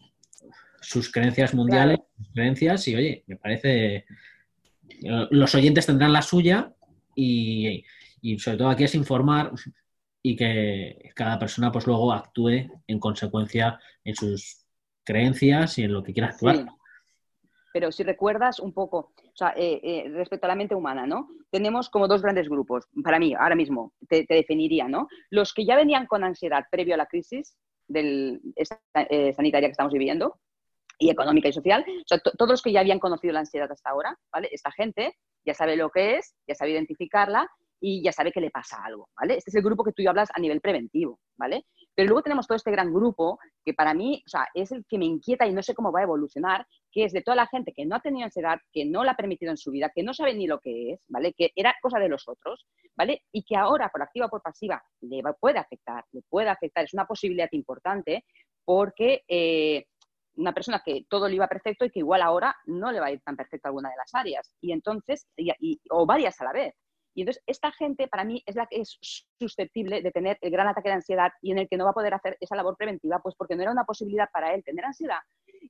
sus 0.82 1.10
creencias 1.10 1.54
mundiales, 1.54 2.00
sus 2.18 2.34
creencias, 2.34 2.86
y 2.90 2.96
oye, 2.96 3.24
me 3.28 3.38
parece, 3.38 4.06
los 5.30 5.56
oyentes 5.56 5.86
tendrán 5.86 6.12
la 6.12 6.22
suya 6.22 6.74
y, 7.16 7.86
y 8.22 8.38
sobre 8.40 8.58
todo 8.58 8.70
aquí 8.70 8.84
es 8.84 8.96
informar 8.96 9.54
y 10.22 10.36
que 10.36 11.12
cada 11.16 11.40
persona 11.40 11.72
pues 11.72 11.88
luego 11.88 12.12
actúe 12.12 12.68
en 12.88 13.00
consecuencia 13.00 13.80
en 14.04 14.16
sus 14.16 14.66
creencias 15.04 15.78
y 15.78 15.84
en 15.84 15.94
lo 15.94 16.04
que 16.04 16.14
quiera 16.14 16.30
actuar. 16.30 16.68
Pero 17.74 17.92
si 17.92 18.04
recuerdas 18.04 18.60
un 18.60 18.74
poco, 18.74 19.14
eh, 19.42 19.80
eh, 19.84 20.10
respecto 20.10 20.46
a 20.46 20.50
la 20.50 20.56
mente 20.56 20.76
humana, 20.76 21.06
¿no? 21.06 21.30
Tenemos 21.50 21.90
como 21.90 22.08
dos 22.08 22.22
grandes 22.22 22.50
grupos, 22.50 22.88
para 23.04 23.20
mí, 23.20 23.34
ahora 23.34 23.56
mismo, 23.56 23.94
te, 24.08 24.26
definiría, 24.28 24.88
¿no? 24.88 25.08
Los 25.30 25.54
que 25.54 25.66
ya 25.66 25.76
venían 25.76 26.06
con 26.06 26.24
ansiedad 26.24 26.66
previo 26.70 26.94
a 26.94 26.98
la 26.98 27.06
crisis 27.06 27.58
del, 27.88 28.42
eh, 28.56 29.34
sanitaria 29.34 29.68
que 29.68 29.72
estamos 29.72 29.94
viviendo, 29.94 30.40
y 31.02 31.10
económica 31.10 31.48
y 31.48 31.54
social, 31.54 31.86
todos 32.38 32.52
los 32.52 32.62
que 32.62 32.74
ya 32.74 32.82
habían 32.82 33.00
conocido 33.00 33.34
la 33.34 33.40
ansiedad 33.40 33.72
hasta 33.72 33.90
ahora, 33.90 34.18
¿vale? 34.34 34.50
Esta 34.52 34.70
gente 34.72 35.16
ya 35.46 35.54
sabe 35.54 35.78
lo 35.78 35.90
que 35.90 36.18
es, 36.18 36.36
ya 36.46 36.56
sabe 36.56 36.72
identificarla 36.72 37.50
y 37.80 38.04
ya 38.04 38.12
sabe 38.12 38.34
que 38.34 38.42
le 38.42 38.52
pasa 38.52 38.84
algo, 38.84 39.08
¿vale? 39.18 39.38
Este 39.38 39.50
es 39.50 39.56
el 39.56 39.64
grupo 39.64 39.86
que 39.86 39.94
tú 39.94 40.08
hablas 40.08 40.30
a 40.34 40.40
nivel 40.42 40.60
preventivo, 40.60 41.20
¿vale? 41.38 41.66
Pero 42.00 42.12
luego 42.12 42.22
tenemos 42.22 42.48
todo 42.48 42.56
este 42.56 42.72
gran 42.72 42.94
grupo 42.94 43.40
que 43.66 43.74
para 43.74 43.94
mí, 43.94 44.24
o 44.26 44.30
sea, 44.30 44.48
es 44.54 44.72
el 44.72 44.86
que 44.86 44.98
me 44.98 45.04
inquieta 45.04 45.46
y 45.46 45.52
no 45.52 45.62
sé 45.62 45.76
cómo 45.76 45.92
va 45.92 46.00
a 46.00 46.04
evolucionar, 46.04 46.66
que 46.94 47.04
es 47.04 47.12
de 47.12 47.22
toda 47.22 47.36
la 47.36 47.48
gente 47.48 47.74
que 47.74 47.86
no 47.86 47.98
ha 47.98 48.00
tenido 48.00 48.24
ansiedad, 48.24 48.58
que 48.72 48.86
no 48.86 49.04
la 49.04 49.12
ha 49.12 49.18
permitido 49.18 49.52
en 49.52 49.58
su 49.58 49.70
vida, 49.70 49.92
que 49.94 50.02
no 50.02 50.14
sabe 50.14 50.34
ni 50.34 50.48
lo 50.48 50.62
que 50.62 50.94
es, 50.94 51.02
¿vale? 51.10 51.34
Que 51.34 51.52
era 51.58 51.76
cosa 51.82 52.00
de 52.00 52.08
los 52.08 52.26
otros, 52.30 52.66
¿vale? 52.96 53.24
Y 53.34 53.44
que 53.44 53.58
ahora, 53.58 53.90
por 53.90 54.02
activa 54.02 54.28
o 54.28 54.30
por 54.30 54.42
pasiva, 54.42 54.82
le 55.02 55.22
puede 55.42 55.60
afectar, 55.60 56.06
le 56.14 56.22
puede 56.22 56.48
afectar, 56.48 56.86
es 56.86 56.94
una 56.94 57.06
posibilidad 57.06 57.50
importante 57.52 58.24
porque... 58.64 59.26
Eh, 59.28 59.84
una 60.36 60.54
persona 60.54 60.82
que 60.86 61.06
todo 61.10 61.28
le 61.28 61.36
iba 61.36 61.48
perfecto 61.50 61.84
y 61.84 61.90
que 61.90 62.00
igual 62.00 62.22
ahora 62.22 62.56
no 62.66 62.94
le 62.94 63.02
va 63.02 63.08
a 63.08 63.12
ir 63.12 63.20
tan 63.20 63.36
perfecto 63.36 63.68
a 63.68 63.70
alguna 63.72 63.90
de 63.90 63.98
las 63.98 64.16
áreas. 64.16 64.54
Y 64.62 64.72
entonces, 64.72 65.28
o 65.90 66.06
varias 66.06 66.40
a 66.40 66.46
la 66.46 66.54
vez. 66.54 66.76
Y 67.14 67.22
entonces 67.22 67.44
esta 67.46 67.72
gente 67.72 68.08
para 68.08 68.24
mí 68.24 68.42
es 68.46 68.56
la 68.56 68.68
que 68.68 68.82
es 68.82 69.00
susceptible 69.40 70.02
de 70.02 70.12
tener 70.12 70.38
el 70.42 70.52
gran 70.52 70.68
ataque 70.68 70.90
de 70.90 70.96
ansiedad 70.96 71.32
y 71.42 71.52
en 71.52 71.60
el 71.60 71.68
que 71.68 71.78
no 71.78 71.86
va 71.86 71.92
a 71.92 71.94
poder 71.94 72.14
hacer 72.14 72.38
esa 72.40 72.56
labor 72.56 72.76
preventiva, 72.78 73.20
pues 73.20 73.36
porque 73.36 73.56
no 73.56 73.64
era 73.64 73.72
una 73.72 73.84
posibilidad 73.84 74.30
para 74.32 74.54
él 74.54 74.64
tener 74.64 74.86
ansiedad. 74.86 75.20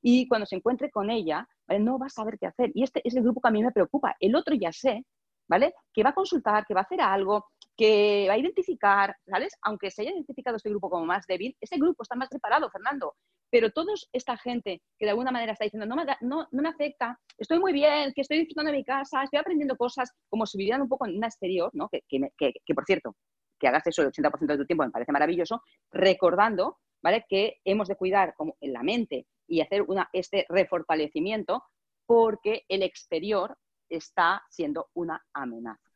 Y 0.01 0.27
cuando 0.27 0.45
se 0.45 0.55
encuentre 0.55 0.91
con 0.91 1.09
ella, 1.09 1.47
no 1.79 1.97
va 1.97 2.07
a 2.07 2.09
saber 2.09 2.37
qué 2.39 2.47
hacer. 2.47 2.71
Y 2.73 2.83
este 2.83 3.01
es 3.03 3.15
el 3.15 3.23
grupo 3.23 3.41
que 3.41 3.49
a 3.49 3.51
mí 3.51 3.63
me 3.63 3.71
preocupa. 3.71 4.15
El 4.19 4.35
otro 4.35 4.55
ya 4.55 4.71
sé, 4.71 5.05
¿vale? 5.47 5.73
Que 5.93 6.03
va 6.03 6.11
a 6.11 6.13
consultar, 6.15 6.65
que 6.65 6.73
va 6.73 6.81
a 6.81 6.83
hacer 6.83 7.01
algo, 7.01 7.47
que 7.80 8.25
va 8.27 8.34
a 8.34 8.38
identificar, 8.38 9.15
¿sabes? 9.25 9.57
Aunque 9.61 9.89
se 9.89 10.01
haya 10.01 10.11
identificado 10.11 10.57
este 10.57 10.69
grupo 10.69 10.89
como 10.89 11.05
más 11.05 11.25
débil, 11.25 11.55
ese 11.61 11.77
grupo 11.77 12.03
está 12.03 12.13
más 12.13 12.27
preparado, 12.27 12.69
Fernando. 12.69 13.15
Pero 13.49 13.71
toda 13.71 13.93
esta 14.11 14.36
gente 14.36 14.82
que 14.97 15.05
de 15.05 15.11
alguna 15.11 15.32
manera 15.32 15.53
está 15.53 15.63
diciendo, 15.63 15.86
no 15.86 15.95
me, 15.95 16.05
no, 16.19 16.45
no 16.51 16.61
me 16.61 16.67
afecta, 16.67 17.17
estoy 17.38 17.57
muy 17.57 17.71
bien, 17.71 18.11
que 18.13 18.19
estoy 18.19 18.39
disfrutando 18.39 18.71
de 18.71 18.80
mi 18.80 18.84
casa, 18.84 19.23
estoy 19.23 19.39
aprendiendo 19.39 19.77
cosas, 19.77 20.11
como 20.27 20.45
si 20.45 20.57
vivieran 20.57 20.82
un 20.82 20.89
poco 20.89 21.07
en 21.07 21.15
un 21.15 21.23
exterior, 21.23 21.69
¿no? 21.71 21.88
Que, 21.88 22.01
que, 22.09 22.51
que, 22.65 22.75
por 22.75 22.84
cierto, 22.84 23.15
que 23.57 23.69
hagas 23.69 23.88
eso 23.88 24.01
el 24.01 24.11
80% 24.11 24.45
de 24.45 24.57
tu 24.57 24.65
tiempo 24.65 24.84
me 24.84 24.91
parece 24.91 25.13
maravilloso, 25.13 25.63
recordando, 25.89 26.80
¿vale? 27.01 27.25
Que 27.30 27.61
hemos 27.63 27.88
de 27.88 27.95
cuidar 27.95 28.34
como 28.36 28.57
en 28.59 28.73
la 28.73 28.84
mente 28.84 29.25
y 29.47 29.61
hacer 29.61 29.84
una, 29.84 30.09
este 30.11 30.45
refortalecimiento 30.49 31.63
porque 32.05 32.65
el 32.67 32.84
exterior 32.84 33.57
está 33.88 34.43
siendo 34.49 34.89
una 34.95 35.25
amenaza. 35.34 35.89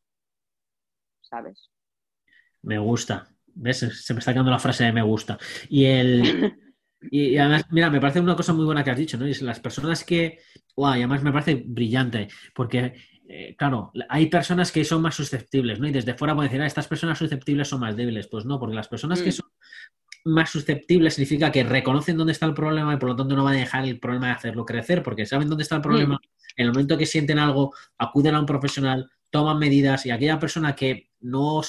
¿Sabes? 1.19 1.72
Me 2.64 2.78
gusta. 2.78 3.28
¿Ves? 3.55 3.78
Se 3.78 4.14
me 4.14 4.20
está 4.20 4.34
quedando 4.34 4.51
la 4.51 4.59
frase 4.59 4.86
de 4.86 4.93
me 4.93 5.01
gusta. 5.03 5.38
Y 5.70 5.86
el. 5.86 6.53
Y, 7.11 7.38
además, 7.38 7.66
mira, 7.70 7.89
me 7.89 7.99
parece 7.99 8.20
una 8.20 8.36
cosa 8.36 8.53
muy 8.53 8.66
buena 8.66 8.84
que 8.84 8.91
has 8.91 8.97
dicho, 8.97 9.18
¿no? 9.18 9.28
Y 9.28 9.34
las 9.36 9.59
personas 9.59 10.03
que. 10.03 10.39
Wow, 10.76 10.95
y 10.95 10.97
además 10.99 11.24
me 11.24 11.32
parece 11.32 11.64
brillante, 11.66 12.30
porque, 12.55 12.93
eh, 13.28 13.55
claro, 13.57 13.91
hay 14.09 14.28
personas 14.28 14.72
que 14.72 14.84
son 14.84 15.01
más 15.01 15.16
susceptibles, 15.16 15.80
¿no? 15.80 15.88
Y 15.88 15.91
desde 15.91 16.14
fuera 16.16 16.34
pueden 16.34 16.49
decir, 16.49 16.61
ah, 16.61 16.66
estas 16.66 16.88
personas 16.88 17.18
susceptibles 17.18 17.68
son 17.68 17.82
más 17.82 17.95
débiles. 17.95 18.28
Pues 18.28 18.45
no, 18.45 18.59
porque 18.59 18.76
las 18.76 18.88
personas 18.88 19.22
que 19.22 19.30
mm. 19.30 19.34
son 19.34 19.49
más 20.26 20.49
susceptibles 20.49 21.16
significa 21.16 21.51
que 21.51 21.64
reconocen 21.64 22.18
dónde 22.18 22.32
está 22.32 22.45
el 22.45 22.53
problema 22.53 22.93
y 22.93 22.97
por 22.97 23.09
lo 23.09 23.16
tanto 23.16 23.36
no 23.36 23.43
van 23.43 23.55
a 23.55 23.59
dejar 23.59 23.86
el 23.86 23.99
problema 23.99 24.28
de 24.28 24.34
hacerlo 24.34 24.66
crecer, 24.66 25.03
porque 25.03 25.26
saben 25.26 25.49
dónde 25.49 25.64
está 25.64 25.76
el 25.76 25.82
problema. 25.82 26.16
Mm. 26.16 26.28
En 26.55 26.66
el 26.68 26.72
momento 26.72 26.97
que 26.97 27.05
sienten 27.05 27.39
algo, 27.39 27.74
acuden 27.97 28.36
a 28.36 28.39
un 28.39 28.45
profesional, 28.45 29.09
toman 29.30 29.59
medidas 29.59 30.05
y 30.05 30.11
aquella 30.11 30.39
persona 30.39 30.76
que 30.76 31.09
no 31.20 31.61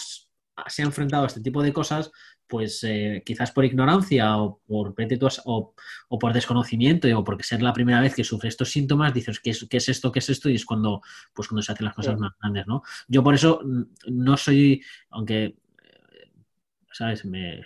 se 0.68 0.82
ha 0.82 0.84
enfrentado 0.84 1.24
a 1.24 1.26
este 1.26 1.40
tipo 1.40 1.62
de 1.62 1.72
cosas, 1.72 2.10
pues 2.46 2.84
eh, 2.84 3.22
quizás 3.24 3.50
por 3.50 3.64
ignorancia 3.64 4.36
o 4.38 4.60
por, 4.66 4.94
o, 5.44 5.74
o, 6.08 6.18
por 6.18 6.32
desconocimiento 6.32 7.08
o 7.18 7.24
porque 7.24 7.42
ser 7.42 7.62
la 7.62 7.72
primera 7.72 8.00
vez 8.00 8.14
que 8.14 8.24
sufre 8.24 8.48
estos 8.48 8.70
síntomas, 8.70 9.14
dices, 9.14 9.40
¿qué 9.40 9.50
es, 9.50 9.66
qué 9.68 9.78
es 9.78 9.88
esto? 9.88 10.12
¿Qué 10.12 10.18
es 10.20 10.30
esto? 10.30 10.48
Y 10.48 10.54
es 10.54 10.64
cuando, 10.64 11.02
pues, 11.32 11.48
cuando 11.48 11.62
se 11.62 11.72
hacen 11.72 11.86
las 11.86 11.94
cosas 11.94 12.18
más 12.18 12.32
grandes, 12.40 12.66
¿no? 12.66 12.82
Yo 13.08 13.22
por 13.22 13.34
eso 13.34 13.60
no 14.06 14.36
soy, 14.36 14.82
aunque, 15.10 15.44
eh, 15.44 15.54
¿sabes? 16.92 17.24
Me, 17.24 17.62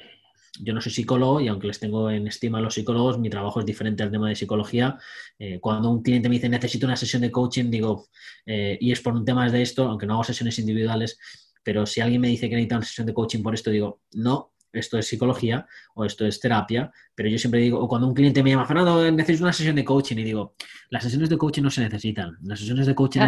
yo 0.60 0.72
no 0.72 0.80
soy 0.80 0.92
psicólogo 0.92 1.40
y 1.40 1.48
aunque 1.48 1.66
les 1.66 1.80
tengo 1.80 2.10
en 2.10 2.26
estima 2.26 2.58
a 2.58 2.60
los 2.60 2.74
psicólogos, 2.74 3.18
mi 3.18 3.30
trabajo 3.30 3.60
es 3.60 3.66
diferente 3.66 4.02
al 4.02 4.10
tema 4.10 4.28
de 4.28 4.36
psicología. 4.36 4.96
Eh, 5.38 5.58
cuando 5.60 5.90
un 5.90 6.02
cliente 6.02 6.28
me 6.28 6.36
dice 6.36 6.48
necesito 6.48 6.86
una 6.86 6.96
sesión 6.96 7.22
de 7.22 7.30
coaching, 7.30 7.70
digo, 7.70 8.08
y 8.46 8.90
es 8.90 9.00
por 9.00 9.12
un 9.12 9.26
tema 9.26 9.50
de 9.50 9.60
esto, 9.60 9.84
aunque 9.84 10.06
no 10.06 10.14
hago 10.14 10.24
sesiones 10.24 10.58
individuales, 10.58 11.18
pero 11.62 11.86
si 11.86 12.00
alguien 12.00 12.20
me 12.20 12.28
dice 12.28 12.48
que 12.48 12.56
necesita 12.56 12.76
una 12.76 12.84
sesión 12.86 13.06
de 13.06 13.14
coaching 13.14 13.42
por 13.42 13.54
esto, 13.54 13.70
digo, 13.70 14.02
no, 14.12 14.52
esto 14.72 14.98
es 14.98 15.06
psicología 15.06 15.66
o 15.94 16.04
esto 16.04 16.26
es 16.26 16.40
terapia, 16.40 16.90
pero 17.14 17.28
yo 17.28 17.38
siempre 17.38 17.60
digo, 17.60 17.78
o 17.80 17.88
cuando 17.88 18.06
un 18.06 18.14
cliente 18.14 18.42
me 18.42 18.50
llama, 18.50 18.66
Fernando, 18.66 19.10
necesito 19.10 19.44
una 19.44 19.52
sesión 19.52 19.76
de 19.76 19.84
coaching, 19.84 20.16
y 20.16 20.24
digo, 20.24 20.54
las 20.90 21.02
sesiones 21.02 21.28
de 21.28 21.38
coaching 21.38 21.62
no 21.62 21.70
se 21.70 21.82
necesitan, 21.82 22.36
las 22.42 22.58
sesiones 22.58 22.86
de 22.86 22.94
coaching 22.94 23.20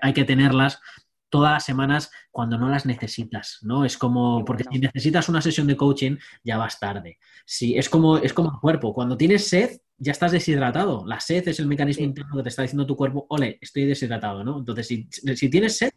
hay 0.00 0.12
que, 0.12 0.24
tenerlas 0.24 0.80
todas 1.30 1.52
las 1.52 1.64
semanas 1.64 2.10
cuando 2.30 2.56
no 2.56 2.68
las 2.68 2.86
necesitas, 2.86 3.58
¿no? 3.62 3.84
Es 3.84 3.98
como, 3.98 4.44
porque 4.44 4.64
si 4.70 4.78
necesitas 4.78 5.28
una 5.28 5.42
sesión 5.42 5.66
de 5.66 5.76
coaching, 5.76 6.16
ya 6.42 6.56
vas 6.56 6.80
tarde. 6.80 7.18
Si, 7.44 7.76
es 7.76 7.88
como, 7.90 8.16
es 8.16 8.32
como 8.32 8.50
el 8.50 8.60
cuerpo, 8.60 8.94
cuando 8.94 9.16
tienes 9.16 9.46
sed, 9.46 9.78
ya 9.98 10.12
estás 10.12 10.32
deshidratado. 10.32 11.04
La 11.06 11.20
sed 11.20 11.46
es 11.48 11.60
el 11.60 11.66
mecanismo 11.66 12.04
interno 12.04 12.36
que 12.36 12.44
te 12.44 12.48
está 12.48 12.62
diciendo 12.62 12.86
tu 12.86 12.96
cuerpo, 12.96 13.26
ole, 13.28 13.58
estoy 13.60 13.84
deshidratado, 13.84 14.42
¿no? 14.42 14.58
Entonces, 14.58 14.86
si, 14.86 15.06
si 15.10 15.50
tienes 15.50 15.76
sed, 15.76 15.90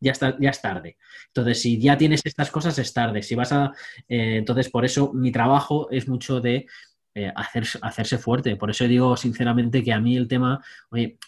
ya, 0.00 0.12
está, 0.12 0.36
ya 0.40 0.50
es 0.50 0.60
tarde. 0.60 0.96
Entonces, 1.28 1.60
si 1.60 1.80
ya 1.80 1.96
tienes 1.96 2.20
estas 2.24 2.50
cosas, 2.50 2.78
es 2.78 2.92
tarde. 2.92 3.22
Si 3.22 3.34
vas 3.34 3.52
a. 3.52 3.72
Eh, 4.08 4.36
entonces, 4.36 4.70
por 4.70 4.84
eso 4.84 5.12
mi 5.12 5.32
trabajo 5.32 5.88
es 5.90 6.08
mucho 6.08 6.40
de 6.40 6.66
eh, 7.14 7.32
hacerse 7.34 8.18
fuerte. 8.18 8.56
Por 8.56 8.70
eso 8.70 8.84
digo 8.86 9.16
sinceramente 9.16 9.82
que 9.82 9.92
a 9.92 10.00
mí 10.00 10.16
el 10.16 10.28
tema, 10.28 10.62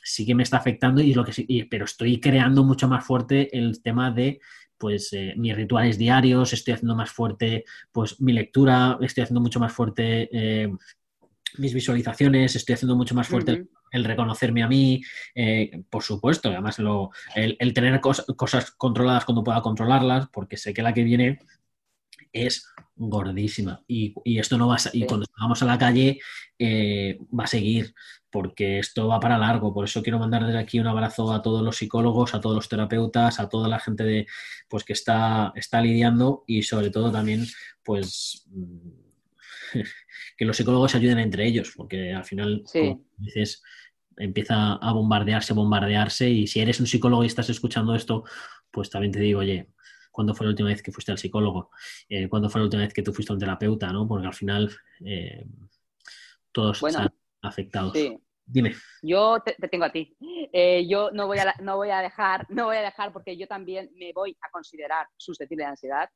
sí 0.02 0.26
que 0.26 0.34
me 0.34 0.42
está 0.42 0.58
afectando 0.58 1.00
y 1.00 1.14
lo 1.14 1.24
que 1.24 1.32
sí, 1.32 1.66
pero 1.70 1.84
estoy 1.84 2.20
creando 2.20 2.64
mucho 2.64 2.88
más 2.88 3.04
fuerte 3.04 3.56
el 3.56 3.82
tema 3.82 4.10
de 4.10 4.40
pues 4.78 5.12
eh, 5.12 5.34
mis 5.36 5.54
rituales 5.54 5.98
diarios, 5.98 6.54
estoy 6.54 6.72
haciendo 6.74 6.96
más 6.96 7.10
fuerte 7.10 7.64
pues 7.92 8.18
mi 8.20 8.32
lectura, 8.32 8.98
estoy 9.02 9.24
haciendo 9.24 9.40
mucho 9.42 9.60
más 9.60 9.72
fuerte 9.72 10.30
mis 11.58 11.74
visualizaciones, 11.74 12.54
estoy 12.56 12.74
haciendo 12.74 12.96
mucho 12.96 13.14
más 13.14 13.26
fuerte 13.26 13.66
el 13.90 14.04
reconocerme 14.04 14.62
a 14.62 14.68
mí, 14.68 15.02
eh, 15.34 15.82
por 15.90 16.02
supuesto, 16.02 16.48
además 16.48 16.78
el, 17.34 17.74
tener 17.74 18.00
cosas 18.00 18.70
controladas 18.72 19.24
cuando 19.24 19.44
pueda 19.44 19.62
controlarlas, 19.62 20.28
porque 20.32 20.56
sé 20.56 20.72
que 20.72 20.82
la 20.82 20.94
que 20.94 21.04
viene 21.04 21.38
es 22.32 22.66
gordísima. 22.96 23.82
Y, 23.86 24.14
esto 24.38 24.58
no 24.58 24.68
va 24.68 24.76
a, 24.76 24.78
y 24.92 25.06
cuando 25.06 25.26
vamos 25.38 25.62
a 25.62 25.66
la 25.66 25.78
calle 25.78 26.20
eh, 26.58 27.18
va 27.38 27.44
a 27.44 27.48
seguir, 27.48 27.94
porque 28.30 28.78
esto 28.78 29.08
va 29.08 29.20
para 29.20 29.38
largo. 29.38 29.72
Por 29.72 29.84
eso 29.84 30.02
quiero 30.02 30.18
mandar 30.18 30.44
desde 30.44 30.58
aquí 30.58 30.78
un 30.78 30.86
abrazo 30.86 31.32
a 31.32 31.42
todos 31.42 31.62
los 31.62 31.76
psicólogos, 31.76 32.34
a 32.34 32.40
todos 32.40 32.56
los 32.56 32.68
terapeutas, 32.68 33.40
a 33.40 33.48
toda 33.48 33.68
la 33.68 33.80
gente 33.80 34.04
de, 34.04 34.26
pues, 34.68 34.84
que 34.84 34.92
está, 34.92 35.52
está 35.56 35.80
lidiando 35.80 36.44
y 36.46 36.62
sobre 36.62 36.90
todo 36.90 37.10
también, 37.10 37.46
pues 37.82 38.46
que 40.40 40.46
los 40.46 40.56
psicólogos 40.56 40.94
ayuden 40.94 41.18
entre 41.18 41.46
ellos, 41.46 41.70
porque 41.76 42.14
al 42.14 42.24
final, 42.24 42.64
dices, 43.18 43.62
empieza 44.16 44.72
a 44.72 44.92
bombardearse, 44.94 45.52
bombardearse, 45.52 46.30
y 46.30 46.46
si 46.46 46.60
eres 46.60 46.80
un 46.80 46.86
psicólogo 46.86 47.22
y 47.22 47.26
estás 47.26 47.50
escuchando 47.50 47.94
esto, 47.94 48.24
pues 48.70 48.88
también 48.88 49.12
te 49.12 49.20
digo, 49.20 49.40
oye, 49.40 49.68
¿cuándo 50.10 50.34
fue 50.34 50.46
la 50.46 50.52
última 50.52 50.70
vez 50.70 50.82
que 50.82 50.92
fuiste 50.92 51.12
al 51.12 51.18
psicólogo? 51.18 51.70
Eh, 52.08 52.26
¿Cuándo 52.30 52.48
fue 52.48 52.60
la 52.60 52.64
última 52.64 52.84
vez 52.84 52.94
que 52.94 53.02
tú 53.02 53.12
fuiste 53.12 53.30
a 53.30 53.34
un 53.34 53.40
terapeuta? 53.40 53.92
¿no? 53.92 54.08
Porque 54.08 54.28
al 54.28 54.32
final 54.32 54.74
eh, 55.04 55.44
todos 56.52 56.82
están 56.82 57.12
afectados. 57.42 57.92
Dime. 58.46 58.74
Yo 59.02 59.40
te, 59.44 59.54
tengo 59.68 59.84
a 59.84 59.92
ti. 59.92 60.16
Eh, 60.54 60.86
yo 60.88 61.10
no 61.10 61.26
voy 61.26 61.36
a, 61.36 61.54
no 61.60 61.76
voy 61.76 61.90
a 61.90 61.98
dejar, 61.98 62.46
no 62.48 62.64
voy 62.64 62.78
a 62.78 62.80
dejar 62.80 63.12
porque 63.12 63.36
yo 63.36 63.46
también 63.46 63.90
me 63.94 64.14
voy 64.14 64.34
a 64.40 64.50
considerar 64.50 65.06
susceptible 65.18 65.64
de 65.64 65.70
ansiedad 65.70 66.08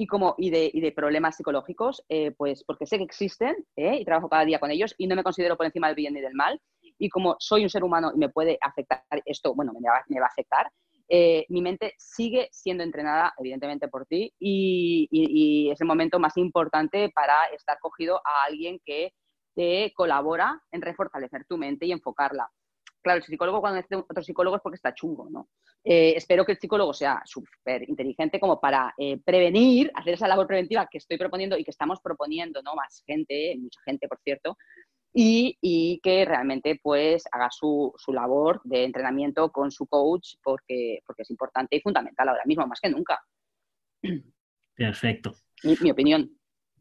y 0.00 0.06
como 0.06 0.34
y 0.38 0.50
de, 0.50 0.70
y 0.72 0.80
de 0.80 0.92
problemas 0.92 1.36
psicológicos, 1.36 2.02
pues 2.38 2.64
porque 2.64 2.86
sé 2.86 2.96
que 2.96 3.04
existen 3.04 3.54
y 3.76 4.04
trabajo 4.04 4.30
cada 4.30 4.46
día 4.46 4.58
con 4.58 4.70
ellos 4.70 4.94
y 4.96 5.06
no 5.06 5.14
me 5.14 5.22
considero 5.22 5.56
por 5.56 5.66
encima 5.66 5.88
del 5.88 5.96
bien 5.96 6.14
ni 6.14 6.20
del 6.20 6.34
mal. 6.34 6.60
Y 6.98 7.10
como 7.10 7.36
soy 7.38 7.64
un 7.64 7.70
ser 7.70 7.84
humano 7.84 8.10
y 8.14 8.18
me 8.18 8.30
puede 8.30 8.56
afectar 8.62 9.02
esto, 9.26 9.54
bueno, 9.54 9.72
me 9.78 9.88
va, 9.88 10.02
me 10.08 10.18
va 10.18 10.26
a 10.26 10.30
afectar, 10.30 10.70
eh, 11.12 11.44
mi 11.48 11.60
mente 11.60 11.94
sigue 11.98 12.48
siendo 12.52 12.84
entrenada, 12.84 13.34
evidentemente, 13.36 13.88
por 13.88 14.06
ti 14.06 14.32
y, 14.38 15.68
es 15.72 15.80
el 15.80 15.86
momento 15.88 16.20
más 16.20 16.36
importante 16.36 17.10
para 17.12 17.46
estar 17.46 17.80
cogido 17.80 18.18
a 18.18 18.44
alguien 18.46 18.80
que 18.84 19.12
te 19.56 19.92
colabora 19.96 20.62
en 20.70 20.82
refortalecer 20.82 21.44
tu 21.46 21.58
mente 21.58 21.86
y 21.86 21.92
enfocarla. 21.92 22.48
Claro, 23.02 23.18
el 23.18 23.24
psicólogo 23.24 23.60
cuando 23.60 23.76
necesita 23.76 23.98
otro 23.98 24.22
psicólogo 24.22 24.56
es 24.56 24.62
porque 24.62 24.76
está 24.76 24.94
chungo, 24.94 25.28
¿no? 25.30 25.48
Eh, 25.82 26.12
espero 26.16 26.44
que 26.44 26.52
el 26.52 26.58
psicólogo 26.58 26.92
sea 26.92 27.22
súper 27.24 27.88
inteligente 27.88 28.38
como 28.38 28.60
para 28.60 28.92
eh, 28.98 29.18
prevenir, 29.24 29.90
hacer 29.94 30.14
esa 30.14 30.28
labor 30.28 30.46
preventiva 30.46 30.86
que 30.90 30.98
estoy 30.98 31.16
proponiendo 31.16 31.56
y 31.56 31.64
que 31.64 31.70
estamos 31.70 32.00
proponiendo, 32.02 32.60
¿no? 32.62 32.74
Más 32.74 33.02
gente, 33.06 33.56
mucha 33.58 33.80
gente, 33.86 34.06
por 34.06 34.20
cierto, 34.20 34.56
y, 35.12 36.00
que 36.02 36.24
realmente 36.24 36.78
pues 36.82 37.24
haga 37.32 37.48
su, 37.50 37.92
su, 37.96 38.12
labor 38.12 38.60
de 38.64 38.84
entrenamiento 38.84 39.50
con 39.50 39.70
su 39.70 39.86
coach 39.86 40.34
porque, 40.42 41.00
porque 41.06 41.22
es 41.22 41.30
importante 41.30 41.76
y 41.76 41.80
fundamental 41.80 42.28
ahora 42.28 42.44
mismo, 42.44 42.66
más 42.66 42.80
que 42.80 42.90
nunca. 42.90 43.18
Perfecto. 44.76 45.34
mi 45.62 45.90
opinión. 45.90 46.39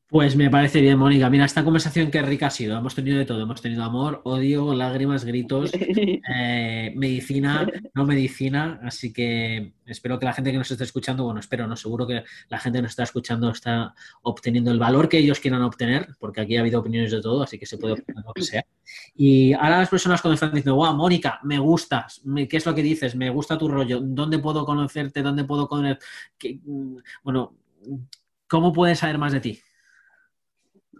Pues 0.10 0.36
me 0.36 0.50
parece 0.50 0.82
bien, 0.82 0.98
Mónica. 0.98 1.30
Mira, 1.30 1.46
esta 1.46 1.64
conversación 1.64 2.10
qué 2.10 2.24
rica 2.24 2.48
ha 2.48 2.50
sido. 2.50 2.76
Hemos 2.76 2.96
tenido 2.96 3.20
de 3.20 3.26
todo. 3.26 3.44
Hemos 3.44 3.62
tenido 3.62 3.84
amor, 3.84 4.22
odio, 4.24 4.74
lágrimas, 4.74 5.24
gritos, 5.24 5.70
eh, 6.36 6.92
medicina, 6.96 7.68
no 7.94 8.08
medicina. 8.08 8.80
Así 8.82 9.14
que 9.14 9.74
espero 9.86 10.18
que 10.18 10.26
la 10.26 10.34
gente 10.34 10.52
que 10.52 10.58
nos 10.58 10.72
esté 10.72 10.84
escuchando, 10.84 11.26
bueno, 11.26 11.40
espero, 11.40 11.68
no, 11.68 11.76
seguro 11.76 12.08
que 12.08 12.24
la 12.48 12.58
gente 12.58 12.80
que 12.80 12.82
nos 12.82 12.90
está 12.94 13.04
escuchando 13.04 13.52
está 13.52 13.94
obteniendo 14.24 14.72
el 14.72 14.80
valor 14.80 15.08
que 15.10 15.20
ellos 15.20 15.40
quieran 15.40 15.62
obtener, 15.62 16.08
porque 16.20 16.42
aquí 16.42 16.58
ha 16.58 16.62
habido 16.62 16.80
opiniones 16.80 17.12
de 17.12 17.22
todo, 17.22 17.44
así 17.44 17.60
que 17.60 17.68
se 17.68 17.78
puede 17.78 17.94
obtener 17.94 18.24
lo 18.26 18.34
que 18.34 18.42
sea. 18.42 18.66
Y 19.14 19.54
ahora 19.54 19.78
las 19.78 19.90
personas 19.90 20.24
cuando 20.24 20.34
están 20.34 20.50
diciendo, 20.50 20.76
wow, 20.76 20.96
Mónica, 20.96 21.40
me 21.44 21.60
gustas, 21.60 22.24
¿qué 22.50 22.58
es 22.58 22.66
lo 22.66 22.74
que 22.74 22.82
dices? 22.82 23.16
Me 23.16 23.30
gusta 23.30 23.60
tu 23.60 23.68
rollo, 23.68 24.00
¿dónde 24.02 24.40
puedo 24.40 24.66
conocerte? 24.66 25.22
¿Dónde 25.22 25.44
puedo 25.44 25.68
conocer? 25.68 26.00
Mm, 26.66 26.98
bueno, 27.22 27.56
¿cómo 28.48 28.74
puedes 28.74 28.98
saber 28.98 29.20
más 29.20 29.34
de 29.34 29.40
ti? 29.40 29.62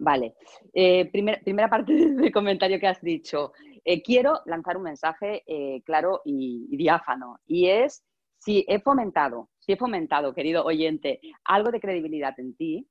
Vale. 0.00 0.34
Eh, 0.72 1.10
primera 1.10 1.68
parte 1.68 1.92
del 2.16 2.32
comentario 2.32 2.80
que 2.80 2.86
has 2.86 3.00
dicho. 3.02 3.52
Eh, 3.84 4.02
quiero 4.02 4.40
lanzar 4.46 4.78
un 4.78 4.84
mensaje 4.84 5.42
eh, 5.46 5.82
claro 5.84 6.22
y, 6.24 6.74
diáfano. 6.74 7.38
Y 7.46 7.68
es, 7.68 8.02
si 8.38 8.64
he 8.66 8.80
fomentado, 8.80 9.50
si 9.58 9.72
he 9.72 9.76
fomentado, 9.76 10.34
querido 10.34 10.64
oyente, 10.64 11.20
algo 11.44 11.70
de 11.70 11.80
credibilidad 11.80 12.38
en 12.40 12.56
ti 12.56 12.88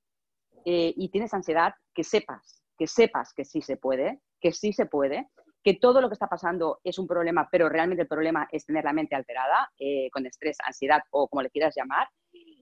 y 0.66 1.10
tienes 1.10 1.34
ansiedad, 1.34 1.74
que 1.95 2.03
sepas, 2.03 2.62
que 2.78 2.86
sepas 2.86 3.34
que 3.34 3.43
sí 3.43 3.62
se 3.62 3.78
puede, 3.78 4.20
que 4.39 4.51
sí 4.51 4.72
se 4.72 4.86
puede, 4.86 5.28
que 5.64 5.74
todo 5.74 5.99
lo 5.99 6.10
que 6.10 6.14
está 6.14 6.28
pasando 6.28 6.80
es 6.84 6.99
un 6.99 7.07
problema, 7.07 7.47
pero 7.51 7.70
realmente 7.70 8.03
el 8.03 8.07
problema 8.07 8.47
es 8.51 8.66
tener 8.66 8.84
la 8.84 8.93
mente 8.93 9.16
alterada, 9.16 9.72
con 10.12 10.28
estrés, 10.28 10.57
ansiedad 10.64 11.01
o 11.10 11.28
como 11.28 11.41
le 11.41 11.49
quieras 11.49 11.74
llamar, 11.76 12.07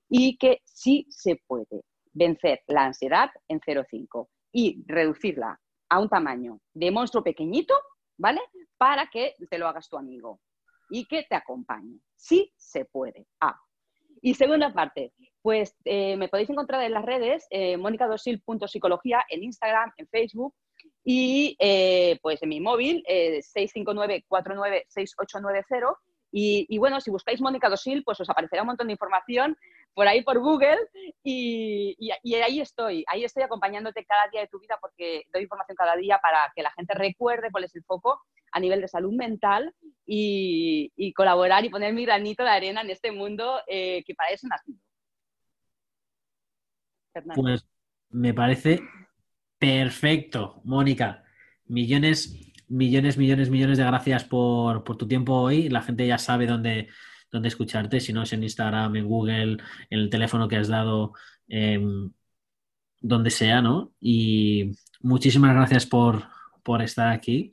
y 0.07 0.37
que 0.37 0.61
sí 0.63 1.05
se 1.09 1.41
puede 1.47 1.81
vencer 2.13 2.61
la 2.67 2.85
ansiedad 2.85 3.29
en 3.49 3.59
0,5 3.59 4.29
y 4.57 4.83
reducirla 4.87 5.59
a 5.87 5.99
un 5.99 6.09
tamaño 6.09 6.59
de 6.73 6.89
monstruo 6.89 7.23
pequeñito, 7.23 7.75
¿vale? 8.17 8.41
Para 8.75 9.05
que 9.05 9.35
te 9.51 9.59
lo 9.59 9.67
hagas 9.67 9.87
tu 9.87 9.97
amigo 9.97 10.39
y 10.89 11.05
que 11.05 11.27
te 11.29 11.35
acompañe. 11.35 11.99
Sí 12.15 12.51
se 12.55 12.85
puede. 12.85 13.27
Ah. 13.39 13.55
Y 14.19 14.33
segunda 14.33 14.73
parte, 14.73 15.13
pues 15.43 15.75
eh, 15.85 16.17
me 16.17 16.27
podéis 16.27 16.49
encontrar 16.49 16.81
en 16.81 16.93
las 16.93 17.05
redes, 17.05 17.45
eh, 17.51 17.77
monicadosil.psicología, 17.77 19.23
en 19.29 19.43
Instagram, 19.43 19.91
en 19.95 20.07
Facebook 20.07 20.55
y 21.03 21.55
eh, 21.59 22.17
pues 22.23 22.41
en 22.41 22.49
mi 22.49 22.59
móvil, 22.59 23.03
659-496890. 23.07 25.95
Y, 26.31 26.65
y, 26.67 26.79
bueno, 26.79 26.99
si 26.99 27.11
buscáis 27.11 27.41
Mónica 27.41 27.69
Dosil, 27.69 28.03
pues 28.03 28.19
os 28.19 28.29
aparecerá 28.29 28.63
un 28.63 28.69
montón 28.69 28.87
de 28.87 28.93
información 28.93 29.55
por 29.97 30.07
ahí 30.07 30.21
por 30.21 30.37
Google 30.37 30.77
y, 31.23 31.97
ahí 32.35 32.61
estoy, 32.61 33.03
ahí 33.07 33.23
estoy 33.23 33.41
acompañándote 33.41 34.05
cada 34.05 34.29
día 34.31 34.41
de 34.41 34.47
tu 34.47 34.59
vida 34.59 34.77
porque 34.79 35.23
doy 35.33 35.41
información 35.41 35.75
cada 35.75 35.95
día 35.95 36.19
para 36.21 36.51
que 36.55 36.61
la 36.61 36.71
gente 36.73 36.93
recuerde 36.93 37.49
cuál 37.51 37.63
es 37.63 37.75
el 37.75 37.83
foco 37.83 38.21
a 38.51 38.59
nivel 38.59 38.79
de 38.79 38.87
salud 38.87 39.11
mental 39.13 39.73
y, 40.05 41.11
colaborar 41.15 41.65
y 41.65 41.69
poner 41.69 41.95
mi 41.95 42.05
granito 42.05 42.43
de 42.43 42.49
arena 42.51 42.81
en 42.81 42.91
este 42.91 43.11
mundo 43.11 43.59
eh, 43.65 44.03
que 44.05 44.13
para 44.13 44.29
eso 44.29 44.47
nacido. 44.47 44.77
Pues 47.33 47.67
me 48.09 48.35
parece 48.35 48.81
perfecto, 49.57 50.61
Mónica. 50.63 51.23
Millones, 51.65 52.53
millones, 52.67 53.17
millones, 53.17 53.49
millones 53.49 53.79
de 53.79 53.83
gracias 53.83 54.25
por, 54.25 54.83
por 54.83 54.95
tu 54.95 55.07
tiempo 55.07 55.33
hoy. 55.33 55.69
La 55.69 55.81
gente 55.81 56.05
ya 56.05 56.19
sabe 56.19 56.45
dónde 56.45 56.87
donde 57.31 57.49
escucharte, 57.49 57.99
si 57.99 58.13
no 58.13 58.23
es 58.23 58.33
en 58.33 58.43
Instagram, 58.43 58.95
en 58.95 59.07
Google, 59.07 59.57
en 59.89 59.99
el 59.99 60.09
teléfono 60.09 60.47
que 60.47 60.57
has 60.57 60.67
dado, 60.67 61.13
em, 61.47 62.11
donde 63.01 63.29
sea, 63.29 63.61
¿no? 63.61 63.93
Y 63.99 64.71
muchísimas 65.01 65.53
gracias 65.53 65.85
por, 65.85 66.23
por 66.63 66.81
estar 66.81 67.09
aquí 67.09 67.51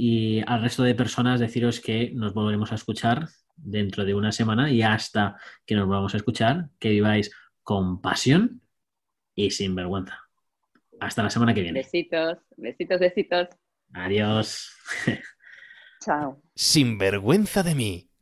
y 0.00 0.40
al 0.46 0.62
resto 0.62 0.84
de 0.84 0.94
personas 0.94 1.40
deciros 1.40 1.80
que 1.80 2.12
nos 2.14 2.32
volveremos 2.32 2.70
a 2.70 2.76
escuchar 2.76 3.28
dentro 3.56 4.04
de 4.04 4.14
una 4.14 4.30
semana 4.30 4.70
y 4.70 4.80
hasta 4.80 5.36
que 5.66 5.74
nos 5.74 5.88
volvamos 5.88 6.14
a 6.14 6.18
escuchar, 6.18 6.68
que 6.78 6.90
viváis 6.90 7.32
con 7.64 8.00
pasión 8.00 8.62
y 9.34 9.50
sin 9.50 9.74
vergüenza. 9.74 10.20
Hasta 11.00 11.24
la 11.24 11.30
semana 11.30 11.52
que 11.52 11.62
viene. 11.62 11.80
Besitos, 11.80 12.38
besitos, 12.56 13.00
besitos. 13.00 13.48
Adiós. 13.92 14.72
Chao. 16.00 16.40
Sin 16.54 16.96
vergüenza 16.96 17.64
de 17.64 17.74
mí 17.74 18.07